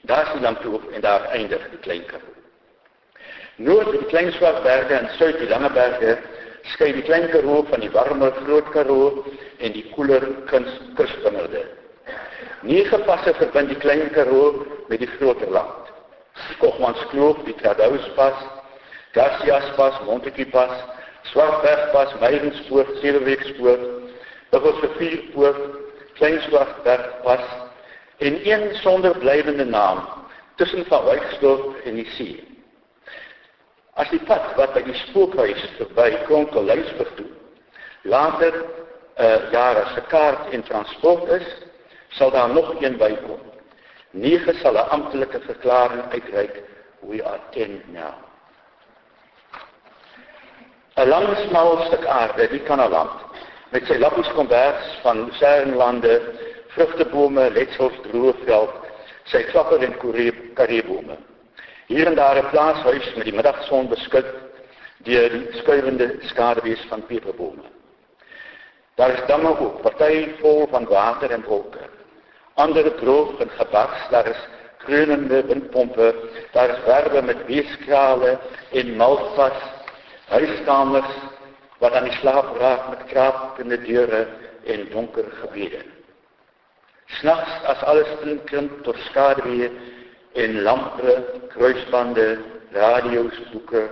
Daar 0.00 0.26
is 0.26 0.32
die 0.32 0.40
Langkloof 0.40 0.84
en 0.92 1.00
daar 1.00 1.24
eindig 1.32 1.70
die 1.70 1.78
Klein 1.78 2.04
Karoo. 2.06 2.34
Noord 3.56 3.90
die 3.90 4.04
Klein 4.12 4.32
Swartberge 4.32 4.94
en 4.94 5.08
suid 5.16 5.38
die 5.38 5.48
Lange 5.48 5.70
Berge 5.70 6.18
skei 6.74 6.92
die 6.92 7.02
Klein 7.02 7.30
Karoo 7.32 7.64
van 7.70 7.80
die 7.80 7.90
warmer 7.92 8.32
Groot 8.44 8.68
Karoo 8.70 9.24
en 9.58 9.72
die 9.72 9.88
koeler 9.94 10.28
Kusbingerde. 10.94 11.64
Nege 12.62 12.98
passe 13.08 13.34
verbind 13.34 13.72
die 13.72 13.80
Klein 13.80 14.10
Karoo 14.12 14.66
met 14.88 15.00
die 15.00 15.10
groter 15.16 15.50
land. 15.50 15.87
Die 16.48 16.56
Kogmanskloof, 16.58 17.36
die 17.44 17.54
Tradouspas, 17.54 18.34
Garciaspas, 19.12 20.00
Montetjiepas, 20.04 20.70
Swartbergpas, 21.32 22.14
Meyrenspoort, 22.20 22.96
Sedelweekspoort, 23.00 23.80
Buffelsrivierpoort, 24.50 25.60
Klein 26.14 26.40
Swartbergpas 26.40 27.44
en 28.18 28.50
een 28.50 28.74
sonder 28.74 29.18
blywende 29.18 29.64
naam 29.64 30.08
tussen 30.56 30.84
Van 30.86 31.04
Wyksdorp 31.04 31.76
en 31.84 31.94
die 31.94 32.08
see. 32.16 32.44
As 33.94 34.10
die 34.10 34.22
pad 34.26 34.54
wat 34.58 34.74
by 34.74 34.82
die 34.86 34.96
spookhuis 35.06 35.62
verby 35.78 36.10
Kronkelhuisburg 36.26 37.12
toe 37.18 37.28
later 38.02 38.54
uh, 39.18 39.50
jare 39.52 39.84
se 39.94 40.02
kaart 40.10 40.52
en 40.54 40.62
transport 40.62 41.28
is, 41.28 41.46
sal 42.08 42.30
daar 42.30 42.50
nog 42.50 42.82
een 42.82 42.96
bykom. 42.96 43.40
Nege 44.12 44.54
sal 44.62 44.76
'n 44.76 44.88
amptelike 44.88 45.40
verklaring 45.40 46.02
uitreik 46.12 46.62
we 47.00 47.22
are 47.22 47.40
10 47.50 47.82
now. 47.92 48.14
'n 50.96 51.08
Lang 51.08 51.36
smal 51.36 51.84
stuk 51.86 52.06
aarde, 52.06 52.48
die 52.48 52.62
Kanaland, 52.62 53.20
met 53.70 53.84
sy 53.86 53.98
lappies 53.98 54.30
kombers 54.32 54.98
van 55.02 55.24
lucernelande, 55.24 56.14
vrugtebome, 56.74 57.50
letsels, 57.50 57.92
droëveld, 58.02 58.72
sy 59.24 59.42
klapper 59.52 59.84
en 59.84 59.94
kariebome. 60.54 61.16
Hier 61.86 62.06
en 62.06 62.14
daar 62.14 62.36
'n 62.36 62.50
plaashuis 62.50 63.14
met 63.14 63.24
die 63.24 63.34
middagson 63.34 63.88
beskik 63.88 64.26
deur 65.04 65.30
die 65.30 65.52
skuivende 65.52 66.16
skaduwees 66.20 66.80
van 66.88 67.06
peperbome. 67.06 67.62
Daar 68.96 69.10
is 69.10 69.26
damme 69.26 69.58
ook, 69.58 69.82
party 69.82 70.34
vol 70.40 70.66
van 70.70 70.84
water 70.84 71.30
en 71.30 71.44
wolke. 71.44 71.97
Ander 72.58 72.88
droog 72.98 73.38
en 73.38 73.50
gebars, 73.54 74.08
daar 74.10 74.26
is 74.26 74.40
kreunende 74.82 75.44
windpompe, 75.46 76.14
daar 76.52 76.72
is 76.74 76.84
werwe 76.84 77.22
met 77.22 77.44
weeskrale 77.46 78.38
en 78.72 78.96
malvas, 78.96 79.60
huiskamers 80.28 81.12
wat 81.78 81.94
aan 81.94 82.08
die 82.08 82.16
slaap 82.18 82.56
raak 82.58 82.88
met 82.88 83.04
krapende 83.12 83.78
deure 83.84 84.26
en 84.66 84.88
donker 84.90 85.30
gebede. 85.42 85.84
Snags 87.20 87.62
as 87.70 87.86
alles 87.86 88.10
krimp 88.50 88.82
tot 88.82 88.98
skaduwee 89.06 89.70
en 90.34 90.60
lampe, 90.62 91.14
kruisbande, 91.54 92.28
radio's, 92.74 93.38
boeke, 93.52 93.86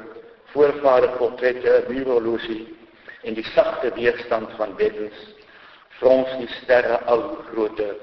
voorvaderportrette, 0.53 1.85
muurhorlosie 1.89 2.65
en 3.23 3.39
die 3.39 3.47
sagte 3.55 3.95
weerstand 3.95 4.51
van 4.59 4.75
beddens, 4.77 5.27
frons 6.03 6.35
die 6.43 6.51
sterre 6.61 6.99
al 7.07 7.29
grootte 7.53 7.95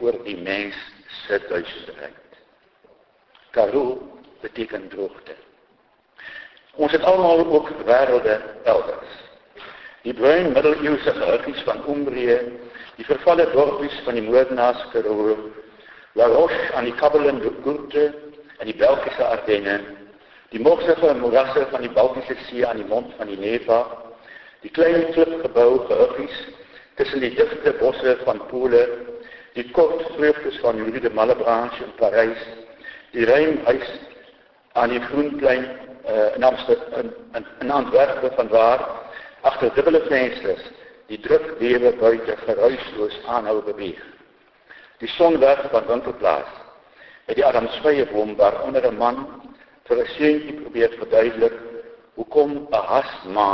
oor 0.00 0.16
die 0.24 0.36
mens 0.36 0.76
se 1.26 1.40
duisterheid. 1.48 2.40
Karoo 3.50 3.98
beteken 4.40 4.88
droogte. 4.88 5.34
Ons 6.74 6.92
het 6.92 7.04
almal 7.04 7.44
ook 7.46 7.70
wêrelde 7.84 8.40
elders. 8.64 9.16
Die 10.02 10.14
bruin 10.14 10.52
middeleeuse 10.52 11.12
huisies 11.12 11.62
van 11.66 11.82
Umbrië, 11.88 12.38
die 12.96 13.04
vervalle 13.04 13.50
dorpies 13.52 13.96
van 14.04 14.16
die 14.16 14.24
moordenaars 14.24 14.86
Karoo, 14.92 15.36
La 16.18 16.26
Roche 16.26 16.72
aan 16.74 16.88
die 16.88 16.94
kabbelende 16.94 17.52
Goerte 17.62 18.14
en 18.58 18.66
die 18.66 18.76
Belgiese 18.76 19.26
Ardenne, 19.26 19.80
die 20.50 20.60
morsige 20.60 21.14
morasse 21.14 21.66
van 21.70 21.84
die 21.84 21.92
Baltiese 21.94 22.34
See 22.48 22.64
aan 22.66 22.80
die 22.80 22.88
mond 22.88 23.12
van 23.18 23.28
die 23.30 23.38
Neva, 23.38 23.84
die 24.64 24.72
klein 24.74 25.12
klipgebou 25.14 25.84
gehuggies 25.86 26.40
tussen 26.98 27.22
die 27.22 27.30
digte 27.34 27.72
bosse 27.78 28.16
van 28.24 28.42
Pole, 28.50 28.82
die 29.54 29.70
kort 29.70 30.02
vreugdes 30.16 30.58
van 30.62 30.78
Louis 30.78 31.00
de 31.00 31.10
Malebranche 31.10 31.84
in 31.84 31.94
Parys, 31.98 32.42
die 33.12 33.24
ruimhuis 33.24 33.88
aan 34.72 34.94
die 34.94 35.00
Groenplein 35.00 35.64
uh, 35.64 36.34
in 36.36 36.42
Amsterdam 36.42 37.10
in, 37.34 37.46
in 37.60 37.70
Antwerpen 37.70 38.32
van 38.36 38.48
waar 38.48 38.86
agter 39.40 39.74
dubbele 39.74 40.04
vensters 40.06 40.62
die 41.10 41.18
druk 41.18 41.56
lewe 41.58 41.92
buite 41.98 42.36
geruisloos 42.46 43.18
aanhou 43.26 43.62
beweeg 43.66 44.02
die 45.00 45.08
sonwerk 45.08 45.70
van 45.72 45.86
Winkelplaas 45.88 46.50
met 47.26 47.38
die 47.38 47.46
Adamsvrye 47.46 48.06
boom 48.12 48.36
waaronder 48.36 48.86
'n 48.86 48.96
man 48.96 49.16
vir 49.88 49.98
'n 49.98 50.06
seentjie 50.16 50.60
probeer 50.60 50.90
verduidelik 50.98 51.56
hoekom 52.14 52.50
'n 52.70 52.84
hasma 52.92 53.50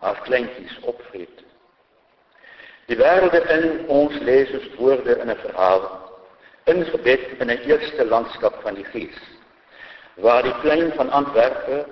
haar 0.00 0.20
kleintjies 0.22 0.78
opvreet. 0.82 1.43
Die 2.86 2.96
wêrelde 2.96 3.40
in 3.56 3.86
ons 3.88 4.16
lees 4.20 4.50
ons 4.52 4.68
woorde 4.76 5.16
in 5.22 5.30
'n 5.30 5.42
verhaal 5.46 5.84
ingebed 6.64 7.24
in 7.40 7.50
'n 7.50 7.62
eerste 7.70 8.04
landskap 8.04 8.62
van 8.62 8.74
die 8.74 8.84
gees 8.84 9.18
waar 10.14 10.42
die 10.42 10.54
plein 10.62 10.92
van 10.96 11.10
Antwerpe 11.10 11.86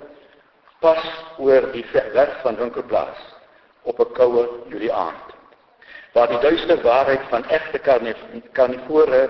pas 0.79 1.03
oor 1.37 1.71
die 1.71 1.85
weg 2.13 2.41
van 2.41 2.55
Winkelplaas 2.55 3.21
op 3.83 3.99
'n 3.99 4.13
koue 4.13 4.47
Julie 4.69 4.93
aand 4.93 5.33
waar 6.13 6.27
die 6.27 6.39
duister 6.39 6.81
waarheid 6.81 7.23
van 7.29 7.45
egte 7.49 7.79
karnivore 8.53 9.23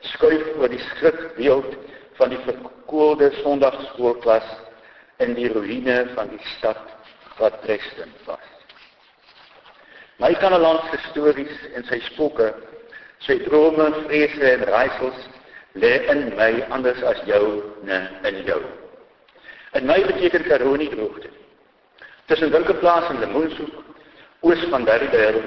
skuif 0.00 0.46
oor 0.58 0.68
die 0.68 0.84
skrikbeeld 0.90 1.76
van 2.18 2.28
die 2.28 2.40
verkoelde 2.44 3.30
Sondagskoolklas 3.42 4.48
in 5.18 5.34
die 5.34 5.48
ruïne 5.52 6.06
van 6.14 6.28
die 6.28 6.44
stad 6.56 6.80
wat 7.38 7.62
Dresden 7.62 8.12
was. 8.24 8.55
My 10.18 10.32
kanaland 10.34 10.80
se 10.90 10.98
stories 11.10 11.56
en 11.76 11.84
sy 11.84 11.98
spooke, 12.00 12.54
sy 13.26 13.36
drome, 13.44 13.90
vrese 14.06 14.46
en 14.48 14.64
raaisels 14.64 15.26
lê 15.76 15.92
in 16.08 16.30
my 16.38 16.52
anders 16.72 17.02
as 17.04 17.20
jou, 17.28 17.60
nee, 17.84 18.06
in 18.30 18.40
jou. 18.46 18.62
In 19.76 19.84
my 19.84 19.98
beteken 20.06 20.46
Karoo 20.48 20.76
droogte. 20.76 21.28
Tussen 22.26 22.50
Winkelplaas 22.50 23.10
en 23.10 23.20
Lemoensoek, 23.20 23.74
oos 24.40 24.64
van 24.70 24.84
Berrydale, 24.84 25.42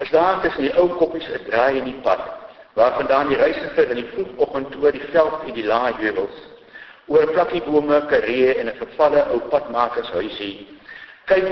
is 0.00 0.10
daar 0.10 0.40
tussen 0.40 0.62
die 0.62 0.72
ou 0.80 0.88
koppies 0.96 1.28
'n 1.28 1.44
draai 1.44 1.76
in 1.78 1.84
die 1.84 2.00
pad, 2.02 2.24
waarvandaan 2.74 3.28
die 3.28 3.36
reisiger 3.36 3.90
in 3.90 3.96
die 3.96 4.10
vroegoggend 4.14 4.76
oor 4.82 4.92
die 4.92 5.08
veld 5.12 5.44
en 5.46 5.54
die 5.54 5.66
laai 5.66 5.92
heuwels, 6.00 6.36
oor 7.06 7.26
plakkiebome, 7.26 8.06
karee 8.08 8.54
en 8.54 8.68
'n 8.68 8.76
vervalle 8.80 9.26
ou 9.30 9.40
padmakershuisie, 9.52 10.66
kyk 11.26 11.46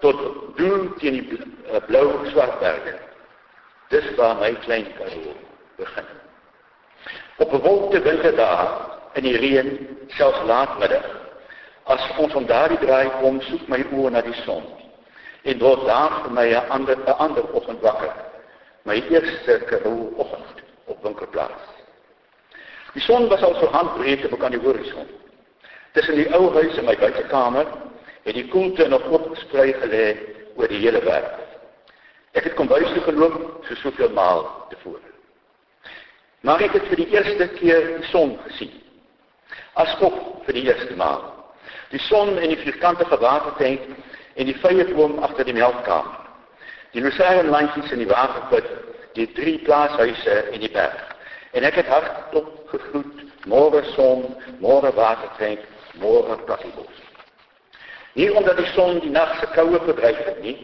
tot 0.00 0.56
doel 0.56 0.88
teen 0.98 1.20
die 1.20 1.38
eh, 1.74 1.86
blou 1.86 2.26
swart 2.30 2.58
berge. 2.60 2.98
Dis 3.88 4.14
waar 4.16 4.36
my 4.36 4.54
klein 4.64 4.86
Karoo 4.96 5.34
begin. 5.76 6.06
Op 7.38 7.52
'n 7.52 7.60
wolkte 7.60 8.00
winterdag 8.00 8.98
in 9.14 9.22
die 9.22 9.36
reën, 9.36 9.88
selfs 10.06 10.42
laatmiddag, 10.46 11.04
as 11.84 12.10
ons 12.18 12.34
om 12.34 12.46
daardie 12.46 12.78
draai 12.78 13.10
kom, 13.20 13.40
soek 13.40 13.68
my 13.68 13.84
oë 13.92 14.10
na 14.10 14.20
die 14.20 14.40
son 14.44 14.64
en 15.44 15.58
word 15.60 15.84
daar 15.86 16.22
vir 16.22 16.32
my 16.32 16.46
'n 16.48 16.68
ander 16.68 16.96
'n 16.96 17.18
ander 17.18 17.44
oggend 17.52 17.80
wakker. 17.80 18.12
My 18.84 19.02
eerste 19.10 19.58
Karoo 19.68 20.12
oggend 20.16 20.62
op 20.86 21.02
Winkelplaas. 21.02 21.64
Die 22.92 23.02
son 23.02 23.28
was 23.28 23.42
al 23.42 23.54
so 23.54 23.66
handbreed 23.66 24.32
op 24.32 24.42
aan 24.42 24.50
die 24.50 24.60
horison. 24.60 25.06
Tussen 25.92 26.14
die 26.14 26.34
ou 26.34 26.52
huis 26.52 26.76
en 26.76 26.84
my 26.84 26.96
buitekamer 26.96 27.66
het 28.22 28.34
die 28.34 28.48
koelte 28.48 28.88
nog 28.88 29.04
opgesprei 29.08 29.72
gelê 29.72 30.16
oor 30.56 30.68
die 30.68 30.78
hele 30.78 31.00
wêreld. 31.00 31.43
Ek 32.34 32.48
het 32.48 32.56
kom 32.58 32.68
bys 32.70 32.90
toe 32.92 33.02
geloop 33.06 33.66
so 33.68 33.76
soveel 33.78 34.10
maal 34.14 34.42
tevore. 34.72 35.12
Maar 36.44 36.66
ek 36.66 36.74
het 36.76 36.88
vir 36.90 37.00
die 37.04 37.12
eerste 37.14 37.46
keer 37.56 37.86
die 37.94 38.08
son 38.10 38.34
gesien. 38.44 38.72
Askof 39.80 40.16
vir 40.46 40.58
die 40.58 40.66
eerste 40.66 40.96
maal. 40.98 41.22
Die 41.94 42.02
son 42.08 42.34
in 42.38 42.50
die 42.50 42.58
vierkante 42.60 43.06
watertank 43.08 43.86
en 44.34 44.50
die 44.50 44.56
vrye 44.58 44.84
boom 44.94 45.20
agter 45.22 45.46
die 45.46 45.56
melkkamer. 45.56 46.20
Die 46.94 47.02
roserenlandjies 47.02 47.94
in 47.94 48.02
die 48.02 48.10
waterput, 48.10 48.66
die 49.14 49.26
drie 49.34 49.56
plaashuise 49.66 50.36
en 50.50 50.60
die 50.62 50.70
berg. 50.74 51.00
En 51.54 51.66
ek 51.66 51.78
het 51.80 51.90
hardop 51.90 52.50
gegroet, 52.70 53.24
môre 53.50 53.82
son, 53.94 54.26
môre 54.62 54.90
watertank, 54.94 55.62
môre 56.02 56.38
plassiebos. 56.46 57.03
Nie 58.14 58.30
omdat 58.34 58.56
die 58.56 58.66
son 58.66 59.00
die 59.02 59.10
nag 59.10 59.38
se 59.40 59.46
koue 59.54 59.78
verdryf 59.82 60.20
het 60.24 60.42
nie, 60.42 60.54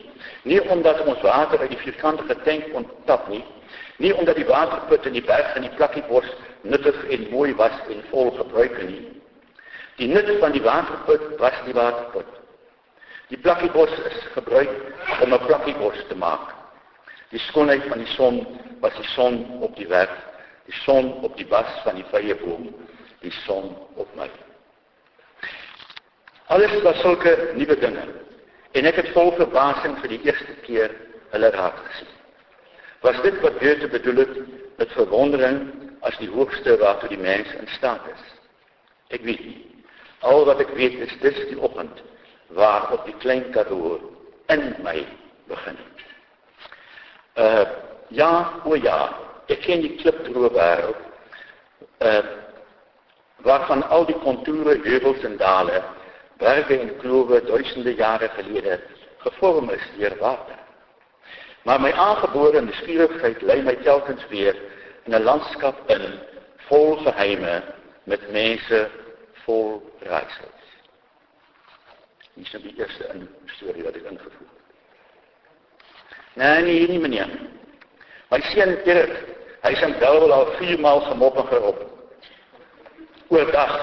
nie 0.42 0.61
omdat 0.70 1.01
ons 1.07 1.22
water 1.26 1.59
uit 1.59 1.72
die 1.72 1.80
vierkante 1.82 2.36
tank 2.44 2.68
onttap 2.78 3.28
nie, 3.28 3.42
nie 3.98 4.12
omdat 4.14 4.38
die 4.38 4.46
waterput 4.46 5.07
in 5.07 5.16
die 5.18 5.24
berg 5.26 5.57
en 5.59 5.66
die 5.66 5.74
plakkiebos 5.74 6.28
nuttig 6.62 7.01
en 7.11 7.26
mooi 7.30 7.55
was 7.59 7.74
en 7.90 8.05
vol 8.11 8.30
gebruik 8.36 8.78
nie. 8.86 9.01
Die 9.98 10.09
nut 10.09 10.30
van 10.40 10.55
die 10.55 10.62
waterput 10.62 11.26
was 11.42 11.59
die 11.66 11.74
waterput. 11.74 12.38
Die 13.30 13.38
plakkiebos 13.38 13.90
is 14.11 14.22
gebruik 14.34 14.70
om 15.22 15.34
'n 15.34 15.46
plakkiebos 15.46 15.98
te 16.09 16.16
maak. 16.16 16.55
Die 17.30 17.38
skoonheid 17.38 17.84
van 17.88 17.98
die 17.98 18.12
son 18.14 18.46
was 18.80 18.94
die 18.94 19.11
son 19.14 19.61
op 19.61 19.76
die 19.76 19.86
werk, 19.86 20.16
die 20.66 20.74
son 20.84 21.12
op 21.22 21.36
die 21.36 21.46
bas 21.46 21.82
van 21.84 21.94
die 21.94 22.07
vrye 22.11 22.34
boom, 22.34 22.74
die 23.20 23.34
son 23.46 23.76
op 23.94 24.09
my. 24.16 24.30
Alles 26.51 26.82
was 26.82 26.98
sulke 27.01 27.53
nuwe 27.55 27.76
dinge. 27.78 28.03
En 28.74 28.86
ek 28.90 28.96
het 28.98 29.12
vol 29.14 29.30
verbasing 29.38 29.94
vir 30.03 30.11
die 30.11 30.20
eerste 30.26 30.55
keer 30.64 30.94
hulle 31.30 31.51
raak 31.55 31.76
gesien. 31.84 32.09
Was 33.07 33.20
dit 33.22 33.36
wat 33.44 33.61
Goethe 33.62 33.88
bedoel 33.92 34.18
het 34.24 34.32
met 34.80 34.96
verwondering 34.96 35.61
as 36.07 36.16
die 36.18 36.28
hoogste 36.32 36.74
waartoe 36.80 37.12
die 37.12 37.20
mens 37.22 37.53
in 37.55 37.70
staat 37.76 38.09
is? 38.11 38.24
Ek 39.14 39.22
weet 39.28 39.44
nie. 39.46 39.61
Al 40.26 40.42
wat 40.48 40.59
ek 40.64 40.74
weet 40.74 40.98
is 41.07 41.14
dis 41.22 41.38
die 41.53 41.59
oggend 41.59 42.03
waar 42.59 42.90
op 42.98 43.07
die 43.07 43.14
klein 43.22 43.46
Karoo 43.55 44.01
in 44.51 44.74
my 44.82 45.07
begin 45.46 45.78
het. 45.78 46.05
Uh 47.38 47.64
ja, 48.11 48.32
o 48.66 48.74
ja, 48.74 48.98
ek 49.46 49.62
ken 49.68 49.86
die 49.86 49.94
klipdroë 50.03 50.51
wêreld. 50.59 51.09
Uh 52.03 52.20
waarvan 53.46 53.86
al 53.88 54.03
die 54.11 54.18
konture, 54.26 54.74
heuwels 54.82 55.22
en 55.24 55.38
dale 55.38 55.78
berge 56.41 56.78
en 56.80 56.97
klove 56.99 57.43
duisende 57.45 57.95
jare 57.95 58.28
gelede 58.36 58.80
gevorm 59.24 59.70
is 59.70 59.84
deur 59.99 60.16
water. 60.18 60.59
Maar 61.62 61.80
my 61.80 61.93
aangebore 61.93 62.61
nuuskierigheid 62.61 63.43
lei 63.43 63.62
my 63.62 63.76
telkens 63.84 64.24
weer 64.28 64.57
in 65.05 65.14
'n 65.14 65.22
landskap 65.22 65.91
in 65.91 66.18
vol 66.68 66.97
geheime 66.97 67.62
met 68.05 68.30
mense 68.32 68.88
vol 69.45 69.82
raaisels. 70.01 70.64
Dis 72.34 72.53
nou 72.53 72.62
die 72.62 72.76
eerste 72.78 73.09
in 73.14 73.28
storie 73.47 73.82
wat 73.82 73.95
ek 73.95 74.09
ingevoer 74.11 74.49
het. 74.49 74.61
Nee, 76.34 76.62
nee, 76.62 76.88
nie 76.88 76.99
meneer. 76.99 77.28
My 78.30 78.41
seun 78.41 78.76
Erik, 78.86 79.16
hy 79.62 79.74
s'n 79.74 79.99
wel 79.99 80.32
al 80.32 80.47
4 80.57 80.80
maal 80.80 81.01
gemop 81.01 81.36
en 81.36 81.47
gerop. 81.47 81.80
Oordag. 83.28 83.74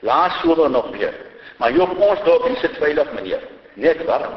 Laas 0.00 0.40
somer 0.40 0.70
nog 0.70 0.90
weer. 0.90 1.14
Maar 1.62 1.70
jy 1.70 1.84
op 1.84 2.00
ons 2.02 2.22
dorp 2.26 2.46
is 2.50 2.62
dit 2.64 2.78
veilig 2.82 3.10
meneer. 3.14 3.42
Net 3.78 4.00
warm. 4.08 4.32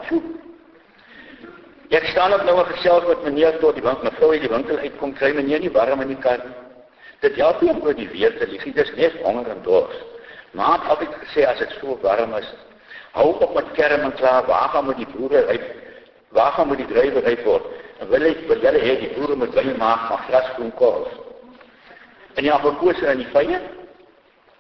Ek 1.89 2.05
staan 2.11 2.35
op 2.35 2.43
nou 2.45 2.53
gesels 2.67 3.07
met 3.09 3.23
meneer 3.25 3.57
tot 3.63 3.73
die 3.73 3.81
bank, 3.81 4.03
mevrou 4.05 4.29
uit 4.35 4.43
die 4.45 4.51
winkel 4.51 4.77
uitkom 4.77 5.15
kry 5.17 5.31
meneer 5.33 5.63
nie 5.63 5.71
warm 5.73 6.03
in 6.05 6.11
die 6.13 6.19
kar 6.21 6.43
nie. 6.43 6.53
Dit 7.25 7.39
help 7.41 7.63
nie 7.65 7.73
oor 7.81 7.97
die 7.97 8.07
weer 8.13 8.37
te 8.37 8.45
lieg, 8.51 8.67
dit 8.69 8.77
is 8.77 8.93
net 8.99 9.17
honger 9.23 9.49
en 9.55 9.65
dors. 9.65 9.97
Maar 10.53 10.77
het 10.77 10.93
altyd 10.93 11.17
gesê 11.23 11.49
as 11.49 11.57
dit 11.63 11.75
so 11.79 11.97
warm 12.05 12.37
is, 12.37 12.53
hou 13.17 13.27
op 13.33 13.57
met 13.57 13.73
kerm 13.73 14.05
en 14.05 14.17
klaar, 14.21 14.45
waar 14.45 14.69
gaan 14.75 14.85
moet 14.85 15.01
die 15.01 15.11
boere 15.17 15.45
ry? 15.49 15.59
Waar 16.37 16.53
gaan 16.59 16.69
moet 16.69 16.83
die 16.83 16.89
drywer 16.93 17.25
ry 17.25 17.37
word? 17.41 17.69
En 18.03 18.13
wil 18.13 18.29
ek 18.29 18.45
vir 18.45 18.65
julle 18.69 18.85
hê 18.85 18.99
die 19.01 19.13
boere 19.17 19.41
moet 19.41 19.57
wyn 19.57 19.77
maak 19.81 20.11
van 20.11 20.27
grasgroen 20.29 20.75
kos. 20.77 21.09
En 22.37 22.45
ja, 22.45 22.61
vir 22.61 22.81
kos 22.83 23.01
en 23.01 23.23
die 23.23 23.31
vye? 23.33 23.63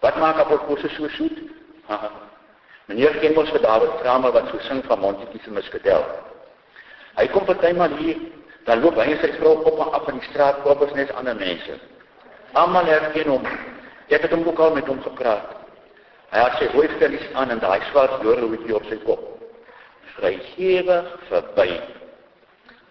Wat 0.01 0.17
maak 0.17 0.47
op 0.49 0.65
kos 0.71 0.89
so 0.95 1.13
soet? 1.19 1.45
Haha. 1.85 2.33
Meneer 2.85 3.17
ken 3.21 3.33
mos 3.33 3.49
vir 3.49 3.63
David 3.63 3.97
Kramer 4.01 4.33
wat 4.35 4.51
so 4.51 4.61
sing 4.67 4.83
van 4.85 4.99
Montetjie 5.01 5.41
se 5.41 5.51
muskadel. 5.53 6.05
Hy 7.17 7.25
kom 7.33 7.45
partymal 7.47 7.95
hier, 7.97 8.19
dan 8.67 8.83
loop 8.83 8.99
hy 9.01 9.15
sy 9.21 9.31
vrou 9.39 9.55
op 9.63 9.79
en 9.81 9.93
af 9.97 10.09
in 10.11 10.19
die 10.19 10.29
straat, 10.29 10.61
koop 10.65 10.83
ons 10.85 10.93
net 10.97 11.13
ander 11.17 11.37
mense. 11.39 11.79
Almal 12.53 12.89
herken 12.89 13.31
hom. 13.33 13.47
Ek 14.13 14.21
het 14.21 14.33
hom 14.35 14.45
ook 14.45 14.61
al 14.61 14.75
met 14.77 14.87
hom 14.91 15.01
gepraat. 15.01 15.55
Hy 16.29 16.43
het 16.43 16.57
sy 16.59 16.69
hoë 16.75 16.99
vellies 16.99 17.25
aan 17.33 17.53
en 17.55 17.61
daai 17.63 17.81
swart 17.89 18.19
doorloopie 18.21 18.75
op 18.77 18.85
sy 18.89 18.99
kop. 19.05 19.23
Vrygewig 20.15 21.11
verby. 21.29 21.69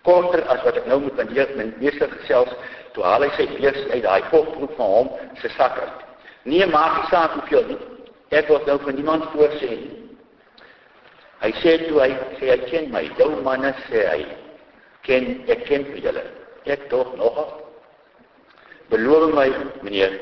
Korter 0.05 0.43
as 0.53 0.63
wat 0.67 0.83
ek 0.83 0.91
nou 0.91 1.01
met 1.07 1.23
meneer 1.23 1.55
my 1.57 1.71
meester 1.79 2.11
gesels, 2.19 2.51
toe 2.97 3.07
haal 3.07 3.25
hy 3.25 3.31
sy 3.39 3.47
beurs 3.55 3.83
uit 3.93 4.03
daai 4.05 4.27
kopbroek 4.33 4.75
van 4.79 4.95
hom 4.99 5.13
se 5.41 5.51
sak 5.55 5.79
uit. 5.81 6.07
Nee, 6.51 6.67
maak 6.69 6.99
nie 6.99 7.11
saak 7.13 7.39
hoeveel 7.39 7.69
nie. 7.71 7.83
Ek 8.31 8.49
word 8.49 8.67
nou 8.67 8.79
van 8.87 8.95
niemand 8.97 9.29
voorsê 9.35 9.71
nie. 9.75 10.01
Hy 11.45 11.51
sê 11.61 11.75
toe 11.85 12.01
hy 12.01 12.13
sê 12.39 12.55
hy 12.55 12.61
ken 12.71 12.91
my, 12.93 13.03
jou 13.19 13.29
manne 13.45 13.75
sê 13.89 14.07
hy 14.09 14.23
ken 15.05 15.27
ek 15.53 15.67
ken 15.69 15.85
vir 15.91 16.01
julle. 16.07 16.25
Ek 16.65 16.89
tog 16.89 17.13
nog. 17.21 17.43
Beloof 18.93 19.35
my 19.37 19.49
meneer. 19.83 20.17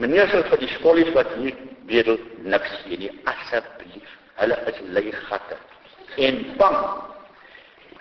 Meneer 0.00 0.30
sal 0.32 0.46
vir 0.48 0.62
die 0.64 0.72
skollies 0.78 1.12
wat 1.14 1.34
hier 1.36 1.56
bedel 1.88 2.18
niks 2.44 2.78
sê 2.84 2.96
nie 2.98 3.12
asseblief. 3.28 4.08
Hulle 4.40 4.56
is 4.70 4.80
leiergatte. 4.96 5.58
En 6.16 6.40
bang. 6.58 6.80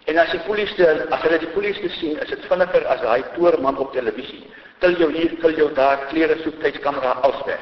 En 0.06 0.18
as 0.20 0.32
die 0.32 0.42
polisie 0.48 0.88
as 0.88 1.22
hulle 1.24 1.40
die 1.40 1.52
polisie 1.56 1.92
sien, 2.00 2.18
is 2.20 2.32
dit 2.32 2.48
vinniger 2.50 2.88
as 2.92 3.04
daai 3.04 3.24
toorman 3.36 3.78
op 3.80 3.94
televisie. 3.96 4.44
Til 4.84 4.98
jou 5.00 5.12
hier, 5.14 5.36
til 5.40 5.56
jou 5.60 5.70
daar, 5.78 6.08
klere 6.10 6.36
soek 6.44 6.58
tydskamera 6.64 7.14
afsweg. 7.28 7.62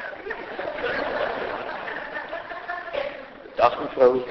Dag 3.56 3.78
mevrou. 3.80 4.22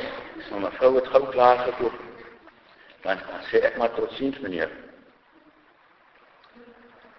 Maar 0.49 0.59
mevrou 0.59 0.95
het 0.95 1.07
gou 1.07 1.27
klaar 1.29 1.57
gekoop. 1.57 1.93
Dan, 3.01 3.17
dan 3.17 3.43
sê 3.49 3.61
ek 3.65 3.77
maar 3.77 3.93
tot 3.93 4.11
ziens 4.11 4.39
meneer. 4.39 4.69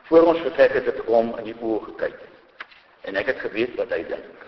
Voor 0.02 0.22
ons 0.22 0.40
vertrek 0.40 0.72
het 0.72 0.88
ek 0.92 1.08
om 1.08 1.32
in 1.38 1.50
die 1.50 1.56
oë 1.58 1.84
gekyk. 1.90 2.18
En 3.08 3.16
ek 3.16 3.32
het 3.32 3.40
geweet 3.46 3.74
wat 3.80 3.90
hy 3.94 4.02
dink. 4.10 4.46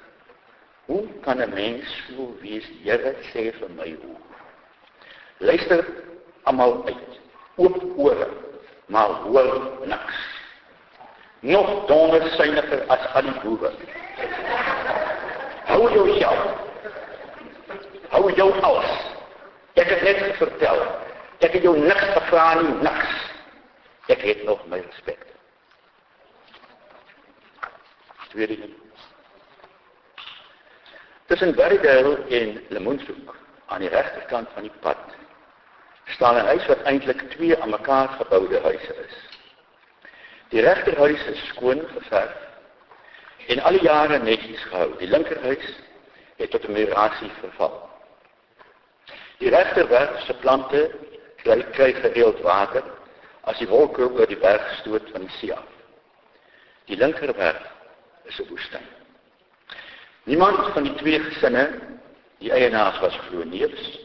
Hoe 0.84 1.06
kan 1.24 1.40
'n 1.40 1.54
mens 1.54 1.88
so 2.06 2.36
wees? 2.40 2.66
Here 2.82 3.14
sê 3.32 3.52
vir 3.58 3.70
my 3.70 3.96
hoe. 4.02 4.16
Luister 5.38 5.86
almal 6.42 6.84
uit. 6.86 7.20
Oop 7.56 7.98
ore, 7.98 8.28
maar 8.86 9.08
hoor 9.08 9.70
niks. 9.84 10.18
Nog 11.40 11.86
donder 11.86 12.28
syniger 12.30 12.84
as 12.86 13.06
al 13.14 13.22
die 13.22 13.40
boere. 13.40 13.72
Hou 15.64 15.92
jouself. 15.92 16.73
Hou 18.14 18.30
jou 18.30 18.52
alles. 18.62 18.90
Ek 19.74 19.88
het 19.90 20.02
net 20.06 20.36
vertel. 20.38 20.80
Ek 21.42 21.56
het 21.56 21.64
jou 21.66 21.74
niks 21.78 22.04
gevra 22.14 22.44
nie, 22.60 22.74
niks. 22.84 23.14
Ek 24.06 24.20
het 24.22 24.44
nog 24.46 24.60
my 24.70 24.78
respek. 24.78 25.24
Tweede 28.30 28.60
ding. 28.60 28.76
Tussen 31.26 31.54
Bergdale 31.58 32.20
en 32.38 32.60
Lemoenshoek 32.68 33.34
aan 33.66 33.82
die 33.82 33.90
regterkant 33.90 34.52
van 34.54 34.68
die 34.68 34.76
pad 34.84 35.16
staan 36.14 36.36
'n 36.36 36.46
huis 36.46 36.66
wat 36.66 36.82
eintlik 36.82 37.30
twee 37.30 37.58
aan 37.62 37.70
mekaar 37.70 38.08
geboude 38.08 38.60
huise 38.60 38.94
is. 39.06 39.16
Die 40.48 40.60
regterhuis 40.60 41.24
is 41.26 41.46
skoon 41.46 41.82
geverf 41.96 42.36
en 43.46 43.60
al 43.60 43.72
die 43.72 43.82
jare 43.82 44.18
netjies 44.18 44.62
gehou. 44.70 44.98
Die 44.98 45.08
linkerhuis 45.08 45.66
het 46.36 46.50
tot 46.50 46.68
'n 46.68 46.72
murasie 46.72 47.32
verval. 47.40 47.93
Die 49.44 49.52
regterwerf 49.52 50.22
se 50.24 50.34
plante 50.40 50.90
kry 51.42 51.58
kry 51.76 51.90
gereeld 51.92 52.38
water 52.40 52.84
as 53.44 53.58
die 53.60 53.68
wolke 53.68 54.06
oor 54.06 54.30
die 54.30 54.40
berg 54.40 54.70
stoot 54.78 55.10
van 55.12 55.26
die 55.26 55.34
see 55.36 55.52
af. 55.52 55.66
Die 56.88 56.96
linkerwerf 56.96 57.60
is 58.24 58.40
'n 58.40 58.48
woestyn. 58.48 58.86
Niemand 60.24 60.72
van 60.72 60.88
die 60.88 60.94
twee 60.94 61.20
gesinne, 61.20 61.64
die 62.40 62.52
eienaars 62.52 63.00
was 63.04 63.20
glo 63.28 63.44
neefs, 63.44 63.98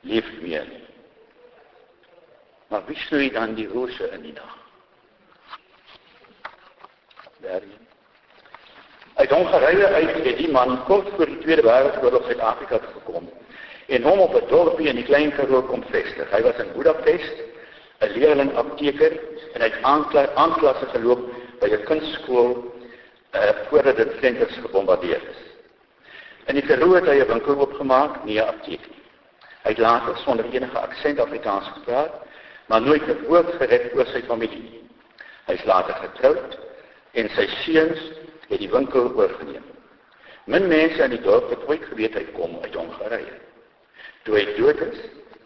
leef 0.00 0.26
meer. 0.42 0.66
Maar 2.68 2.82
wie 2.86 2.98
snoei 3.06 3.30
dan 3.30 3.54
die 3.54 3.68
rose 3.68 4.10
in 4.10 4.22
die 4.22 4.34
dag? 4.34 4.56
Daarin. 7.46 7.78
Uit 9.14 9.30
Hongarije 9.30 9.86
uit 9.86 10.14
het 10.14 10.36
die 10.36 10.50
man 10.50 10.84
kort 10.84 11.08
voor 11.14 11.26
die 11.26 11.38
Tweede 11.38 11.62
Wereldoorlog 11.62 12.24
Suid-Afrika 12.24 12.78
gekom 12.78 13.30
en 13.88 14.02
hom 14.02 14.18
op 14.18 14.34
'n 14.34 14.48
dorpie 14.48 14.88
in 14.88 14.96
die 14.96 15.04
Klein 15.04 15.32
Karoo 15.32 15.62
kom 15.62 15.82
vestig. 15.90 16.30
Hy 16.30 16.42
was 16.42 16.58
in 16.58 16.72
Budapest, 16.76 17.36
'n 18.00 18.12
leerling 18.12 18.54
apteker 18.54 19.12
en 19.54 19.60
hy 19.60 19.68
het 19.68 19.82
aanklasse 20.34 20.86
geloop 20.86 21.30
by 21.60 21.68
'n 21.68 21.84
kunstskool 21.84 22.74
uh, 23.32 23.50
voordat 23.68 23.96
dit 23.96 24.12
senters 24.20 24.56
gebombardeer 24.60 25.22
is. 25.30 25.40
In 26.46 26.54
die 26.54 26.66
Karoo 26.66 26.94
het 26.94 27.06
hy 27.06 27.18
'n 27.20 27.32
winkel 27.32 27.58
oopgemaak, 27.58 28.24
nie 28.24 28.38
'n 28.40 28.48
apteek 28.48 28.86
nie. 28.90 29.02
Hy 29.62 29.70
het 29.70 29.78
later 29.78 30.16
sonder 30.16 30.44
enige 30.52 30.78
aksent 30.78 31.20
Afrikaans 31.20 31.68
gepraat, 31.68 32.12
maar 32.66 32.80
nooit 32.80 33.02
'n 33.08 33.24
woord 33.26 33.52
gered 33.58 33.94
oor 33.94 34.06
sy 34.06 34.22
familie 34.22 34.62
nie. 34.62 34.82
Hy 35.46 35.52
is 35.52 35.64
later 35.64 35.94
getroud 35.94 36.58
en 37.12 37.28
sy 37.28 37.46
seuns 37.64 38.00
het 38.48 38.58
die 38.58 38.70
winkel 38.70 39.12
oorgeneem. 39.14 39.64
Min 40.44 40.68
mense 40.68 41.02
in 41.02 41.10
die 41.10 41.20
dorp 41.20 41.50
het 41.50 41.68
ooit 41.68 41.84
geweet 41.84 42.14
hy 42.14 42.24
kom 42.32 42.58
uit 42.62 42.74
Hongarye. 42.74 43.48
Toe 44.28 44.36
hy 44.36 44.58
dood 44.58 44.80
is, 44.84 44.98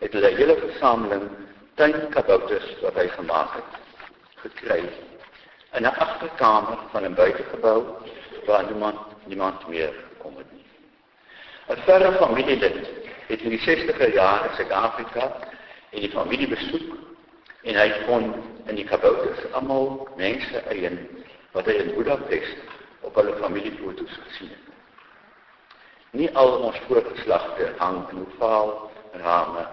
het 0.03 0.14
hulle 0.16 0.30
'n 0.33 0.37
hele 0.37 0.55
versameling 0.59 1.26
tuinkabouters 1.78 2.64
wat 2.83 2.97
hy 2.99 3.05
gemaak 3.14 3.53
het 3.55 3.74
gekry 4.43 4.80
in 5.78 5.87
'n 5.87 5.95
agterkamer 6.05 6.78
van 6.91 7.05
'n 7.07 7.14
buitegebou 7.14 7.78
waar 8.47 8.64
niemand 8.66 8.99
niemand 9.30 9.68
meer 9.68 9.93
gekom 10.09 10.35
het 10.37 10.51
nie. 10.53 10.66
'n 11.68 11.83
Verre 11.87 12.11
familielid 12.12 12.91
het 13.26 13.41
in 13.41 13.55
die 13.55 13.62
60er 13.68 14.12
jare 14.14 14.49
in 14.49 14.55
Suid-Afrika 14.55 15.30
en 15.91 16.01
die 16.01 16.11
familie 16.11 16.49
besoek 16.49 16.97
en 17.62 17.74
hy 17.74 17.91
kon 18.07 18.35
in 18.66 18.74
die 18.74 18.89
kabouters 18.91 19.53
almal 19.53 20.09
mense 20.16 20.59
eien 20.74 20.99
wat 21.53 21.66
hy 21.66 21.72
in 21.72 21.95
Budapest 21.95 22.59
op 23.01 23.14
hulle 23.14 23.37
familiefoto's 23.39 24.18
gesien 24.26 24.49
het. 24.49 24.61
Nie 26.12 26.28
al 26.36 26.58
ons 26.60 26.78
voorgeslagte 26.88 27.72
hang 27.78 28.02
in 28.12 28.26
ovaal 28.26 28.90
rame 29.22 29.66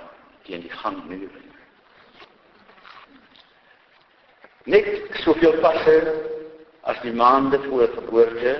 teen 0.47 0.61
die 0.63 0.71
gangmure. 0.71 1.41
Net 4.63 4.87
soveel 5.25 5.59
passe 5.59 5.97
as 6.87 7.01
die 7.03 7.11
maande 7.11 7.59
voor 7.67 7.91
geboorte 7.97 8.55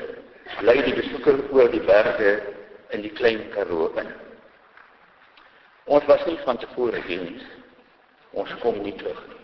lei 0.59 0.81
die 0.83 0.95
besoeker 0.97 1.39
oor 1.55 1.71
die 1.71 1.83
berge 1.87 2.35
in 2.89 3.05
die 3.05 3.13
klein 3.15 3.45
Karoo 3.55 3.91
in. 4.01 4.11
Ons 5.85 6.05
was 6.05 6.25
nie 6.27 6.37
van 6.43 6.59
tevore 6.59 6.99
hier 7.07 7.23
nie. 7.23 7.43
Ons 8.31 8.51
kom 8.61 8.81
nie 8.83 8.95
terug 8.99 9.19
nie. 9.27 9.37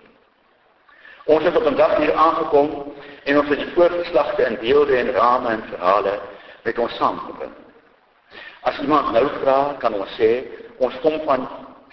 Ons 1.26 1.44
het 1.48 1.56
op 1.56 1.66
'n 1.66 1.76
dag 1.76 1.98
hier 1.98 2.14
aangekom 2.14 2.94
en 3.24 3.38
ons 3.40 3.50
het 3.50 3.60
die 3.60 3.74
voorgeslagte 3.74 4.44
in 4.44 4.60
beelde 4.60 4.98
en 4.98 5.12
rame 5.12 5.50
en 5.50 5.64
verhale 5.70 6.20
met 6.64 6.78
ons 6.78 6.96
saamgebring. 6.96 7.65
As 8.66 8.80
iemand 8.82 9.12
nou 9.14 9.28
vra, 9.40 9.76
kan 9.80 9.94
ons 9.94 10.14
sê 10.18 10.30
ons 10.82 10.96
kom 11.04 11.20
van 11.28 11.46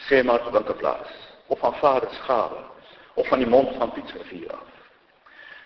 sê 0.08 0.22
maar 0.24 0.46
winkelplaas 0.54 1.10
of 1.52 1.60
van 1.60 1.74
Vader 1.80 2.08
se 2.10 2.22
gawe 2.24 2.62
of 3.20 3.28
van 3.28 3.42
die 3.42 3.48
mond 3.48 3.74
van 3.76 3.92
Pietsrivier 3.92 4.54
af. 4.56 4.70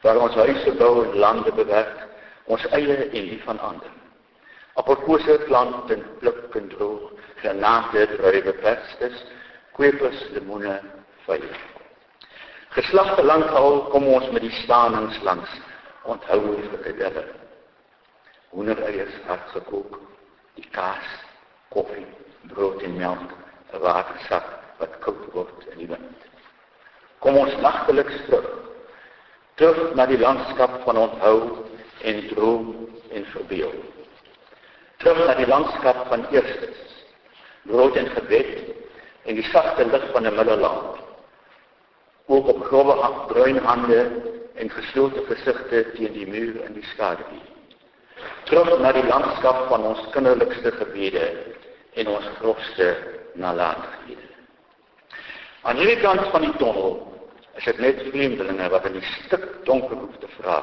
Waar 0.03 0.19
ons 0.19 0.35
huise 0.35 0.73
bou 0.81 1.05
en 1.05 1.15
lande 1.23 1.53
bewerk, 1.55 2.03
ons 2.51 2.67
eie 2.75 2.97
en 3.05 3.31
die 3.31 3.39
van 3.45 3.59
ander. 3.59 3.93
Appelkose 4.75 5.39
plant 5.47 5.91
en 5.95 6.03
pluk 6.19 6.59
en 6.59 6.69
droog, 6.75 7.15
granate, 7.41 8.09
druiwe, 8.17 8.53
perstes, 8.67 9.23
kwepers, 9.79 10.27
lemoene, 10.35 10.81
vye. 11.29 11.55
Geslagte 12.77 13.23
lank 13.25 13.55
al 13.57 13.87
kom 13.95 14.11
ons 14.11 14.29
met 14.35 14.43
die 14.45 14.53
staanings 14.65 15.23
langs, 15.25 15.55
onthou 16.05 16.43
vir 16.59 16.83
die 16.91 16.99
derde. 16.99 17.25
Hoendereiers 18.51 19.17
hard 19.31 19.49
gekook, 19.55 19.97
die 20.57 20.69
kaas, 20.73 21.09
koffie, 21.69 22.07
brood 22.53 22.83
en 22.83 22.97
melk, 22.97 23.33
'n 23.73 23.81
watersak 23.81 24.47
wat 24.79 24.99
koud 25.05 25.25
word 25.33 25.67
in 25.73 25.79
die 25.79 25.89
wind. 25.89 26.19
Kom 27.21 27.37
ons 27.37 27.57
nagtelik 27.61 28.11
terug. 28.27 28.49
Terug 29.57 29.95
na 29.95 30.07
die 30.07 30.19
landskap 30.19 30.83
van 30.85 30.97
onthou 30.97 31.65
en 32.05 32.29
droom 32.29 32.67
en 33.11 33.25
verbeel. 33.33 33.73
Terug 35.01 35.27
na 35.27 35.35
die 35.35 35.49
landskap 35.49 36.07
van 36.09 36.27
eerstes. 36.31 36.79
Brood 37.63 37.97
en 37.97 38.07
gebed 38.07 38.53
en 39.27 39.35
die 39.35 39.49
sagte 39.51 39.85
lig 39.85 40.05
van 40.13 40.27
'n 40.27 40.37
middelland. 40.37 41.01
Ook 42.27 42.47
op 42.49 42.65
grove 42.65 43.25
bruin 43.29 43.59
hande 43.59 44.01
en 44.55 44.71
geslote 44.71 45.25
gesigte 45.27 45.91
teen 45.93 46.13
die 46.13 46.27
muur 46.27 46.65
in 46.65 46.73
die 46.73 46.87
skadu 46.95 47.25
terug 48.45 48.79
na 48.81 48.93
die 48.93 49.05
landskap 49.07 49.67
van 49.71 49.85
ons 49.91 50.03
kinderlikste 50.15 50.73
gebede 50.79 51.27
en 51.97 52.09
ons 52.09 52.29
grofste 52.39 52.89
nalatigheid. 53.35 54.23
Aan 55.67 55.81
hierdie 55.81 56.01
kant 56.01 56.29
van 56.31 56.45
die 56.47 56.55
tonnel 56.61 56.99
is 57.57 57.65
dit 57.65 57.79
net 57.83 58.03
vreemdelinge 58.11 58.69
wat 58.71 58.87
in 58.87 58.99
die 59.01 59.07
stik 59.17 59.47
donker 59.67 59.97
hoef 59.99 60.19
te 60.23 60.31
vra. 60.37 60.61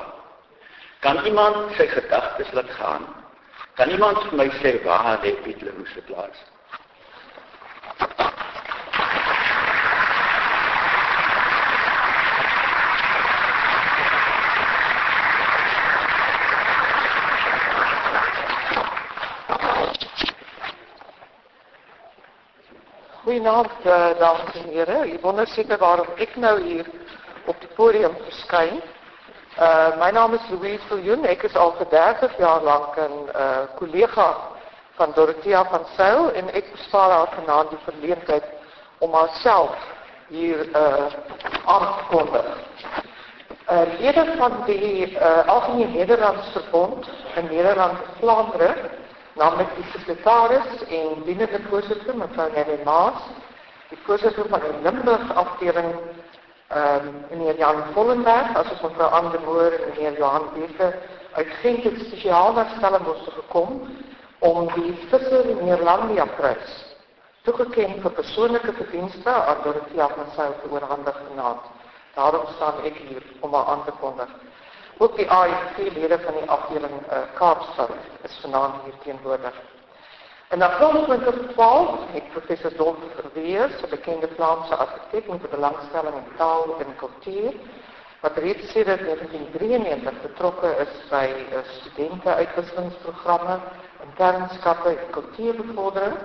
Kan 1.03 1.19
iemand 1.27 1.73
sy 1.77 1.89
gedagtes 1.91 2.53
laat 2.55 2.69
gaan? 2.77 3.07
Kan 3.75 3.91
iemand 3.91 4.21
vir 4.29 4.37
my 4.39 4.49
sê 4.61 4.77
waar 4.85 5.17
lê 5.23 5.33
Piet 5.43 5.61
Leroux 5.65 5.89
se 5.93 6.01
plaas? 6.07 6.43
Goeienaand, 23.33 23.85
uh, 23.85 24.19
dames 24.19 24.53
en 24.53 24.67
here. 24.69 24.97
Jy 25.09 25.15
wonder 25.23 25.47
seker 25.49 25.79
waarom 25.81 26.09
ek 26.21 26.35
nou 26.37 26.51
hier 26.61 26.85
op 27.49 27.57
die 27.63 27.69
podium 27.73 28.13
verskyn. 28.27 28.75
Uh 29.57 29.95
my 29.97 30.11
naam 30.13 30.35
is 30.37 30.45
Louise 30.51 30.85
Viljoen. 30.91 31.25
Ek 31.25 31.41
is 31.49 31.55
al 31.57 31.73
vir 31.79 31.89
30 31.89 32.35
jaar 32.37 32.61
lank 32.61 32.93
'n 33.01 33.15
uh 33.33 33.41
eh, 33.41 33.63
kollega 33.79 34.27
van 34.99 35.15
Dorothea 35.17 35.63
van 35.71 35.85
Sail 35.95 36.29
en 36.37 36.53
ek 36.53 36.69
bespaar 36.75 37.09
haar 37.09 37.33
vanaand 37.39 37.73
die 37.73 37.81
verleentheid 37.89 38.45
om 38.99 39.17
haarself 39.17 39.81
hier 40.29 40.69
uh 40.69 41.09
aan 41.65 41.89
te 41.97 42.05
kondig. 42.13 42.45
Uh 43.65 43.81
lede 43.97 44.29
van 44.37 44.61
die 44.69 45.09
uh 45.09 45.47
Algemene 45.47 45.97
Nederlandsverbond 45.97 47.09
in 47.41 47.49
Nederland 47.49 47.97
Vlaandere 48.19 49.01
namelijk 49.35 49.75
die 49.75 49.85
secretaris 49.91 50.83
en 50.89 51.23
dienende 51.25 51.59
voorzitter, 51.69 52.17
mevrouw 52.17 52.49
Nelly 52.51 52.79
Maas, 52.83 53.21
die 53.89 53.97
voorzitter 54.03 54.45
van 54.49 54.59
de 54.59 54.73
Limburg 54.81 55.35
afdeling, 55.35 55.93
um, 56.75 57.25
meneer 57.29 57.57
Jan 57.57 57.83
Vollenberg, 57.93 58.55
als 58.55 58.71
ook 58.71 58.81
mevrouw 58.81 59.07
Anne 59.07 59.31
de 59.31 59.39
Moor 59.45 59.71
en 59.71 59.89
meneer 59.95 60.17
Johan 60.17 60.49
Beeke, 60.53 60.99
uit 61.31 61.47
Gent 61.47 61.83
het 61.83 61.99
speciaal 61.99 62.53
naar 62.53 62.73
Stellenbosch 62.77 63.23
gekomen 63.23 63.97
om 64.39 64.73
die 64.73 65.07
Visser 65.09 65.63
Neerlandia 65.63 66.25
prijs 66.25 66.91
toegekend 67.43 68.01
voor 68.01 68.11
persoonlijke 68.11 68.73
verdiensten 68.73 69.45
aan 69.45 69.57
Dorothea 69.63 70.07
van 70.07 70.25
Zuid 70.35 70.61
te 70.61 70.69
oorhandig 70.69 71.21
genaamd. 71.27 71.61
Daarom 72.13 72.45
staan 72.55 72.83
ik 72.83 72.95
hier 72.95 73.23
om 73.39 73.53
al 73.53 73.67
aan 73.67 73.83
te 73.85 73.91
kondigen. 73.99 74.33
Ook 74.97 75.15
die 75.15 75.29
ANC-lede 75.29 76.19
van 76.19 76.33
die 76.33 76.49
afdeling 76.49 76.93
uh, 77.11 77.17
Kaapstad 77.33 77.89
is 78.21 78.39
vanaand 78.41 78.83
hier 78.83 78.93
teenwoordig. 79.03 79.55
In 80.53 80.61
april 80.61 81.03
2012 81.03 81.99
het 82.11 82.29
professor 82.31 82.75
Dolf 82.75 82.97
Verweers, 83.15 83.81
'n 83.81 83.89
bekende 83.89 84.27
Vlaamse 84.35 84.75
argitek 84.75 85.27
met 85.27 85.49
belangstelling 85.49 86.15
in 86.15 86.35
taal 86.37 86.75
en 86.79 86.95
kultuur, 86.95 87.53
wat 88.21 88.37
reeds 88.37 88.71
sedert 88.71 88.99
1993 88.99 90.21
betrokke 90.21 90.75
is 90.85 90.93
by 91.09 91.29
uh, 91.29 91.57
studente-uitwisselingsprogramme 91.79 93.59
in 94.03 94.13
kernskappe 94.13 94.89
en 94.89 95.09
kultuurbevordering, 95.09 96.17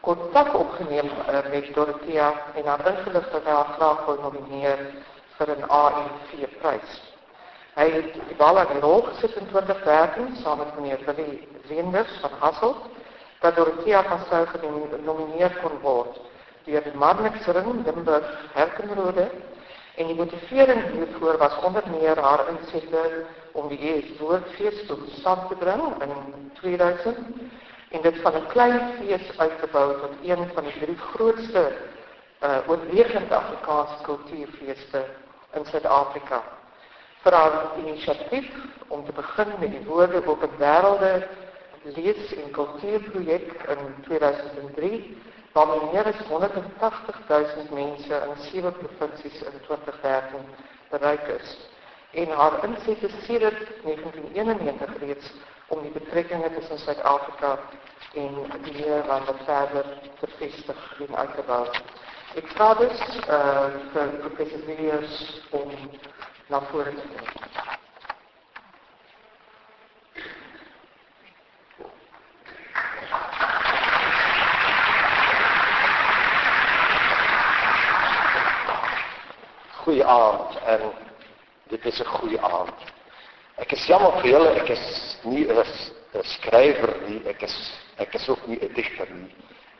kontak 0.00 0.54
opgeneem 0.54 1.06
uh, 1.06 1.50
met 1.50 1.74
Dorothea 1.74 2.32
en 2.54 2.64
haar 2.64 2.86
ingelig 2.86 3.30
dat 3.30 3.44
hy 3.44 3.50
haar 3.50 3.74
graag 3.76 4.04
wil 4.04 4.18
nomineer 4.22 4.78
vir 5.36 5.56
'n 5.56 5.68
ANC-prys. 5.68 7.07
Hy 7.78 7.90
het 7.94 8.36
wel 8.38 8.58
aan 8.58 8.72
die 8.72 8.80
rol 8.82 9.04
gesit 9.06 9.36
in 9.38 9.46
2013 9.50 10.36
saam 10.42 10.58
met 10.58 10.74
meneer 10.74 11.04
Willie 11.06 11.48
Leenders 11.68 12.18
van 12.20 12.30
Hasselt, 12.38 12.88
dat 13.40 13.56
Dorothea 13.56 14.02
van 14.02 14.18
sou 14.30 14.46
genomineer 14.46 15.52
kon 15.62 15.78
word 15.82 16.18
deur 16.68 16.82
die 16.84 16.98
Marnixring 17.00 17.84
Limburg 17.86 18.26
Herkenrode 18.52 19.28
en 19.98 20.10
die 20.10 20.16
motivering 20.18 20.82
hiervoor 20.92 21.38
was 21.40 21.54
onder 21.64 21.86
meer 21.90 22.18
haar 22.20 22.44
insette 22.52 23.04
om 23.52 23.70
die 23.72 23.78
ES 23.92 24.10
woordfees 24.18 24.82
tot 24.90 25.06
stand 25.20 25.48
te 25.48 25.56
bring 25.62 25.86
in 26.04 26.12
2000 26.60 27.16
en 27.96 28.02
dit 28.02 28.20
van 28.26 28.36
'n 28.36 28.46
klein 28.52 28.92
fees 28.98 29.38
uit 29.38 29.58
te 29.60 29.68
bou 29.72 29.88
tot 30.00 30.14
een 30.22 30.44
van 30.54 30.64
die 30.64 30.78
drie 30.82 30.98
grootste 30.98 31.64
uh, 32.42 32.58
oorwegend 32.66 33.32
Afrikaanse 33.32 34.02
kultuurfeeste 34.02 35.04
in 35.54 35.64
Suid-Afrika. 35.64 36.57
Vir 37.22 37.32
haar 37.32 37.78
inisiatief 37.78 38.50
om 38.88 39.04
te 39.04 39.12
begin 39.12 39.52
met 39.58 39.70
die 39.70 39.84
woorde 39.86 40.22
op 40.26 40.42
'n 40.42 40.56
wêrelde 40.58 41.26
lees- 41.82 42.34
en 42.34 42.50
kultuurprojek 42.50 43.52
in 43.68 43.94
2003 44.02 45.16
waarmee 45.52 45.90
meer 45.92 46.06
as 46.06 46.26
180 46.28 47.20
000 47.28 47.46
mense 47.70 48.14
in 48.14 48.42
sewe 48.50 48.72
provinsies 48.72 49.42
in 49.42 49.60
2013 49.66 50.40
bereik 50.90 51.26
is. 51.40 51.56
En 52.10 52.28
haar 52.28 52.64
insette 52.64 53.08
sedert 53.22 53.68
1991 53.82 54.98
reeds 54.98 55.32
om 55.66 55.82
die 55.82 55.90
betrekkinge 55.90 56.50
tussen 56.54 56.78
Suid-Afrika 56.78 57.58
en 58.14 58.34
die 58.62 58.72
Nederlande 58.72 59.34
verder 59.44 59.84
te 60.20 60.26
vestig 60.38 61.00
en 61.08 61.16
uit 61.16 61.34
te 61.34 61.42
bou. 61.46 61.66
Ik 62.34 62.48
ga 62.48 62.74
dus 62.74 63.00
uh, 63.28 63.64
vir 63.92 64.08
professor 64.08 64.64
Williams 64.66 65.42
om 65.50 65.70
na 66.48 66.60
vore 66.60 66.94
te 66.94 67.00
kom. 67.00 67.26
Goeie 79.84 80.04
aand 80.04 80.56
en 80.64 80.92
dit 81.68 81.84
is 81.84 82.00
'n 82.00 82.04
goeie 82.04 82.40
aand. 82.40 82.80
Ek 83.56 83.72
is 83.72 83.86
jammer 83.86 84.12
vir 84.20 84.30
julle, 84.30 84.50
ek 84.60 84.68
is 84.70 85.16
nie 85.24 85.44
'n 85.48 85.64
skrywer 86.22 86.96
nie, 87.08 87.22
ek 87.28 87.42
is 87.42 87.72
ek 87.98 88.14
is 88.14 88.28
ook 88.28 88.46
nie 88.46 88.58
'n 88.62 88.72
digter 88.72 89.10
nie. 89.10 89.34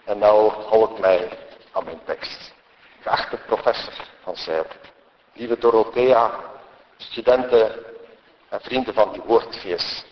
En 0.07 0.19
nou 0.19 0.51
hou 0.51 0.85
ek 0.85 1.01
my 1.01 1.29
aan 1.73 1.85
mijn 1.85 2.05
tekst. 2.05 2.53
Geachte 3.03 3.37
professor 3.37 3.95
van 4.25 4.37
Zijl, 4.37 4.67
lieve 5.35 5.59
Dorothea, 5.59 6.58
studenten 6.99 7.85
en 8.49 8.61
vrienden 8.61 8.95
van 8.95 9.13
die 9.13 9.23
woordfeest. 9.23 10.07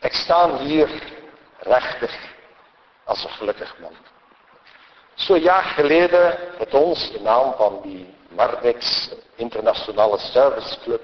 Ik 0.00 0.12
sta 0.12 0.58
hier 0.58 1.02
rechtig 1.58 2.18
als 3.04 3.24
een 3.24 3.30
gelukkig 3.30 3.78
man. 3.78 3.92
Zo'n 5.14 5.40
jaar 5.40 5.64
geleden 5.64 6.38
het 6.58 6.74
ons 6.74 7.10
in 7.10 7.22
naam 7.22 7.52
van 7.56 7.80
die 7.82 8.14
Mardex 8.28 9.10
Internationale 9.34 10.18
Service 10.18 10.80
Club 10.80 11.02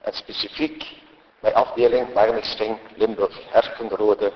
en 0.00 0.12
specifiek 0.12 0.84
mijn 1.40 1.54
afdeling 1.54 2.14
Marnixring 2.14 2.78
Limburg 2.96 3.38
Herkenrode 3.50 4.32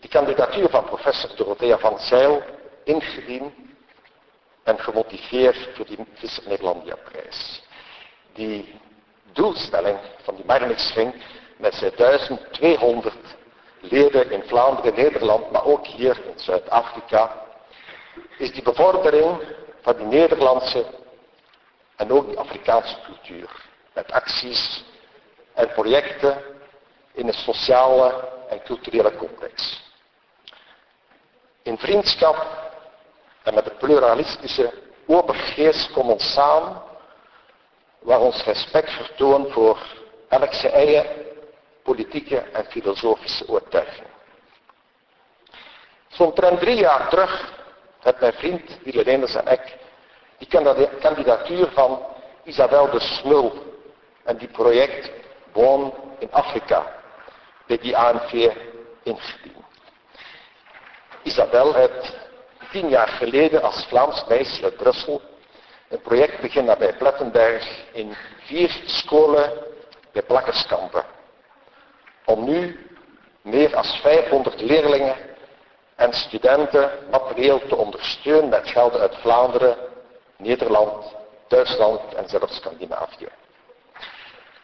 die 0.00 0.10
kandidatuur 0.10 0.68
van 0.68 0.84
professor 0.84 1.36
Dorothea 1.36 1.78
van 1.78 1.98
Zijl 1.98 2.42
ingediend 2.84 3.54
en 4.62 4.78
gemotiveerd 4.78 5.68
voor 5.74 5.86
die 5.86 5.98
Visser 6.14 6.48
Nederlandia 6.48 6.96
prijs. 7.04 7.62
Die 8.36 8.80
doelstelling 9.32 9.98
van 10.22 10.34
die 10.36 10.44
Marnixring 10.44 11.14
met 11.56 11.74
zijn 11.74 11.92
1200 11.96 13.14
leden 13.80 14.30
in 14.30 14.42
Vlaanderen, 14.46 14.94
Nederland, 14.94 15.50
maar 15.50 15.64
ook 15.64 15.86
hier 15.86 16.20
in 16.24 16.38
Zuid-Afrika, 16.38 17.42
is 18.38 18.52
die 18.52 18.62
bevordering 18.62 19.40
van 19.82 19.96
die 19.96 20.06
Nederlandse 20.06 20.84
en 21.96 22.12
ook 22.12 22.26
die 22.26 22.38
Afrikaanse 22.38 22.96
cultuur. 23.04 23.50
Met 23.94 24.12
acties 24.12 24.84
en 25.54 25.72
projecten 25.72 26.42
in 27.12 27.26
een 27.28 27.34
sociale 27.34 28.28
en 28.48 28.62
culturele 28.62 29.16
complex. 29.16 29.84
In 31.62 31.78
vriendschap 31.78 32.46
en 33.42 33.54
met 33.54 33.64
de 33.64 33.74
pluralistische 33.78 34.72
open 35.06 35.34
geest 35.34 35.92
komen 35.92 36.18
samen, 36.18 36.82
waar 38.06 38.20
ons 38.20 38.44
respect 38.44 38.90
vertoont 38.90 39.52
voor 39.52 39.78
elk 40.28 40.52
zijn 40.52 41.06
politieke 41.82 42.38
en 42.38 42.64
filosofische 42.64 43.48
overtuiging. 43.48 44.06
Zo'n 46.08 46.32
drie 46.34 46.76
jaar 46.76 47.08
terug 47.08 47.54
heeft 48.00 48.20
mijn 48.20 48.32
vriend 48.32 48.78
Reenders 49.02 49.34
en 49.34 49.46
ik 49.52 49.76
die 50.38 50.48
kandidatuur 51.00 51.70
van 51.70 52.06
Isabel 52.44 52.90
de 52.90 53.00
Smul 53.00 53.52
en 54.24 54.36
die 54.36 54.48
project 54.48 55.10
Woon 55.52 55.94
in 56.18 56.32
Afrika 56.32 56.94
bij 57.66 57.78
die 57.78 57.96
ANV 57.96 58.50
ingediend. 59.02 59.64
Isabel 61.22 61.74
heeft 61.74 62.16
tien 62.70 62.88
jaar 62.88 63.08
geleden 63.08 63.62
als 63.62 63.86
Vlaams 63.88 64.24
meisje 64.28 64.64
uit 64.64 64.76
Brussel 64.76 65.20
een 65.88 66.00
project 66.00 66.40
beginnen 66.40 66.78
bij 66.78 66.92
Plettenberg 66.92 67.84
in 67.92 68.16
vier 68.38 68.82
scholen 68.84 69.52
bij 70.12 70.22
plakkerskampen. 70.22 71.04
Om 72.24 72.44
nu 72.44 72.86
meer 73.42 73.70
dan 73.70 73.84
500 73.84 74.60
leerlingen 74.60 75.16
en 75.94 76.12
studenten 76.12 76.90
materieel 77.10 77.66
te 77.66 77.76
ondersteunen 77.76 78.48
met 78.48 78.68
gelden 78.68 79.00
uit 79.00 79.16
Vlaanderen, 79.16 79.76
Nederland, 80.36 81.14
Duitsland 81.48 82.14
en 82.14 82.28
zelfs 82.28 82.56
Scandinavië. 82.56 83.28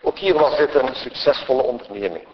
Ook 0.01 0.19
hier 0.19 0.35
was 0.35 0.57
dit 0.57 0.75
een 0.75 0.95
succesvolle 0.95 1.63
onderneming, 1.63 2.27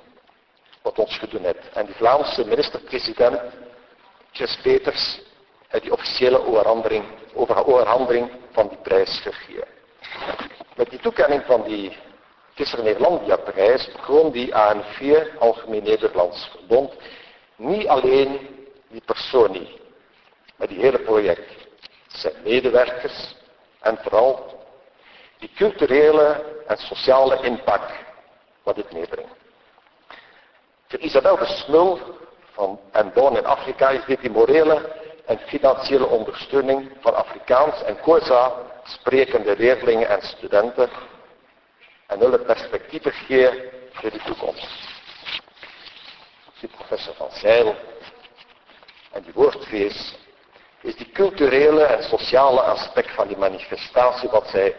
wat 0.82 0.98
ons 0.98 1.18
gedaan 1.18 1.44
heeft. 1.44 1.72
En 1.72 1.86
die 1.86 1.94
Vlaamse 1.94 2.46
minister-president, 2.46 3.40
Chris 4.32 4.58
Peters, 4.62 5.20
die 5.70 5.92
officiële 5.92 6.46
overhandeling, 7.34 8.30
van 8.52 8.68
die 8.68 8.78
prijs 8.82 9.20
gegeven. 9.20 9.68
Met 10.76 10.90
die 10.90 10.98
toekenning 10.98 11.42
van 11.46 11.62
die 11.62 11.96
Kisser 12.54 12.82
Nederlandia 12.82 13.36
prijs 13.36 13.90
begon 13.92 14.32
die 14.32 14.54
ANV, 14.54 15.22
Algemeen 15.38 15.82
Nederlands 15.82 16.48
Verbond, 16.50 16.92
niet 17.56 17.88
alleen 17.88 18.38
die 18.88 19.02
persoon 19.04 19.50
niet, 19.52 19.70
maar 20.56 20.68
die 20.68 20.80
hele 20.80 20.98
project. 20.98 21.66
Zijn 22.06 22.34
medewerkers 22.44 23.36
en 23.80 23.98
vooral 24.02 24.58
die 25.38 25.50
culturele 25.54 26.44
en 26.66 26.76
sociale 26.76 27.38
impact 27.42 27.92
wat 28.62 28.74
dit 28.74 28.92
meebrengt. 28.92 29.34
Voor 30.88 30.98
Isabel 30.98 31.36
de 31.36 31.46
Smul 31.46 32.00
van 32.52 32.80
en 32.92 33.12
Boon 33.12 33.36
in 33.36 33.46
Afrika 33.46 33.88
is 33.90 34.04
dit 34.04 34.20
die 34.20 34.30
morele 34.30 34.92
en 35.28 35.38
financiële 35.38 36.06
ondersteuning 36.06 36.90
van 37.00 37.14
Afrikaans 37.14 37.82
en 37.82 38.00
Kosa 38.00 38.52
sprekende 38.82 39.56
leerlingen 39.56 40.08
en 40.08 40.22
studenten 40.22 40.90
en 42.06 42.20
hun 42.20 42.44
perspectieven 42.44 43.12
geven 43.12 43.62
voor 43.92 44.10
de 44.10 44.20
toekomst. 44.24 44.88
Die 46.60 46.68
professor 46.68 47.14
van 47.14 47.30
Zeil 47.30 47.76
en 49.12 49.22
die 49.22 49.32
woordfeest 49.32 50.18
is 50.80 50.96
die 50.96 51.10
culturele 51.12 51.82
en 51.82 52.02
sociale 52.02 52.60
aspect 52.60 53.10
van 53.10 53.28
die 53.28 53.36
manifestatie 53.36 54.28
wat 54.28 54.48
zij 54.48 54.76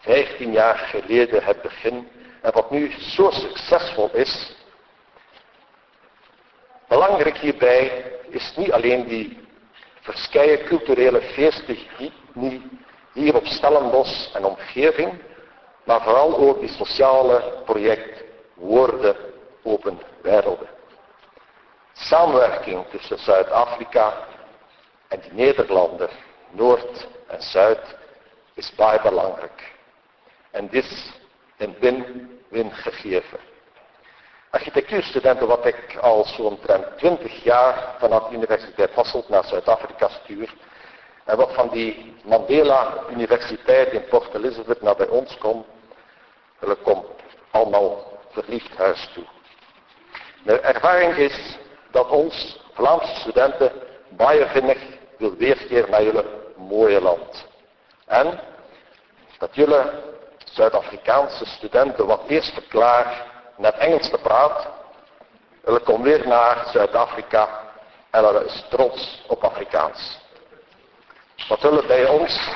15 0.00 0.52
jaar 0.52 0.78
geleden 0.78 1.44
hebben 1.44 1.62
begin 1.62 2.08
en 2.42 2.52
wat 2.52 2.70
nu 2.70 2.92
zo 3.00 3.30
succesvol 3.30 4.10
is. 4.12 4.56
Belangrijk 6.88 7.38
hierbij 7.38 8.12
is 8.28 8.52
niet 8.56 8.72
alleen 8.72 9.06
die 9.06 9.41
verschillende 10.02 10.64
culturele 10.64 11.20
feesten 11.20 11.78
hier 13.12 13.34
op 13.34 13.46
Stellenbosch 13.46 14.34
en 14.34 14.44
omgeving, 14.44 15.22
maar 15.84 16.02
vooral 16.02 16.36
ook 16.36 16.60
die 16.60 16.68
sociale 16.68 17.62
project 17.64 18.24
Woorden 18.54 19.16
Open 19.62 19.98
Werelden. 20.22 20.68
Samenwerking 21.92 22.84
tussen 22.90 23.18
Zuid-Afrika 23.18 24.26
en 25.08 25.20
die 25.20 25.32
Nederlanden, 25.32 26.08
Noord 26.50 27.08
en 27.26 27.42
Zuid, 27.42 27.96
is 28.54 28.74
baie 28.74 29.00
belangrijk. 29.00 29.72
En 30.50 30.68
dit 30.68 30.84
is 30.84 31.12
een 31.56 31.76
win-win 31.80 32.72
gegeven. 32.72 33.38
Architectuurstudenten 34.52 35.46
wat 35.46 35.66
ik 35.66 35.96
al 36.00 36.24
zo'n 36.24 36.58
20 36.96 37.42
jaar 37.42 37.94
vanaf 37.98 38.28
de 38.28 38.34
Universiteit 38.34 38.94
Hasselt 38.94 39.28
naar 39.28 39.44
Zuid-Afrika 39.44 40.08
stuur. 40.08 40.54
En 41.24 41.36
wat 41.36 41.54
van 41.54 41.68
die 41.68 42.14
Mandela 42.24 43.04
Universiteit 43.10 43.92
in 43.92 44.04
Port 44.04 44.34
Elizabeth 44.34 44.82
naar 44.82 44.96
bij 44.96 45.08
ons 45.08 45.38
komt. 45.38 45.66
Hulle 46.58 46.74
komt 46.74 47.06
allemaal 47.50 48.20
verliefd 48.30 48.76
huis 48.76 49.10
toe. 49.14 49.24
Mijn 50.42 50.62
ervaring 50.62 51.16
is 51.16 51.58
dat 51.90 52.08
ons 52.08 52.60
Vlaamse 52.72 53.14
studenten 53.20 53.72
baie 54.08 54.46
vinnig 54.46 54.78
wil 55.18 55.34
weerkeer 55.34 55.88
naar 55.88 56.02
jullie 56.02 56.24
mooie 56.56 57.00
land. 57.00 57.46
En 58.06 58.40
dat 59.38 59.54
jullie 59.54 59.90
Zuid-Afrikaanse 60.44 61.46
studenten 61.46 62.06
wat 62.06 62.20
eerst 62.26 62.52
verklaar 62.52 63.31
net 63.56 63.76
Engels 63.78 64.10
te 64.10 64.18
praat. 64.18 64.68
Hulle 65.64 65.80
kom 65.80 66.02
weer 66.02 66.26
naar 66.28 66.66
Zuid-Afrika 66.72 67.48
en 68.10 68.24
hulle 68.24 68.44
is 68.44 68.64
trots 68.70 69.22
op 69.28 69.44
Afrikaans. 69.44 70.18
Wat 71.48 71.62
hulle 71.62 71.86
bij 71.86 72.08
ons 72.08 72.50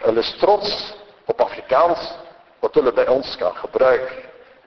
Hulle 0.00 0.20
is 0.20 0.36
trots 0.38 0.94
op 1.24 1.40
Afrikaans 1.40 2.12
wat 2.60 2.74
hulle 2.74 2.92
bij 2.92 3.08
ons 3.08 3.36
kan 3.36 3.54
gebruiken 3.56 4.16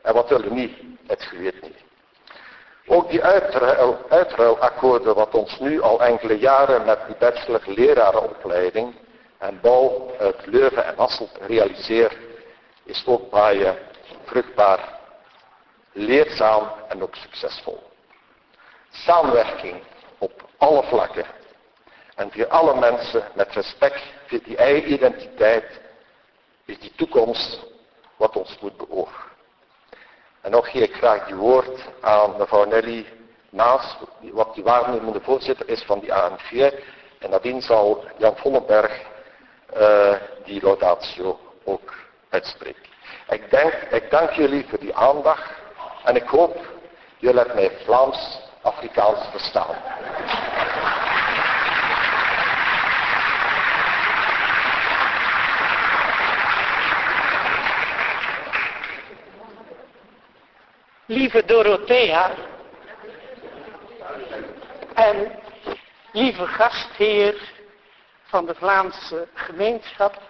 en 0.01 0.13
wat 0.13 0.29
hulle 0.29 0.49
niet, 0.49 0.77
het 1.07 1.23
geweet 1.23 1.61
niet. 1.61 1.77
Ook 2.85 3.09
die 3.09 3.23
uitruil, 3.23 3.97
uitruilakkoorden 4.09 5.15
wat 5.15 5.33
ons 5.33 5.59
nu 5.59 5.81
al 5.81 6.01
enkele 6.03 6.37
jaren 6.37 6.85
met 6.85 6.99
die 7.07 7.15
bachelor 7.19 7.61
lerarenopleiding 7.65 8.95
en 9.43 9.59
bouw 9.61 10.11
uit 10.19 10.45
Leuven 10.45 10.85
en 10.85 10.95
Hasselt 10.95 11.37
realiseert, 11.47 12.17
is 12.83 13.03
ook 13.05 13.29
baie 13.29 13.77
vruchtbaar, 14.25 14.99
leerzaam 15.91 16.71
en 16.87 17.03
ook 17.03 17.15
succesvol. 17.15 17.83
Samenwerking 18.91 19.83
op 20.17 20.49
alle 20.57 20.83
vlakken 20.83 21.25
en 22.15 22.31
voor 22.31 22.47
alle 22.47 22.79
mensen 22.79 23.23
met 23.35 23.51
respect 23.51 24.01
voor 24.27 24.39
die 24.43 24.57
eigen 24.57 24.93
identiteit 24.93 25.81
is 26.65 26.79
die 26.79 26.93
toekomst 26.95 27.65
wat 28.15 28.35
ons 28.35 28.57
moet 28.59 28.77
beogen. 28.77 29.23
En 30.41 30.51
nog 30.51 30.71
geef 30.71 30.83
ik 30.83 30.95
graag 30.95 31.25
die 31.25 31.35
woord 31.35 31.81
aan 32.01 32.37
mevrouw 32.37 32.65
Nelly 32.65 33.05
Naas, 33.49 33.97
wat 34.19 34.55
die 34.55 34.63
waarnemende 34.63 35.21
voorzitter 35.21 35.69
is 35.69 35.83
van 35.83 35.99
die 35.99 36.13
ANV. 36.13 36.71
En 37.19 37.29
nadien 37.29 37.61
zal 37.61 38.05
Jan 38.17 38.37
Vollenberg 38.37 39.11
uh, 39.77 40.13
die 40.45 40.61
laudatio 40.61 41.39
ook 41.63 41.93
uitspreken. 42.29 42.81
Ik, 43.29 43.49
denk, 43.49 43.73
ik 43.73 44.09
dank 44.11 44.31
jullie 44.31 44.65
voor 44.69 44.79
die 44.79 44.95
aandacht 44.95 45.51
en 46.03 46.15
ik 46.15 46.27
hoop 46.27 46.57
jullie 47.17 47.39
het 47.39 47.53
mij 47.53 47.71
Vlaams-Afrikaans 47.85 49.19
verstaan. 49.31 49.75
lieve 61.05 61.45
Dorothea 61.45 62.31
en 64.93 65.31
lieve 66.11 66.47
gastheer 66.47 67.35
van 68.33 68.45
de 68.45 68.55
Vlaamse 68.55 69.27
gemeenschap, 69.33 70.21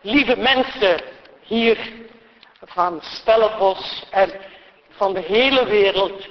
lieve 0.00 0.36
mensen 0.36 1.00
hier 1.40 1.92
van 2.64 3.00
Stellenbos 3.02 4.06
en 4.10 4.30
van 4.90 5.14
de 5.14 5.20
hele 5.20 5.66
wereld, 5.66 6.26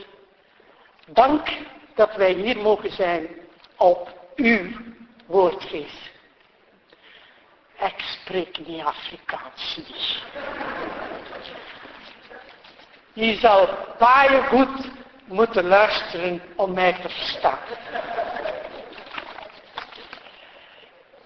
dank 1.08 1.48
dat 1.96 2.16
wij 2.16 2.32
hier 2.32 2.58
mogen 2.58 2.92
zijn 2.92 3.28
op 3.76 4.10
uw 4.36 4.72
woordgeest. 5.26 6.12
Ik 7.80 8.00
spreek 8.00 8.68
niet 8.68 8.84
Afrikaans 8.84 9.78
niet. 9.78 10.24
Je 13.14 13.36
zou 13.36 13.70
baie 13.98 14.44
goed 14.44 14.90
moeten 15.26 15.68
luisteren 15.68 16.42
om 16.56 16.74
mij 16.74 16.94
te 16.94 17.10
verstaan. 17.10 17.60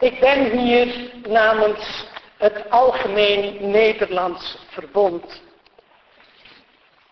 Ik 0.02 0.20
ben 0.20 0.60
hier 0.60 1.12
namens 1.28 2.06
het 2.38 2.70
Algemeen 2.70 3.72
Nederlands 3.72 4.58
Verbond. 4.70 5.42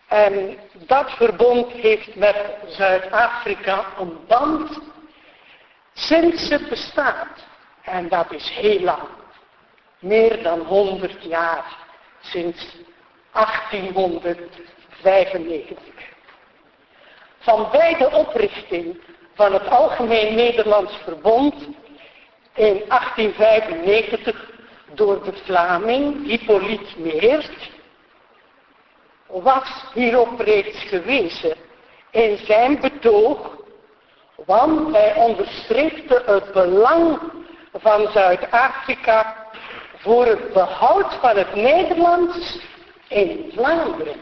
En 0.08 0.58
dat 0.72 1.10
verbond 1.10 1.72
heeft 1.72 2.14
met 2.14 2.36
Zuid-Afrika 2.66 3.84
een 3.98 4.18
band 4.26 4.78
sinds 5.92 6.48
het 6.48 6.68
bestaat. 6.68 7.46
En 7.82 8.08
dat 8.08 8.32
is 8.32 8.48
heel 8.48 8.80
lang. 8.80 9.08
Meer 9.98 10.42
dan 10.42 10.60
100 10.60 11.22
jaar 11.22 11.76
sinds 12.20 12.76
1895. 13.32 15.78
Van 17.38 17.68
bij 17.72 17.94
de 17.94 18.10
oprichting 18.10 19.00
van 19.34 19.52
het 19.52 19.68
Algemeen 19.68 20.34
Nederlands 20.34 20.92
Verbond 21.04 21.54
in 22.54 22.84
1895 22.88 24.48
door 24.94 25.24
de 25.24 25.32
Vlaming 25.44 26.26
Hippolyte 26.26 27.00
Meert 27.00 27.70
was 29.26 29.84
hierop 29.94 30.40
reeds 30.40 30.82
gewezen 30.82 31.56
in 32.10 32.36
zijn 32.36 32.80
betoog, 32.80 33.56
want 34.46 34.94
hij 34.94 35.14
onderstreepte 35.14 36.22
het 36.26 36.52
belang 36.52 37.18
van 37.72 38.08
Zuid-Afrika 38.12 39.46
voor 39.96 40.26
het 40.26 40.52
behoud 40.52 41.14
van 41.14 41.36
het 41.36 41.54
Nederlands 41.54 42.58
in 43.08 43.50
Vlaanderen. 43.54 44.16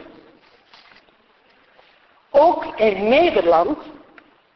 Ook 2.29 2.65
in 2.75 3.09
Nederland 3.09 3.77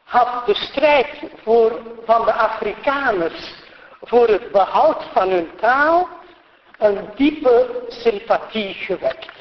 had 0.04 0.46
de 0.46 0.54
strijd 0.54 1.22
voor, 1.42 1.80
van 2.04 2.24
de 2.24 2.32
Afrikaners 2.32 3.63
voor 4.04 4.28
het 4.28 4.50
behoud 4.50 5.04
van 5.12 5.28
hun 5.28 5.50
taal 5.60 6.08
een 6.78 7.08
diepe 7.14 7.84
sympathie 7.88 8.74
gewekt. 8.74 9.32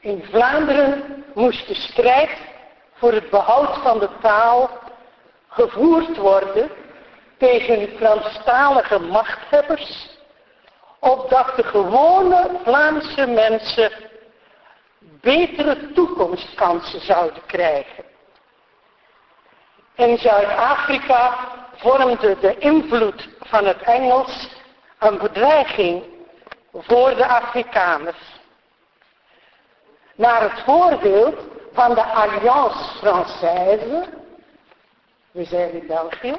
In 0.00 0.24
Vlaanderen 0.30 1.24
moest 1.34 1.68
de 1.68 1.74
strijd 1.74 2.30
voor 2.92 3.12
het 3.12 3.30
behoud 3.30 3.76
van 3.82 3.98
de 3.98 4.08
taal 4.20 4.70
gevoerd 5.48 6.16
worden 6.16 6.70
tegen 7.38 7.96
Franstalige 7.96 8.98
machthebbers 8.98 10.14
opdat 10.98 11.56
de 11.56 11.62
gewone 11.62 12.50
Vlaamse 12.64 13.26
mensen 13.26 13.90
betere 15.20 15.92
toekomstkansen 15.92 17.00
zouden 17.00 17.46
krijgen. 17.46 18.04
In 19.94 20.18
Zuid-Afrika 20.18 21.36
vormde 21.76 22.36
de 22.40 22.58
invloed 22.58 23.28
van 23.40 23.64
het 23.64 23.82
Engels 23.82 24.48
een 24.98 25.18
bedreiging 25.18 26.04
voor 26.72 27.14
de 27.14 27.26
Afrikaners. 27.26 28.34
Naar 30.14 30.42
het 30.42 30.60
voorbeeld 30.64 31.40
van 31.72 31.94
de 31.94 32.02
Alliance 32.02 32.96
Française, 32.96 34.08
we 35.30 35.44
zijn 35.44 35.72
in 35.72 35.86
België, 35.86 36.36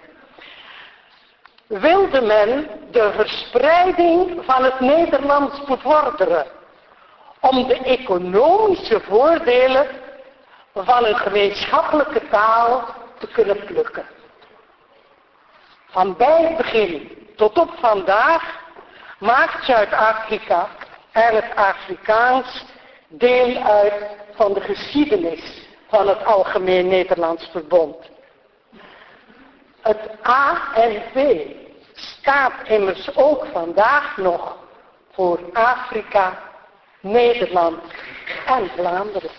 wilde 1.68 2.22
men 2.22 2.70
de 2.92 3.12
verspreiding 3.16 4.46
van 4.46 4.64
het 4.64 4.80
Nederlands 4.80 5.64
bevorderen 5.64 6.46
om 7.40 7.68
de 7.68 7.78
economische 7.78 9.00
voordelen 9.00 9.88
van 10.74 11.06
een 11.06 11.18
gemeenschappelijke 11.18 12.28
taal 12.30 12.96
te 13.20 13.28
kunnen 13.28 13.66
plukken. 13.66 14.06
Van 15.90 16.16
bij 16.18 16.42
het 16.44 16.58
begin 16.58 17.12
tot 17.36 17.58
op 17.58 17.72
vandaag 17.80 18.60
maakt 19.20 19.66
Zuid-Afrika 19.66 20.68
en 21.12 21.36
het 21.36 21.56
Afrikaans 21.56 22.66
deel 23.08 23.64
uit 23.64 23.94
van 24.36 24.54
de 24.54 24.62
geschiedenis 24.62 25.68
van 25.90 26.08
het 26.08 26.26
Algemeen 26.26 26.88
Nederlands 26.88 27.50
Verbond. 27.52 27.96
Het 29.82 30.10
ANV 30.22 31.46
staat 31.94 32.54
immers 32.64 33.16
ook 33.16 33.46
vandaag 33.52 34.18
nog 34.18 34.58
voor 35.12 35.40
Afrika, 35.54 36.40
Nederland 37.00 37.84
en 38.46 38.70
Vlaanderen. 38.76 39.32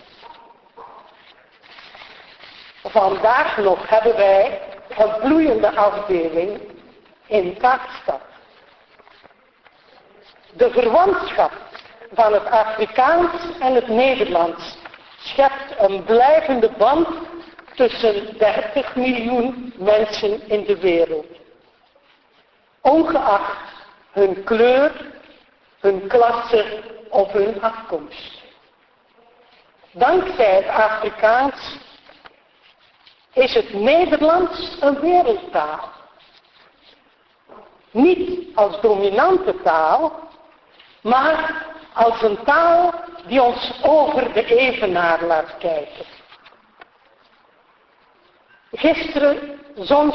Vandaag 2.82 3.56
nog 3.56 3.88
hebben 3.88 4.16
wij 4.16 4.60
bloeiende 5.06 5.76
afdeling 5.76 6.60
in 7.26 7.56
Kaapstad. 7.56 8.20
De 10.52 10.70
verwantschap 10.70 11.52
van 12.12 12.32
het 12.32 12.46
Afrikaans 12.46 13.32
en 13.60 13.74
het 13.74 13.88
Nederlands 13.88 14.78
schept 15.18 15.74
een 15.78 16.04
blijvende 16.04 16.70
band 16.78 17.08
tussen 17.74 18.38
30 18.38 18.94
miljoen 18.94 19.74
mensen 19.76 20.48
in 20.48 20.64
de 20.64 20.78
wereld. 20.78 21.26
Ongeacht 22.80 23.72
hun 24.12 24.44
kleur, 24.44 24.92
hun 25.80 26.06
klasse 26.06 26.82
of 27.08 27.32
hun 27.32 27.62
afkomst. 27.62 28.42
Dankzij 29.90 30.54
het 30.54 30.68
Afrikaans 30.68 31.78
is 33.32 33.54
het 33.54 33.72
Nederlands 33.72 34.76
een 34.80 35.00
wereldtaal. 35.00 35.90
Niet 37.90 38.56
als 38.56 38.80
dominante 38.80 39.62
taal, 39.62 40.12
maar 41.00 41.66
als 41.92 42.22
een 42.22 42.44
taal 42.44 42.94
die 43.26 43.42
ons 43.42 43.72
over 43.82 44.32
de 44.32 44.44
evenaar 44.44 45.24
laat 45.24 45.58
kijken. 45.58 46.04
Gisteren 48.72 49.60
zong 49.74 50.14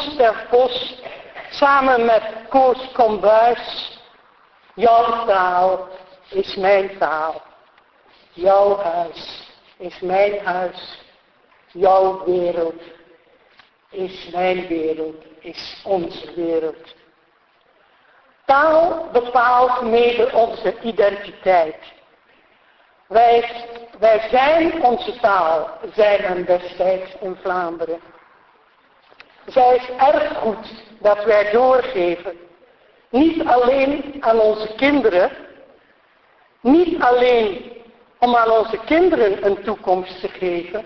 Bos 0.50 1.02
samen 1.50 2.06
met 2.06 2.24
Koos 2.50 2.92
Kombuis, 2.94 3.98
jouw 4.76 5.26
taal 5.26 5.88
is 6.30 6.56
mijn 6.56 6.98
taal, 6.98 7.42
jouw 8.32 8.78
huis 8.78 9.52
is 9.78 10.00
mijn 10.00 10.46
huis, 10.46 11.00
jouw 11.72 12.24
wereld 12.26 12.82
is 13.94 14.30
mijn 14.32 14.68
wereld, 14.68 15.24
is 15.40 15.82
onze 15.84 16.34
wereld. 16.36 16.96
Taal 18.46 19.08
bepaalt 19.12 19.82
mede 19.82 20.32
onze 20.34 20.76
identiteit. 20.82 21.78
Wij, 23.08 23.66
wij 24.00 24.28
zijn 24.30 24.84
onze 24.84 25.20
taal, 25.20 25.70
zei 25.94 26.22
men 26.22 26.46
destijds 26.46 27.16
in 27.22 27.38
Vlaanderen. 27.42 28.00
Zij 29.46 29.76
is 29.76 29.90
erfgoed 29.98 30.84
dat 31.00 31.24
wij 31.24 31.52
doorgeven. 31.52 32.38
Niet 33.10 33.46
alleen 33.46 34.18
aan 34.20 34.40
onze 34.40 34.76
kinderen, 34.76 35.32
niet 36.62 37.02
alleen 37.02 37.72
om 38.20 38.36
aan 38.36 38.50
onze 38.52 38.78
kinderen 38.86 39.46
een 39.46 39.64
toekomst 39.64 40.20
te 40.20 40.28
geven, 40.28 40.86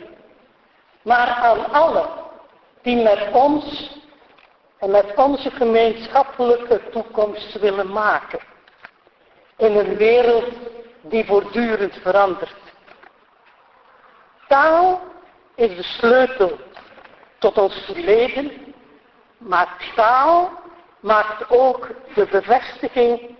maar 1.02 1.28
aan 1.28 1.72
allen 1.72 2.17
die 2.88 3.04
met 3.04 3.32
ons 3.32 3.92
en 4.80 4.92
met 4.92 5.16
onze 5.16 5.52
gemeenschappelijke 5.52 6.82
toekomst 6.92 7.60
willen 7.60 7.92
maken. 7.92 8.40
In 9.58 9.76
een 9.76 9.96
wereld 9.96 10.54
die 11.02 11.26
voortdurend 11.26 11.96
verandert. 12.02 12.56
Taal 14.48 15.02
is 15.56 15.76
de 15.76 15.84
sleutel 15.84 16.60
tot 17.40 17.58
ons 17.58 17.76
verleden, 17.86 18.52
maar 19.38 19.92
taal 19.96 20.50
maakt 21.00 21.50
ook 21.50 21.90
de 22.16 22.26
bevestiging 22.26 23.36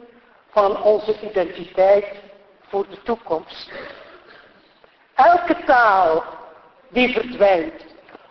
van 0.52 0.82
onze 0.82 1.16
identiteit 1.22 2.08
voor 2.68 2.86
de 2.90 3.02
toekomst. 3.04 3.72
Elke 5.14 5.64
taal 5.66 6.24
die 6.90 7.14
verdwijnt, 7.14 7.87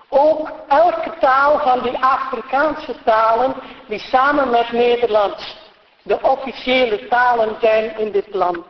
ook 0.08 0.50
elke 0.68 1.12
taal 1.20 1.58
van 1.58 1.82
die 1.82 1.98
Afrikaanse 1.98 2.94
talen 3.04 3.54
die 3.88 3.98
samen 3.98 4.50
met 4.50 4.72
Nederlands 4.72 5.56
de 6.02 6.22
officiële 6.22 7.08
talen 7.08 7.56
zijn 7.60 7.98
in 7.98 8.12
dit 8.12 8.34
land. 8.34 8.64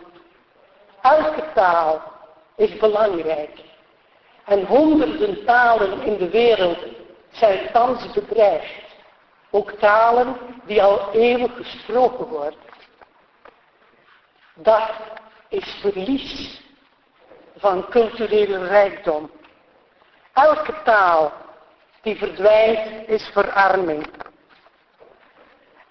Elke 1.03 1.45
taal 1.55 2.03
is 2.57 2.77
belangrijk. 2.77 3.65
En 4.45 4.65
honderden 4.65 5.45
talen 5.45 6.03
in 6.03 6.17
de 6.17 6.31
wereld 6.31 6.79
zijn 7.31 7.73
thans 7.73 8.13
bedreigd. 8.13 8.85
Ook 9.51 9.71
talen 9.71 10.37
die 10.65 10.83
al 10.83 11.13
eeuwig 11.13 11.57
gesproken 11.57 12.27
worden. 12.27 12.59
Dat 14.55 14.91
is 15.49 15.79
verlies 15.81 16.61
van 17.57 17.89
culturele 17.89 18.67
rijkdom. 18.67 19.31
Elke 20.37 20.83
taal 20.85 21.33
die 22.03 22.17
verdwijnt 22.17 23.09
is 23.09 23.31
verarming. 23.33 24.07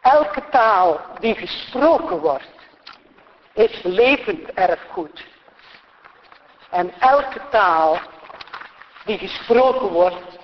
Elke 0.02 0.44
taal 0.50 1.00
die 1.20 1.36
gesproken 1.36 2.20
wordt 2.20 2.54
is 3.54 3.82
levend 3.84 4.54
erfgoed. 4.54 5.26
En 6.70 6.94
elke 7.00 7.42
taal 7.50 8.00
die 9.06 9.18
gesproken 9.18 9.88
wordt 9.88 10.38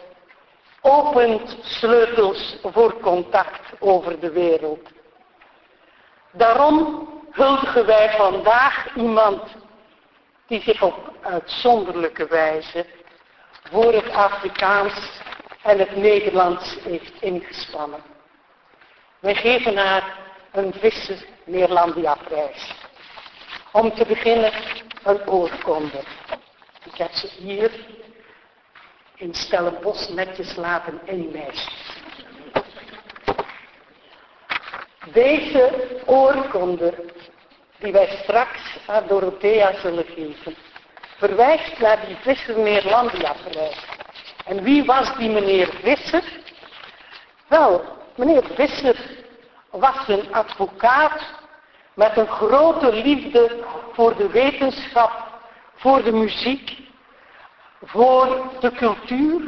opent 0.82 1.58
sleutels 1.62 2.58
voor 2.64 3.00
contact 3.00 3.62
over 3.80 4.20
de 4.20 4.32
wereld. 4.32 4.90
Daarom 6.32 7.10
huldigen 7.32 7.86
wij 7.86 8.10
vandaag 8.10 8.96
iemand 8.96 9.42
die 10.48 10.62
zich 10.62 10.82
op 10.82 11.14
uitzonderlijke 11.22 12.28
wijze 12.28 12.86
voor 13.72 13.94
het 13.94 14.10
Afrikaans 14.10 15.22
en 15.64 15.80
het 15.80 15.96
Nederlands 15.96 16.78
heeft 16.84 17.22
ingespannen. 17.22 18.00
Wij 19.20 19.36
geven 19.36 19.78
haar 19.78 20.18
een 20.52 20.74
visse 20.74 21.18
Neerlandia-prijs. 21.46 22.74
Om 23.72 23.94
te 23.94 24.06
beginnen 24.06 24.52
een 25.04 25.30
oorkonde. 25.30 26.04
Ik 26.84 26.98
heb 26.98 27.12
ze 27.12 27.28
hier 27.28 27.72
in 29.16 29.34
Stellenbosch 29.34 30.10
netjes 30.10 30.56
laten 30.56 31.00
inlijsten. 31.06 31.74
Deze 35.14 36.00
oorkonde 36.06 37.06
die 37.78 37.92
wij 37.92 38.20
straks 38.24 38.78
aan 38.88 39.08
Dorothea 39.08 39.80
zullen 39.80 40.06
geven, 40.06 40.56
verwijst 41.22 41.80
naar 41.80 42.06
die 42.06 42.16
Visser 42.16 42.60
Neerlandia-prijs. 42.60 43.86
En 44.46 44.64
wie 44.64 44.86
was 44.86 45.16
die 45.18 45.30
meneer 45.30 45.70
Visser? 45.84 46.24
Wel, 47.48 47.84
meneer 48.16 48.44
Visser 48.56 48.96
was 49.70 50.08
een 50.08 50.34
advocaat 50.34 51.22
met 51.94 52.18
een 52.18 52.28
grote 52.28 52.94
liefde 52.94 53.64
voor 53.94 54.16
de 54.16 54.30
wetenschap, 54.30 55.12
voor 55.76 56.04
de 56.04 56.12
muziek, 56.12 56.78
voor 57.84 58.48
de 58.60 58.72
cultuur. 58.72 59.42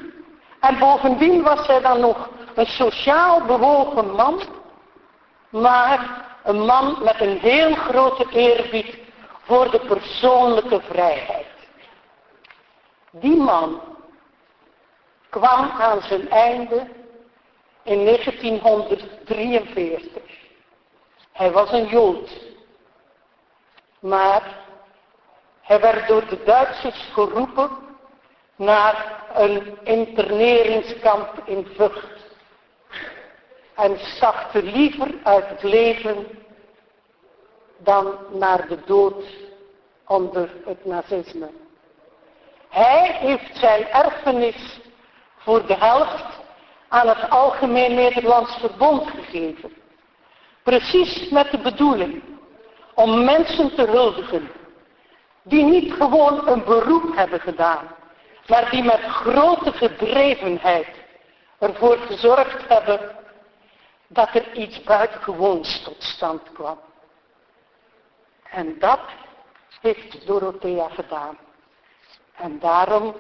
En 0.60 0.80
bovendien 0.80 1.44
was 1.44 1.68
hij 1.68 1.82
dan 1.82 2.00
nog 2.00 2.30
een 2.56 2.66
sociaal 2.66 3.42
bewogen 3.42 4.12
man, 4.12 4.42
maar 5.50 6.26
een 6.44 6.66
man 6.66 6.98
met 7.04 7.22
een 7.22 7.38
heel 7.38 7.76
grote 7.76 8.26
eerbied 8.32 8.98
voor 9.44 9.72
de 9.72 9.80
persoonlijke 9.80 10.82
vrijheid. 10.82 11.53
Die 13.16 13.36
man 13.36 13.82
kwam 15.30 15.70
aan 15.70 16.02
zijn 16.02 16.30
einde 16.30 16.88
in 17.84 18.06
1943. 18.06 20.22
Hij 21.32 21.52
was 21.52 21.72
een 21.72 21.86
Jood. 21.86 22.52
Maar 24.00 24.66
hij 25.62 25.80
werd 25.80 26.08
door 26.08 26.28
de 26.28 26.44
Duitsers 26.44 27.10
geroepen 27.14 27.70
naar 28.56 29.24
een 29.34 29.78
interneringskamp 29.84 31.42
in 31.46 31.68
Vught. 31.76 32.32
En 33.76 34.00
stapte 34.00 34.64
liever 34.64 35.14
uit 35.24 35.50
het 35.50 35.64
leven 35.64 36.28
dan 37.78 38.18
naar 38.32 38.68
de 38.68 38.78
dood 38.86 39.24
onder 40.08 40.50
het 40.66 40.86
nazisme. 40.86 41.62
Hij 42.74 43.18
heeft 43.20 43.58
zijn 43.58 43.88
erfenis 43.88 44.80
voor 45.38 45.66
de 45.66 45.76
helft 45.76 46.26
aan 46.88 47.08
het 47.08 47.30
Algemeen 47.30 47.96
Nederlands 47.96 48.58
Verbond 48.58 49.10
gegeven. 49.10 49.74
Precies 50.64 51.30
met 51.30 51.52
de 51.52 51.58
bedoeling 51.58 52.24
om 52.94 53.24
mensen 53.24 53.76
te 53.76 53.82
huldigen 53.82 54.52
die 55.44 55.64
niet 55.64 55.94
gewoon 55.94 56.48
een 56.48 56.64
beroep 56.64 57.16
hebben 57.16 57.40
gedaan, 57.40 57.88
maar 58.48 58.70
die 58.70 58.84
met 58.84 59.02
grote 59.02 59.72
gedrevenheid 59.72 60.88
ervoor 61.60 61.98
gezorgd 61.98 62.68
hebben 62.68 63.16
dat 64.08 64.30
er 64.34 64.54
iets 64.54 64.84
buitengewoons 64.84 65.84
tot 65.84 66.04
stand 66.04 66.52
kwam. 66.54 66.80
En 68.44 68.80
dat 68.80 69.02
heeft 69.82 70.28
Dorothea 70.28 70.90
gedaan. 70.90 71.38
En 72.36 72.60
daarom 72.60 73.16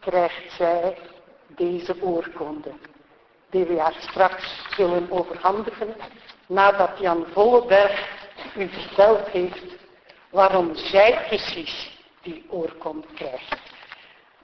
krijgt 0.00 0.52
zij 0.52 0.98
deze 1.46 2.02
oorkonde, 2.02 2.72
die 3.50 3.64
we 3.64 3.80
haar 3.80 3.96
straks 3.98 4.66
zullen 4.76 5.10
overhandigen, 5.10 5.94
nadat 6.46 6.98
Jan 6.98 7.26
Volleberg 7.32 8.14
u 8.56 8.68
verteld 8.68 9.28
heeft 9.28 9.76
waarom 10.30 10.74
zij 10.74 11.24
precies 11.26 11.90
die 12.22 12.46
oorkonde 12.48 13.06
krijgt. 13.14 13.56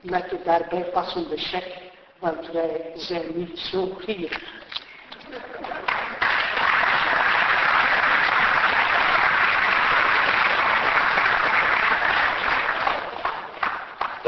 Met 0.01 0.31
de 0.31 0.43
daarbij 0.45 0.85
passende 0.85 1.37
cheque, 1.37 1.91
want 2.19 2.51
wij 2.51 2.93
zijn 2.95 3.27
niet 3.35 3.59
zo 3.59 3.95
gierig. 3.99 4.43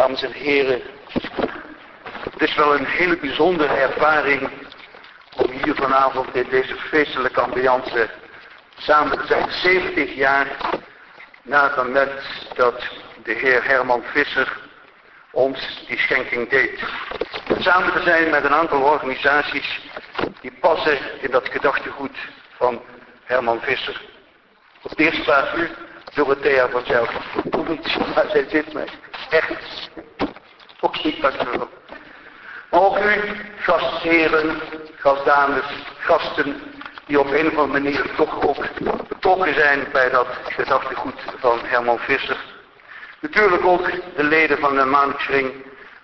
Dames 0.04 0.22
en 0.22 0.32
heren, 0.32 0.82
het 2.30 2.42
is 2.42 2.54
wel 2.54 2.74
een 2.74 2.86
hele 2.86 3.16
bijzondere 3.16 3.74
ervaring 3.74 4.50
om 5.36 5.50
hier 5.50 5.74
vanavond 5.74 6.34
in 6.34 6.46
deze 6.50 6.74
feestelijke 6.74 7.40
ambiance 7.40 8.10
samen 8.76 9.18
te 9.18 9.26
zijn. 9.26 9.50
70 9.50 10.14
jaar 10.14 10.46
na 11.42 11.62
het 11.62 11.76
moment 11.76 12.12
dat 12.54 12.88
de 13.22 13.32
heer 13.32 13.64
Herman 13.64 14.02
Visser 14.02 14.56
ons 15.30 15.84
die 15.88 15.98
schenking 15.98 16.48
deed. 16.48 16.80
Samen 17.58 17.92
te 17.92 18.02
zijn 18.02 18.30
met 18.30 18.44
een 18.44 18.54
aantal 18.54 18.82
organisaties 18.82 19.80
die 20.40 20.52
passen 20.60 20.98
in 21.20 21.30
dat 21.30 21.48
gedachtegoed 21.48 22.16
van 22.56 22.82
Herman 23.24 23.60
Visser. 23.60 24.02
Op 24.82 24.96
de 24.96 25.04
eerste 25.04 25.22
plaats 25.22 25.54
u, 25.56 25.70
Dorothea 26.14 26.68
van 26.68 26.82
niet, 27.68 27.96
maar 28.14 28.24
zij 28.30 28.46
zit 28.48 28.72
mij. 28.72 28.88
Echt. 29.30 29.90
Ook 30.80 31.04
niet. 31.04 31.20
Maar 31.20 31.32
ook 32.70 32.98
u, 32.98 33.20
gastheren, 33.58 34.60
gastdames, 34.96 35.64
gasten, 35.98 36.62
die 37.06 37.20
op 37.20 37.30
een 37.30 37.46
of 37.46 37.56
andere 37.56 37.80
manier 37.80 38.14
toch 38.16 38.42
ook 38.42 38.56
betrokken 39.08 39.54
zijn 39.54 39.86
bij 39.92 40.10
dat 40.10 40.26
gedachtegoed 40.42 41.20
van 41.38 41.58
Herman 41.62 41.98
Visser. 41.98 42.36
Natuurlijk 43.20 43.64
ook 43.64 43.90
de 44.16 44.22
leden 44.22 44.58
van 44.58 44.76
de 44.76 44.84
Maandkring, 44.84 45.52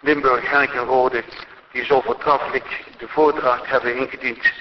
Limburg, 0.01 0.75
Rode, 0.87 1.25
die 1.73 1.85
zo 1.85 2.01
voortreffelijk 2.01 2.85
de 2.99 3.09
voordracht 3.09 3.67
hebben 3.67 3.97
ingediend 3.97 4.53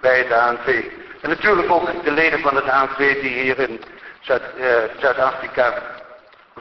bij 0.00 0.26
de 0.26 0.36
ANV. 0.40 0.84
En 1.20 1.28
natuurlijk 1.28 1.70
ook 1.70 2.04
de 2.04 2.10
leden 2.12 2.40
van 2.40 2.56
het 2.56 2.68
ANV 2.68 3.20
die 3.20 3.40
hier 3.40 3.58
in 3.58 3.80
Eh, 4.26 4.38
Zuid-Afrika 4.98 5.82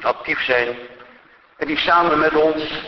actief 0.01 0.41
zijn. 0.41 0.77
En 1.57 1.67
die 1.67 1.77
samen 1.77 2.19
met 2.19 2.35
ons, 2.35 2.83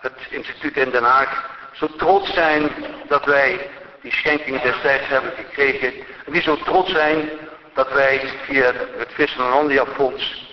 het 0.00 0.12
instituut 0.28 0.76
in 0.76 0.90
Den 0.90 1.02
Haag, 1.02 1.50
zo 1.72 1.86
trots 1.86 2.32
zijn 2.32 2.70
dat 3.08 3.24
wij 3.24 3.70
die 4.02 4.12
schenking 4.12 4.60
destijds 4.60 5.08
hebben 5.08 5.32
gekregen. 5.36 5.92
En 6.26 6.32
die 6.32 6.42
zo 6.42 6.56
trots 6.56 6.90
zijn 6.90 7.30
dat 7.74 7.92
wij 7.92 8.20
via 8.44 8.72
het 8.96 9.12
Visselandia 9.12 9.86
Fonds 9.86 10.48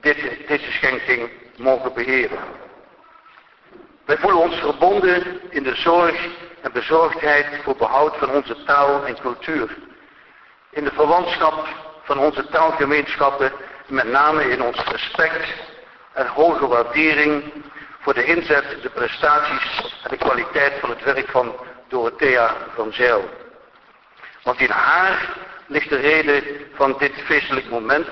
dit, 0.00 0.48
deze 0.48 0.72
schenking 0.72 1.30
mogen 1.56 1.92
beheren. 1.94 2.38
Wij 4.04 4.18
voelen 4.18 4.40
ons 4.40 4.56
verbonden 4.56 5.40
in 5.50 5.62
de 5.62 5.74
zorg 5.74 6.26
en 6.60 6.72
bezorgdheid 6.72 7.46
voor 7.62 7.76
behoud 7.76 8.16
van 8.16 8.30
onze 8.30 8.62
taal 8.64 9.04
en 9.04 9.20
cultuur. 9.20 9.76
In 10.70 10.84
de 10.84 10.92
verwantschap 10.92 11.66
van 12.08 12.18
onze 12.18 12.46
taalgemeenschappen, 12.46 13.52
met 13.86 14.10
name 14.10 14.50
in 14.50 14.62
ons 14.62 14.84
respect 14.84 15.48
en 16.12 16.26
hoge 16.26 16.66
waardering 16.66 17.52
voor 18.00 18.14
de 18.14 18.24
inzet, 18.24 18.82
de 18.82 18.88
prestaties 18.88 19.94
en 20.02 20.10
de 20.10 20.16
kwaliteit 20.16 20.72
van 20.80 20.90
het 20.90 21.04
werk 21.04 21.28
van 21.30 21.56
Dorothea 21.88 22.54
van 22.74 22.92
Zijl. 22.92 23.28
Want 24.42 24.60
in 24.60 24.70
haar 24.70 25.36
ligt 25.66 25.88
de 25.88 25.96
reden 25.96 26.44
van 26.74 26.94
dit 26.98 27.12
feestelijk 27.24 27.70
moment 27.70 28.08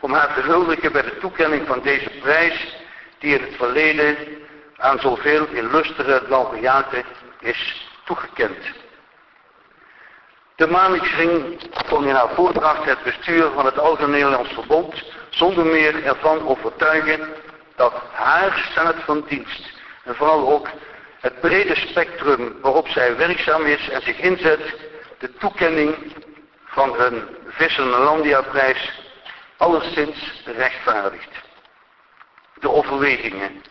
om 0.00 0.12
haar 0.12 0.34
te 0.34 0.40
huldigen 0.40 0.92
bij 0.92 1.02
de 1.02 1.18
toekenning 1.18 1.66
van 1.66 1.80
deze 1.82 2.10
prijs 2.20 2.76
die 3.18 3.34
in 3.34 3.42
het 3.42 3.56
verleden 3.56 4.16
aan 4.76 4.98
zoveel 4.98 5.46
illustere 5.46 6.22
laureaten 6.28 7.04
is 7.40 7.88
toegekend. 8.04 8.83
De 10.56 10.66
Maniksring 10.66 11.60
kon 11.88 12.06
in 12.06 12.14
haar 12.14 12.34
voordracht 12.34 12.84
het 12.84 13.02
bestuur 13.02 13.50
van 13.50 13.64
het 13.64 13.78
Algemeen 13.78 14.10
Nederlands 14.10 14.52
Verbond 14.52 15.02
zonder 15.30 15.66
meer 15.66 16.04
ervan 16.04 16.48
overtuigen 16.48 17.20
dat 17.76 17.92
haar 18.12 18.68
staat 18.70 18.94
van 19.04 19.24
dienst 19.28 19.72
en 20.04 20.14
vooral 20.14 20.52
ook 20.52 20.68
het 21.20 21.40
brede 21.40 21.76
spectrum 21.76 22.56
waarop 22.60 22.88
zij 22.88 23.16
werkzaam 23.16 23.64
is 23.66 23.88
en 23.88 24.02
zich 24.02 24.18
inzet, 24.18 24.74
de 25.18 25.32
toekenning 25.34 26.12
van 26.64 27.00
een 27.00 27.22
Vissenlandia 27.46 28.42
prijs 28.42 29.00
alleszins 29.56 30.42
rechtvaardigt. 30.44 31.30
De 32.54 32.70
overwegingen. 32.70 33.62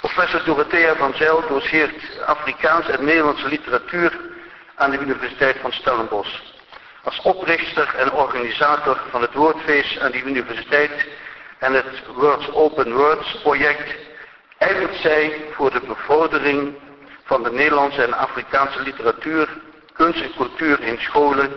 Professor 0.00 0.44
Dorothea 0.44 0.96
van 0.96 1.14
Zijl 1.14 1.48
doseert 1.48 2.20
Afrikaans 2.26 2.88
en 2.88 3.04
Nederlandse 3.04 3.48
literatuur 3.48 4.36
aan 4.78 4.90
de 4.90 4.98
Universiteit 4.98 5.56
van 5.60 5.72
Stellenbosch. 5.72 6.40
Als 7.04 7.20
oprichter 7.22 7.94
en 7.96 8.12
organisator 8.12 9.00
van 9.10 9.20
het 9.20 9.34
Woordfeest 9.34 10.00
aan 10.00 10.10
die 10.10 10.24
universiteit 10.24 11.06
en 11.58 11.72
het 11.72 12.06
Words 12.14 12.52
Open 12.52 12.92
Words 12.92 13.40
project 13.42 13.94
ijvert 14.58 14.94
zij 14.94 15.44
voor 15.52 15.70
de 15.70 15.80
bevordering 15.80 16.74
van 17.24 17.42
de 17.42 17.50
Nederlandse 17.50 18.02
en 18.02 18.12
Afrikaanse 18.12 18.82
literatuur, 18.82 19.48
kunst 19.92 20.22
en 20.22 20.34
cultuur 20.36 20.80
in 20.80 20.98
scholen, 20.98 21.50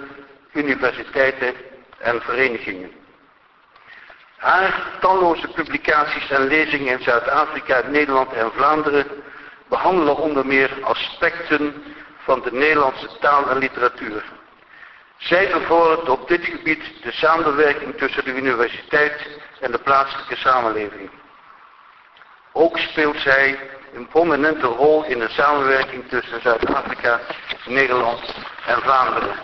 universiteiten 0.54 1.54
en 1.98 2.22
verenigingen. 2.22 2.92
Haar 4.38 4.84
talloze 5.00 5.48
publicaties 5.48 6.30
en 6.30 6.48
lezingen 6.48 6.98
in 6.98 7.04
Zuid-Afrika, 7.04 7.82
Nederland 7.88 8.34
en 8.34 8.52
Vlaanderen 8.52 9.08
behandelen 9.70 10.18
onder 10.18 10.46
meer 10.46 10.72
aspecten 10.82 11.84
van 12.24 12.42
de 12.42 12.52
Nederlandse 12.52 13.10
taal 13.20 13.50
en 13.50 13.58
literatuur. 13.58 14.24
Zij 15.18 15.50
bevordert 15.52 16.10
op 16.10 16.28
dit 16.28 16.46
gebied 16.46 16.84
de 17.04 17.12
samenwerking 17.12 17.98
tussen 17.98 18.26
de 18.26 18.34
universiteit 18.34 19.28
en 19.60 19.72
de 19.72 19.80
plaatselijke 19.80 20.36
samenleving. 20.36 21.10
Ook 22.54 22.78
speelt 22.78 23.18
zij 23.20 23.60
een 23.94 24.08
prominente 24.08 24.68
rol 24.68 25.06
in 25.06 25.20
de 25.20 25.30
samenwerking 25.30 26.10
tussen 26.10 26.42
Zuid-Afrika, 26.42 27.20
Nederland 27.66 28.36
en 28.66 28.82
Vlaanderen. 28.82 29.36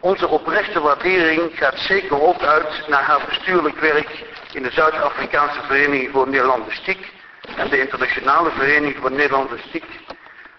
Onze 0.00 0.28
oprechte 0.28 0.80
waardering 0.80 1.50
gaat 1.54 1.78
zeker 1.78 2.22
ook 2.22 2.42
uit 2.42 2.88
naar 2.88 3.02
haar 3.02 3.24
bestuurlijk 3.28 3.78
werk 3.78 4.24
in 4.52 4.62
de 4.62 4.70
Zuid-Afrikaanse 4.70 5.60
Vereniging 5.62 6.10
voor 6.12 6.28
Nederlandistiek 6.28 7.12
en 7.56 7.68
de 7.70 7.80
Internationale 7.80 8.50
Vereniging 8.50 9.00
voor 9.00 9.12
Nederlandistiek 9.12 9.84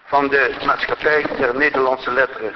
van 0.06 0.28
de 0.28 0.54
Maatschappij 0.64 1.24
der 1.38 1.56
Nederlandse 1.56 2.10
Letteren. 2.10 2.54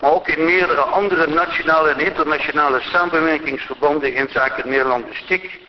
Maar 0.00 0.10
ook 0.12 0.28
in 0.28 0.44
meerdere 0.44 0.80
andere 0.80 1.26
nationale 1.26 1.90
en 1.90 2.00
internationale 2.00 2.80
samenwerkingsverbanden 2.80 4.14
in 4.14 4.28
zaken 4.30 4.68
Nederlandistiek 4.68 5.60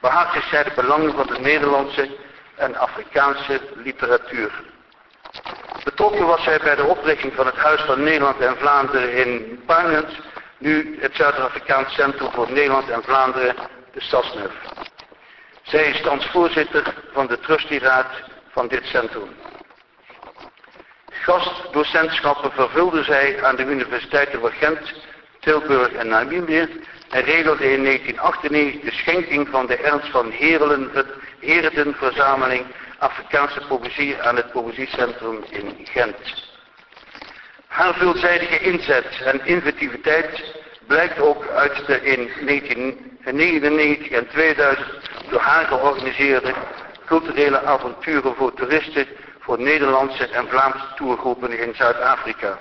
behartigt 0.00 0.48
zij 0.48 0.64
de 0.64 0.72
belangen 0.74 1.12
van 1.12 1.26
de 1.26 1.38
Nederlandse 1.38 2.08
en 2.56 2.76
Afrikaanse 2.76 3.60
literatuur. 3.74 4.50
Betrokken 5.84 6.26
was 6.26 6.44
hij 6.44 6.58
bij 6.58 6.76
de 6.76 6.84
oprichting 6.84 7.34
van 7.34 7.46
het 7.46 7.56
Huis 7.56 7.80
van 7.80 8.02
Nederland 8.02 8.40
en 8.40 8.56
Vlaanderen 8.56 9.12
in 9.12 9.62
Parlement, 9.66 10.18
nu 10.58 10.98
het 11.00 11.16
Zuid-Afrikaans 11.16 11.94
Centrum 11.94 12.30
voor 12.32 12.52
Nederland 12.52 12.90
en 12.90 13.02
Vlaanderen, 13.02 13.54
de 13.92 14.00
SASNUF. 14.00 14.52
Zij 15.62 15.90
is 15.90 16.00
thans 16.00 16.26
voorzitter 16.26 16.94
van 17.12 17.26
de 17.26 17.38
trustieraad 17.38 18.06
van 18.50 18.68
dit 18.68 18.84
centrum. 18.84 19.28
Gastdocentschappen 21.30 22.52
vervulde 22.52 23.04
zij 23.04 23.44
aan 23.44 23.56
de 23.56 23.64
universiteiten 23.64 24.40
van 24.40 24.50
Gent, 24.50 24.92
Tilburg 25.40 25.92
en 25.92 26.08
Namibië 26.08 26.68
en 27.10 27.22
regelde 27.22 27.72
in 27.72 27.84
1998 27.84 28.80
de 28.80 28.96
schenking 28.96 29.48
van 29.48 29.66
de 29.66 29.76
Ernst 29.76 30.10
van 30.10 30.30
Herelen, 30.30 30.90
Herendenverzameling 31.40 32.66
Afrikaanse 32.98 33.60
poëzie 33.68 34.22
aan 34.22 34.36
het 34.36 34.52
Poëziecentrum 34.52 35.44
in 35.50 35.76
Gent. 35.84 36.16
Haar 37.66 37.94
veelzijdige 37.94 38.58
inzet 38.58 39.20
en 39.24 39.40
inventiviteit 39.44 40.54
blijkt 40.86 41.20
ook 41.20 41.46
uit 41.48 41.86
de 41.86 42.02
in 42.02 42.30
1999 42.46 44.08
en 44.08 44.28
2000 44.28 44.86
door 45.30 45.40
haar 45.40 45.66
georganiseerde 45.66 46.54
culturele 47.06 47.62
avonturen 47.62 48.34
voor 48.34 48.54
toeristen 48.54 49.06
voor 49.50 49.60
Nederlandse 49.60 50.26
en 50.26 50.48
Vlaamse 50.48 50.86
toergroepen 50.94 51.58
in 51.58 51.74
Zuid-Afrika. 51.74 52.58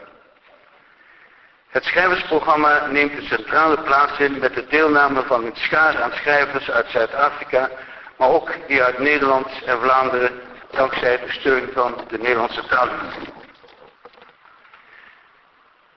Het 1.70 1.84
schrijversprogramma 1.84 2.86
neemt 2.86 3.18
een 3.18 3.28
centrale 3.28 3.82
plaats 3.82 4.20
in 4.20 4.40
met 4.40 4.54
de 4.54 4.68
deelname 4.68 5.24
van 5.24 5.46
een 5.46 5.56
schaar 5.56 6.02
aan 6.02 6.12
schrijvers 6.12 6.72
uit 6.72 6.90
Zuid-Afrika, 6.90 7.70
maar 8.18 8.30
ook 8.30 8.52
die 8.68 8.84
uit 8.84 9.00
Nederland 9.00 9.48
en 9.66 9.80
Vlaanderen, 9.80 10.32
dankzij 10.72 11.20
de 11.20 11.32
steun 11.32 11.70
van 11.74 12.06
de 12.08 12.18
Nederlandse 12.18 12.66
taalunie. 12.66 13.34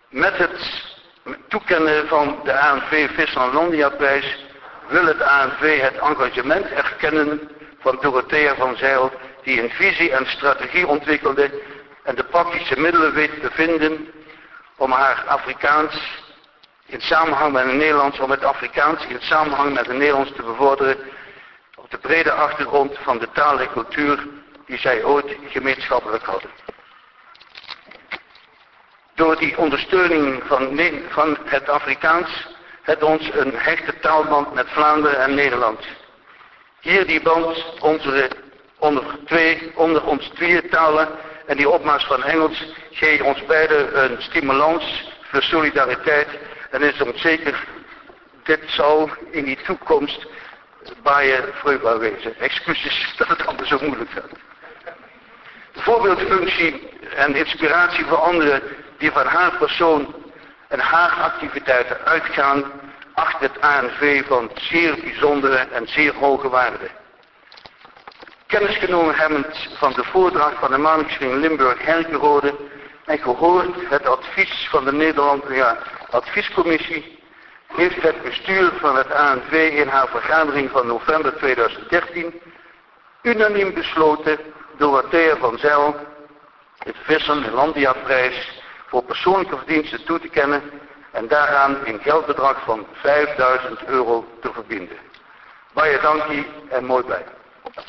Met 0.08 0.36
het 0.36 0.84
toekennen 1.48 2.08
van 2.08 2.40
de 2.44 2.58
ANV 2.58 3.10
Vislandlandia 3.10 3.88
prijs 3.88 4.44
wil 4.88 5.04
het 5.04 5.22
ANV 5.22 5.80
het 5.80 5.98
engagement 5.98 6.66
erkennen 6.66 7.50
van 7.80 7.98
Dorothea 8.00 8.54
van 8.54 8.76
Zijl, 8.76 9.12
die 9.42 9.62
een 9.62 9.70
visie 9.70 10.12
en 10.12 10.26
strategie 10.26 10.86
ontwikkelde 10.86 11.50
en 12.02 12.14
de 12.14 12.24
praktische 12.24 12.80
middelen 12.80 13.14
weet 13.14 13.40
te 13.40 13.50
vinden 13.50 14.12
om 14.76 14.90
haar 14.90 15.24
Afrikaans 15.26 16.20
in 16.86 17.00
samenhang 17.00 17.52
met 17.52 17.64
het 17.64 17.74
Nederlands, 17.74 18.18
om 18.18 18.30
het 18.30 18.44
Afrikaans 18.44 19.06
in 19.06 19.20
samenhang 19.20 19.74
met 19.74 19.86
het 19.86 19.96
Nederlands 19.96 20.32
te 20.32 20.42
bevorderen 20.42 20.96
op 21.74 21.90
de 21.90 21.98
brede 21.98 22.32
achtergrond 22.32 22.98
van 23.02 23.18
de 23.18 23.28
taal 23.32 23.60
en 23.60 23.70
cultuur 23.72 24.26
die 24.66 24.78
zij 24.78 25.04
ooit 25.04 25.36
gemeenschappelijk 25.48 26.24
hadden. 26.24 26.50
Door 29.14 29.36
die 29.36 29.58
ondersteuning 29.58 30.42
van, 30.46 30.80
van 31.08 31.38
het 31.44 31.68
Afrikaans 31.68 32.48
het 32.82 33.02
ons 33.02 33.30
een 33.32 33.52
hechte 33.56 33.98
taalband 33.98 34.54
met 34.54 34.68
Vlaanderen 34.68 35.18
en 35.18 35.34
Nederland. 35.34 35.86
Hier 36.80 37.06
die 37.06 37.22
band 37.22 37.80
onze, 37.80 38.30
onder, 38.82 39.04
twee, 39.24 39.72
onder 39.74 40.04
ons 40.04 40.28
twee 40.34 40.68
talen 40.68 41.08
en 41.46 41.56
die 41.56 41.68
opmars 41.68 42.04
van 42.04 42.24
Engels 42.24 42.64
geeft 42.90 43.22
ons 43.22 43.44
beiden 43.44 44.04
een 44.04 44.22
stimulans 44.22 45.10
voor 45.22 45.42
solidariteit 45.42 46.28
en 46.70 46.82
is 46.82 47.02
ons 47.02 47.20
zeker, 47.20 47.64
dit 48.42 48.60
zal 48.66 49.10
in 49.30 49.44
die 49.44 49.58
toekomst 49.62 50.26
bij 51.02 51.26
je 51.26 51.48
vruchtbaar 51.52 51.98
wezen. 51.98 52.38
Excuses 52.38 53.14
dat 53.16 53.28
het 53.28 53.46
anders 53.46 53.68
zo 53.68 53.78
moeilijk 53.80 54.10
gaat. 54.10 54.30
Voorbeeldfunctie 55.72 56.88
en 57.14 57.34
inspiratie 57.34 58.04
voor 58.04 58.18
anderen 58.18 58.62
die 58.98 59.10
van 59.10 59.26
haar 59.26 59.56
persoon 59.58 60.14
en 60.68 60.78
haar 60.78 61.10
activiteiten 61.10 62.04
uitgaan, 62.04 62.72
acht 63.14 63.40
het 63.40 63.60
ANV 63.60 64.26
van 64.26 64.50
zeer 64.54 64.94
bijzondere 65.00 65.56
en 65.56 65.88
zeer 65.88 66.14
hoge 66.14 66.48
waarde. 66.48 67.00
Kennis 68.52 68.76
genomen 68.76 69.14
hebbend 69.14 69.68
van 69.78 69.92
de 69.92 70.04
voordracht 70.04 70.58
van 70.58 70.70
de 70.70 70.78
Maningsring 70.78 71.34
Limburg-Herkenrode 71.34 72.54
en 73.04 73.18
gehoord 73.18 73.88
het 73.88 74.06
advies 74.06 74.68
van 74.70 74.84
de 74.84 74.92
Nederlandse 74.92 75.76
adviescommissie, 76.10 77.18
heeft 77.66 78.02
het 78.02 78.22
bestuur 78.22 78.72
van 78.80 78.96
het 78.96 79.10
ANV 79.12 79.52
in 79.52 79.88
haar 79.88 80.08
vergadering 80.08 80.70
van 80.70 80.86
november 80.86 81.36
2013 81.36 82.40
unaniem 83.22 83.74
besloten 83.74 84.38
Dorothea 84.76 85.36
van 85.36 85.58
Zijl 85.58 85.96
het 86.78 86.96
Vissen 87.02 87.44
en 87.44 87.52
Landia-prijs 87.52 88.62
voor 88.86 89.02
persoonlijke 89.02 89.56
verdiensten 89.56 90.04
toe 90.04 90.20
te 90.20 90.28
kennen 90.28 90.62
en 91.10 91.28
daaraan 91.28 91.76
een 91.84 92.00
geldbedrag 92.02 92.64
van 92.64 92.86
5000 92.92 93.84
euro 93.84 94.24
te 94.40 94.52
verbinden. 94.52 94.96
Baie 95.72 96.00
dankie 96.00 96.46
en 96.68 96.84
mooi 96.84 97.04
bij. 97.04 97.24
Dorothea, 97.72 97.88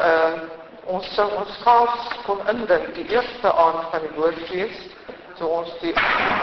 uh, 0.00 0.40
ons 0.88 1.04
sou 1.12 1.28
ons 1.36 1.52
skaars 1.60 2.08
kon 2.24 2.40
indink 2.48 2.96
die 2.96 3.04
eerste 3.12 3.52
aand 3.52 3.92
van 3.92 4.00
die 4.00 4.16
woordfees 4.16 4.72
toe 5.36 5.52
ons 5.52 5.68
die 5.84 5.92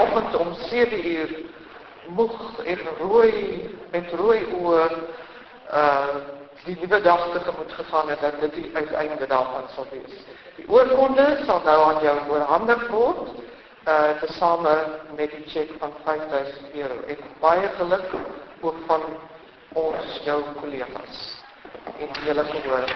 oggend 0.05 0.37
om 0.37 0.53
7 0.69 1.01
uur 1.01 1.33
moeg 2.13 2.61
en 2.61 2.77
rooi 3.01 3.65
met 3.89 4.05
rooi 4.21 4.45
oë 4.61 4.85
uh 5.73 6.36
die 6.67 6.77
nuwe 6.81 7.01
dag 7.01 7.23
tegemoet 7.33 7.71
gegaan 7.71 8.09
het 8.09 8.21
dat 8.21 8.39
dit 8.41 8.53
die 8.53 8.71
uiteinde 8.75 9.27
daarvan 9.27 9.67
sal 9.75 9.87
wees. 9.91 10.19
Die 10.55 10.67
oorkonde 10.69 11.27
sal 11.45 11.61
nou 11.63 11.77
aan 11.83 12.01
jou 12.03 12.17
oorhandig 12.29 12.87
word 12.91 13.29
uh 13.87 14.11
tesame 14.19 14.75
met 15.15 15.31
die 15.31 15.45
cheque 15.47 15.77
van 15.79 15.93
5000 16.03 16.75
euro. 16.75 16.99
Ek 17.07 17.23
baie 17.39 17.69
geluk 17.79 18.11
ook 18.61 18.83
van 18.87 19.07
ons 19.73 20.19
jou 20.27 20.41
kollegas 20.59 21.23
en 21.99 22.23
julle 22.25 22.43
gehoor. 22.51 22.95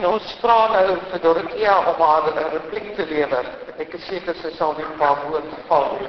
En 0.00 0.06
ons 0.08 0.28
vra 0.40 0.58
nou 0.72 0.94
vir 1.10 1.20
Dorothea 1.20 1.72
om 1.90 1.98
haar 2.00 2.28
'n 2.32 2.50
repliek 2.52 2.94
te 2.96 3.04
lewer. 3.06 3.44
Ek 3.78 3.94
is 3.94 4.06
seker 4.06 4.34
sy 4.34 4.50
sal 4.56 4.72
nie 4.76 4.86
paar 4.98 5.18
woorde 5.26 5.56
val 5.68 5.98
nie. 6.00 6.08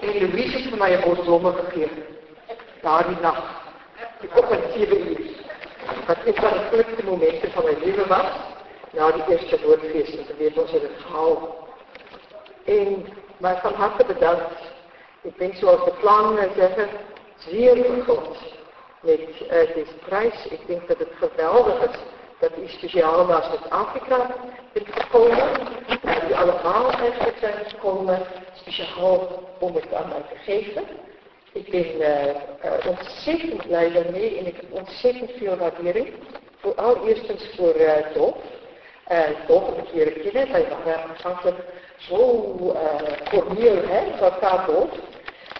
En 0.00 0.30
Louise 0.30 0.58
het 0.58 0.70
vir 0.70 0.78
my 0.78 0.90
'n 0.94 1.00
bos 1.00 1.24
blomme 1.24 1.52
gegee. 1.52 1.90
Daardie 2.82 3.20
nag. 3.20 3.42
Ek 4.22 4.30
kom 4.30 4.48
met 4.50 4.72
7 4.74 5.08
uur. 5.08 5.20
Wat 6.06 6.18
is 6.24 6.34
van 6.34 6.52
die 6.52 6.66
grootste 6.70 7.04
momente 7.04 7.50
van 7.50 7.64
my 7.64 7.74
lewe 7.84 8.06
was? 8.06 8.30
Na 8.92 9.10
die 9.10 9.24
eerste 9.28 9.58
woordfees, 9.62 10.16
en 10.16 10.36
weet 10.38 10.58
ons 10.58 10.70
het 10.70 10.82
het 10.82 11.00
gehaal. 11.06 11.66
En 12.64 13.06
my 13.38 13.56
van 13.62 13.74
harte 13.74 14.04
bedankt 14.04 14.75
ik 15.36 15.42
denk 15.42 15.54
zoals 15.54 15.84
de 15.84 15.92
plannen 16.00 16.50
zeggen, 16.56 16.88
zeer 17.36 17.76
goed 18.06 18.38
met 19.00 19.20
deze 19.74 19.94
prijs. 20.06 20.46
Ik 20.50 20.60
denk 20.66 20.88
dat 20.88 20.98
het 20.98 21.12
geweldig 21.18 21.88
is 21.88 21.96
dat 22.38 22.50
die 22.54 22.68
speciaal 22.68 23.26
naar 23.26 23.42
Zuid-Afrika 23.42 24.34
is 24.72 24.82
gekomen. 24.90 25.38
En 26.02 26.26
die 26.26 26.36
allemaal 26.36 26.90
eigenlijk 26.90 27.36
zijn 27.40 27.54
gekomen 27.66 28.18
speciaal 28.54 29.42
om 29.58 29.74
het 29.74 29.94
aan 29.94 30.08
mij 30.08 30.22
te 30.30 30.52
geven. 30.52 30.82
Ik 31.52 31.70
ben 31.70 32.00
uh, 32.00 32.26
uh, 32.26 32.88
ontzettend 32.88 33.66
blij 33.66 33.92
daarmee 33.92 34.38
en 34.38 34.46
ik 34.46 34.56
heb 34.56 34.72
ontzettend 34.72 35.30
veel 35.38 35.56
waardering. 35.56 36.14
Vooral 36.60 37.06
eerstens 37.06 37.48
voor 37.56 37.74
Dolf 39.46 39.66
heb 39.66 39.86
ik 39.86 39.92
leren 39.94 40.22
kennen. 40.22 40.48
Hij 40.48 40.66
was 41.22 41.54
zo 41.96 42.54
uh, 42.60 43.12
formeel, 43.24 43.82
hè, 43.88 44.24
elkaar 44.24 44.66
Dolf. 44.66 44.88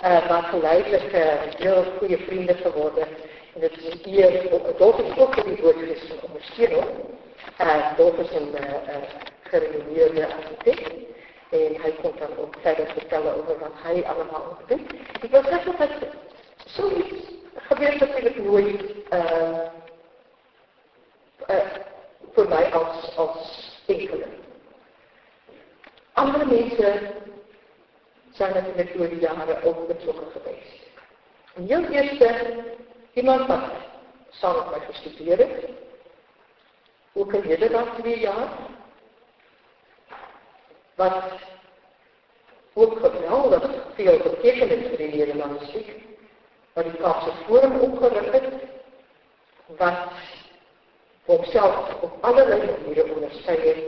Uh, 0.04 0.28
maar 0.28 0.42
geleidelijk 0.42 1.12
uh, 1.12 1.24
heel 1.56 1.84
goede 1.98 2.18
vrienden 2.18 2.56
geworden. 2.56 3.06
En 3.54 3.60
het 3.60 3.72
is 3.76 4.04
hier, 4.04 4.48
Dolf 4.78 4.98
is 4.98 5.18
ook 5.18 5.44
die 5.44 5.62
woordjes 5.62 6.12
ondersteuning. 6.26 6.84
Uh, 7.60 7.96
Dolf 7.96 8.16
is 8.16 8.30
een 8.30 8.48
uh, 8.54 8.60
uh, 8.60 8.96
gerenommeerde 9.42 10.26
architect. 10.26 10.90
En 11.50 11.80
hij 11.80 11.94
komt 12.02 12.18
dan 12.18 12.36
ook 12.38 12.54
verder 12.60 12.86
vertellen 12.86 13.34
over 13.34 13.58
wat 13.58 13.72
hij 13.74 14.04
allemaal 14.04 14.58
doet. 14.66 14.92
Ik 15.22 15.30
wil 15.30 15.42
zeggen 15.42 15.74
dat 15.78 15.90
zoiets 16.66 17.14
gebeurt 17.54 18.00
natuurlijk 18.00 18.44
nooit 18.44 18.82
uh, 19.12 19.58
uh, 21.50 21.56
voor 22.32 22.48
mij 22.48 22.72
als, 22.72 23.16
als 23.16 23.70
enkele. 23.86 24.24
Andere 26.12 26.44
mensen 26.44 27.10
zijn 28.36 28.54
natuurlijk 28.54 28.96
door 28.96 29.08
de 29.08 29.16
jaren 29.16 29.62
ook 29.62 29.86
betrokken 29.86 30.26
geweest. 30.30 30.84
En 31.54 31.66
heel 31.66 31.84
eerste, 31.84 32.54
iemand 33.12 33.46
wat 33.46 33.62
samen 34.30 34.64
met 34.70 34.78
mij 34.78 34.86
gestudeerd 34.86 35.38
heeft, 35.38 35.66
ook 37.12 37.32
in 37.32 37.48
Nederland 37.48 37.98
twee 37.98 38.18
jaar, 38.18 38.48
wat 40.94 41.24
ook 42.72 42.98
geweldig 42.98 43.70
veel 43.94 44.18
betekenis 44.22 44.88
voor 44.88 44.96
de 44.96 45.02
Nederlandse 45.02 45.84
wat 46.72 46.84
die 46.84 47.00
Kaapse 47.00 47.32
Forum 47.46 47.80
opgerig 47.80 48.32
het, 48.32 48.52
wat 49.66 50.12
homself 51.24 52.02
op 52.02 52.24
allerlei 52.24 52.70
maniere 52.70 53.14
onderskei 53.14 53.68
het, 53.68 53.78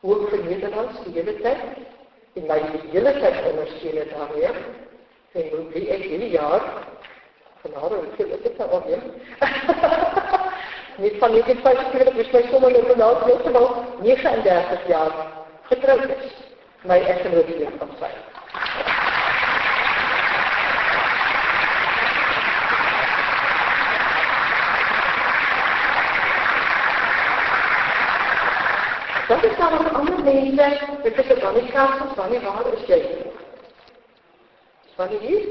ook 0.00 0.28
vir 0.28 0.44
Nederlands 0.44 1.02
die 1.04 1.12
hele 1.12 1.34
tyd, 1.40 1.97
en 2.38 2.46
my 2.46 2.58
die 2.72 2.90
hele 2.92 3.12
tyd 3.18 3.38
ondersteun 3.50 3.96
het 3.96 4.10
daarmee, 4.14 4.50
en 5.32 5.50
hoe 5.50 5.64
die 5.74 5.88
ek 5.94 6.04
hele 6.06 6.30
jaar, 6.30 6.64
vanavond, 7.62 8.04
hoeveel 8.04 8.34
is 8.36 8.42
dit 8.46 8.58
nou 8.58 8.70
alweer? 8.70 9.02
Niet 11.02 11.18
van 11.22 11.30
1945, 11.30 12.14
dus 12.14 12.30
my 12.30 12.42
sommer 12.50 12.72
nog 12.72 12.86
vanavond, 12.86 13.24
heeltemal 13.24 13.84
39 14.00 14.86
jaar 14.88 15.12
getrouwd 15.70 16.10
is, 16.18 16.34
my 16.82 16.98
echtgenoot 16.98 17.54
van 17.78 17.96
sy. 18.00 18.12
Dat 29.40 29.50
is 29.50 29.56
dan 29.56 29.72
ook 29.72 29.92
andere 29.92 30.22
mensen, 30.22 31.02
dit 31.02 31.18
is 31.18 31.26
het 31.26 31.40
dan 31.40 31.54
niet 31.54 31.70
kaart 31.70 31.98
van 31.98 32.08
wanneer 32.16 32.40
waar 32.40 32.72
is 32.72 32.86
jy? 32.86 33.06
Wanneer 34.96 35.20
hier? 35.20 35.46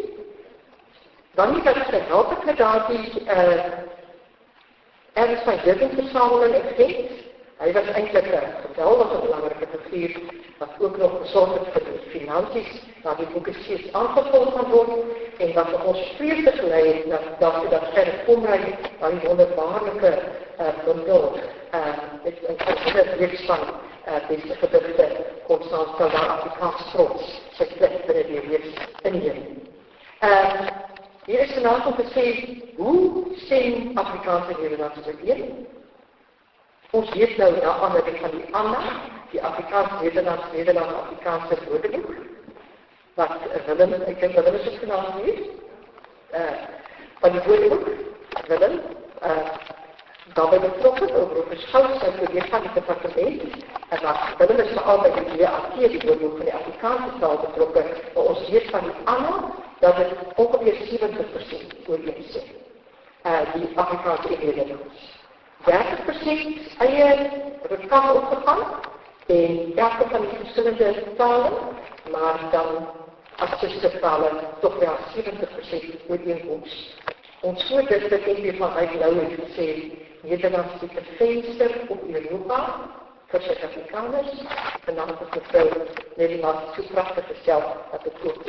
Niet 1.54 1.64
dat 1.64 1.76
sy 1.90 2.00
help 2.08 2.32
ek 2.32 2.44
met 2.46 2.58
daar 2.58 2.86
die 2.88 3.22
uh, 3.24 3.64
ergens 5.14 5.44
van 5.44 5.60
Jurgen 5.64 5.92
versameling 5.96 6.56
ek 6.56 6.78
weet. 6.78 7.12
Hy 7.58 7.72
was 7.72 7.88
eintlik 7.94 8.28
'n 8.28 8.52
geweldige 8.66 9.22
belangrike 9.22 9.68
figuur 9.72 10.20
wat 10.58 10.76
ook 10.80 10.98
nog 10.98 11.14
gesorg 11.22 11.54
het 11.54 11.70
vir 11.74 11.84
die 11.92 12.20
finansies, 12.20 12.72
dat 13.04 13.18
die 13.18 13.28
boeke 13.34 13.54
steeds 13.54 13.94
aangevul 13.94 14.52
gaan 14.52 14.70
word 14.72 14.92
en 15.38 15.54
wat 15.54 15.84
ons 15.84 16.02
vreesde 16.18 16.52
gelei 16.52 16.84
het 16.88 17.10
dat 17.10 17.40
dat 17.40 17.72
dat 17.72 17.88
verder 17.94 18.20
komry 18.26 18.76
aan 19.00 19.20
die 19.20 19.28
wonderbaarlike 19.28 20.12
uh, 20.60 21.57
bundel 21.72 21.90
uh, 21.90 22.24
met 22.24 22.36
'n 22.48 22.58
groot 22.58 23.20
reeks 23.20 23.46
van 23.46 23.60
uh, 24.08 24.28
deze 24.28 24.56
gedigte 24.56 25.26
Constance 25.48 25.96
Calvar 25.98 26.28
Afrikaans 26.28 26.92
trots 26.92 27.42
sy 27.52 27.66
plek 27.78 28.06
vir 28.06 28.24
die 28.28 28.40
reeks 28.40 28.74
inneem. 29.02 29.64
Uh, 30.22 30.68
hier 31.26 31.40
is 31.40 31.56
'n 31.56 31.68
aantal 31.68 31.96
te 31.96 32.06
sê 32.16 32.26
hoe 32.76 33.26
sien 33.36 33.98
Afrikaanse 33.98 34.62
Nederlandse 34.62 35.02
betekenis 35.02 35.66
Ons 36.92 37.10
weet 37.10 37.38
nou 37.38 37.60
daaraan 37.60 37.94
dat 37.94 38.08
ek 38.08 38.18
van 38.18 38.32
die 38.32 38.46
Anna, 38.56 38.80
die 39.32 39.44
Afrikaans 39.44 40.02
Nederlands 40.02 40.44
Nederlands 40.54 40.94
Afrikaanse 40.94 41.58
woordeboek 41.68 42.14
wat 43.14 43.32
Willem, 43.66 43.94
ek 43.94 44.20
dink 44.20 44.36
Willem 44.36 44.56
is 44.56 44.78
genaamd 44.80 45.24
hier, 45.24 45.40
uh, 46.32 46.62
van 47.20 47.32
die 47.32 47.42
woordeboek, 47.48 47.88
Willem, 48.48 48.80
uh, 49.26 49.52
daarbij 50.38 50.60
betrokken 50.60 51.16
over 51.16 51.38
een 51.38 51.50
beschouwingsuitgeveer 51.50 52.46
van 52.50 52.62
die 52.62 52.74
departement. 52.74 53.42
En 53.90 54.00
dat 54.02 54.18
Willem 54.38 54.66
is 54.66 54.72
vooral 54.74 55.02
bij 55.02 55.12
die 55.12 55.38
DAT, 55.38 55.74
die 55.78 56.02
woordeboek 56.06 56.38
van 56.38 56.46
de 56.46 56.54
Afrikaanse 56.54 57.20
taal 57.20 57.38
betrokken, 57.38 57.86
maar 58.14 58.24
ons 58.24 58.50
weet 58.50 58.70
van 58.70 58.80
die 58.80 58.92
Anna 59.04 59.52
dat 59.80 59.96
het 59.96 60.12
ongeveer 60.36 60.76
70% 60.76 61.88
ooreenstemt. 61.88 62.46
Uh, 63.26 63.54
die 63.54 63.70
Afrikaanse 63.76 64.38
Nederlands. 64.42 65.16
30% 65.60 66.78
eie 66.78 67.30
rekam 67.70 68.10
opgegaan 68.10 68.62
en 69.28 69.72
elke 69.76 70.06
van 70.10 70.22
die 70.22 70.40
verschillende 70.40 71.04
talen, 71.18 71.54
maar 72.12 72.40
dan 72.52 72.88
as 73.36 73.60
tussenvertale 73.60 74.30
toch 74.60 74.76
wel 74.80 74.96
70% 75.16 76.08
ooreenkomst. 76.08 76.96
Ons 77.48 77.64
so 77.64 77.80
dit 77.88 78.10
dat 78.12 78.26
ek 78.28 78.40
weer 78.44 78.56
van 78.60 78.74
nou 78.76 79.12
het 79.16 79.36
gesê, 79.40 79.68
Nederlands 80.28 80.82
is 80.84 80.96
een 80.98 81.06
venster 81.20 81.76
op 81.94 82.02
Europa 82.10 82.58
vir 83.32 83.42
Suid-Afrikaners, 83.46 84.42
en 84.86 84.96
dan 84.96 85.08
het 85.08 85.36
mevrou 85.36 85.68
Nederlands 86.18 86.76
so 86.76 86.84
prachtig 86.92 87.28
gestel, 87.28 87.64
dat 87.92 88.04
het 88.04 88.18
ook 88.24 88.42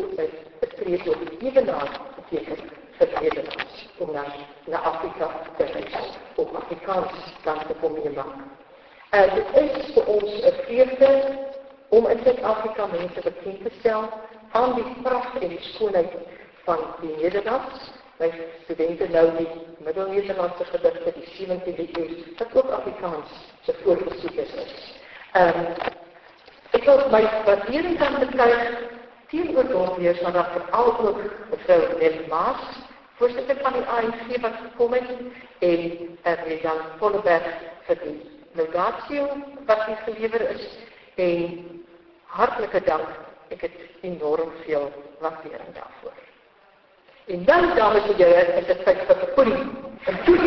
het 0.60 0.74
treed 0.80 1.08
op 1.08 1.22
die 1.28 1.50
evenaar 1.50 1.92
betekent 2.16 2.64
vir 2.98 3.14
Nederlands, 3.20 3.84
om 3.98 4.10
naar, 4.12 4.34
naar 4.66 4.90
Afrika 4.90 5.30
te 5.56 5.64
reis, 5.64 6.18
om 6.34 6.56
Afrikaans 6.62 7.30
dan 7.44 7.62
te 7.66 7.78
kom 7.80 7.96
in 8.02 8.18
maak. 8.18 8.34
Uh, 9.14 9.34
dit 9.34 9.54
is 9.62 9.92
vir 9.94 10.10
ons 10.16 10.42
een 10.42 10.58
vreugde 10.64 11.12
om 11.88 12.06
in 12.06 12.24
Zuid-Afrika 12.24 12.86
mense 12.86 13.22
bekend 13.30 13.62
te 13.62 13.70
stel 13.78 14.10
aan 14.50 14.74
die 14.74 14.90
pracht 15.02 15.38
en 15.38 15.48
die 15.54 15.62
schoonheid 15.70 16.18
van 16.66 16.84
die 17.00 17.14
Nederlands. 17.22 17.97
My 18.18 18.32
studenten 18.64 19.12
nou 19.14 19.28
die 19.36 19.46
Middel-Nederlandse 19.86 20.64
gedigte, 20.72 21.12
die 21.14 21.28
17e 21.36 21.84
eeuw, 21.98 22.16
wat 22.38 22.56
ook 22.56 22.70
Afrikaans 22.70 23.30
se 23.62 23.74
voorgesoekes 23.84 24.54
is. 24.62 24.72
Um, 25.38 25.60
ek 26.74 26.82
wil 26.88 27.04
my 27.14 27.22
waardering 27.46 27.94
kan 28.00 28.18
bekryg 28.18 28.64
teenoor 29.30 29.70
Dorfeers, 29.70 30.20
maar 30.20 30.34
dat 30.34 30.50
vooral 30.56 30.90
ook 31.06 31.22
mevrou 31.52 31.80
Nel 32.00 32.18
Maas, 32.28 32.64
voorzitter 33.20 33.62
van 33.62 33.78
die 33.78 33.86
ANC 33.86 34.36
wat 34.42 34.60
gekom 34.64 34.98
het, 34.98 35.10
en 35.58 36.18
er 36.22 36.46
uh, 36.46 36.60
Jan 36.62 36.82
Volleberg 36.98 37.50
vir 37.86 38.02
die 38.02 38.16
laudatio 38.58 39.28
wat 39.70 39.84
hier 39.86 40.02
gelever 40.08 40.50
is, 40.56 40.66
en 41.14 41.60
hartelike 42.34 42.82
dank, 42.90 43.14
ek 43.54 43.68
het 43.68 43.78
enorm 44.02 44.50
veel 44.64 44.90
waardering 45.22 45.70
daarvoor. 45.78 46.27
In 47.28 47.44
that 47.44 47.60
Innan 47.62 47.76
damer 47.76 48.00
And 48.00 48.48
ett 48.58 48.70
aspekt 48.70 49.06
för 49.06 49.14
politik, 49.36 49.66
en 50.06 50.16
tuff 50.24 50.40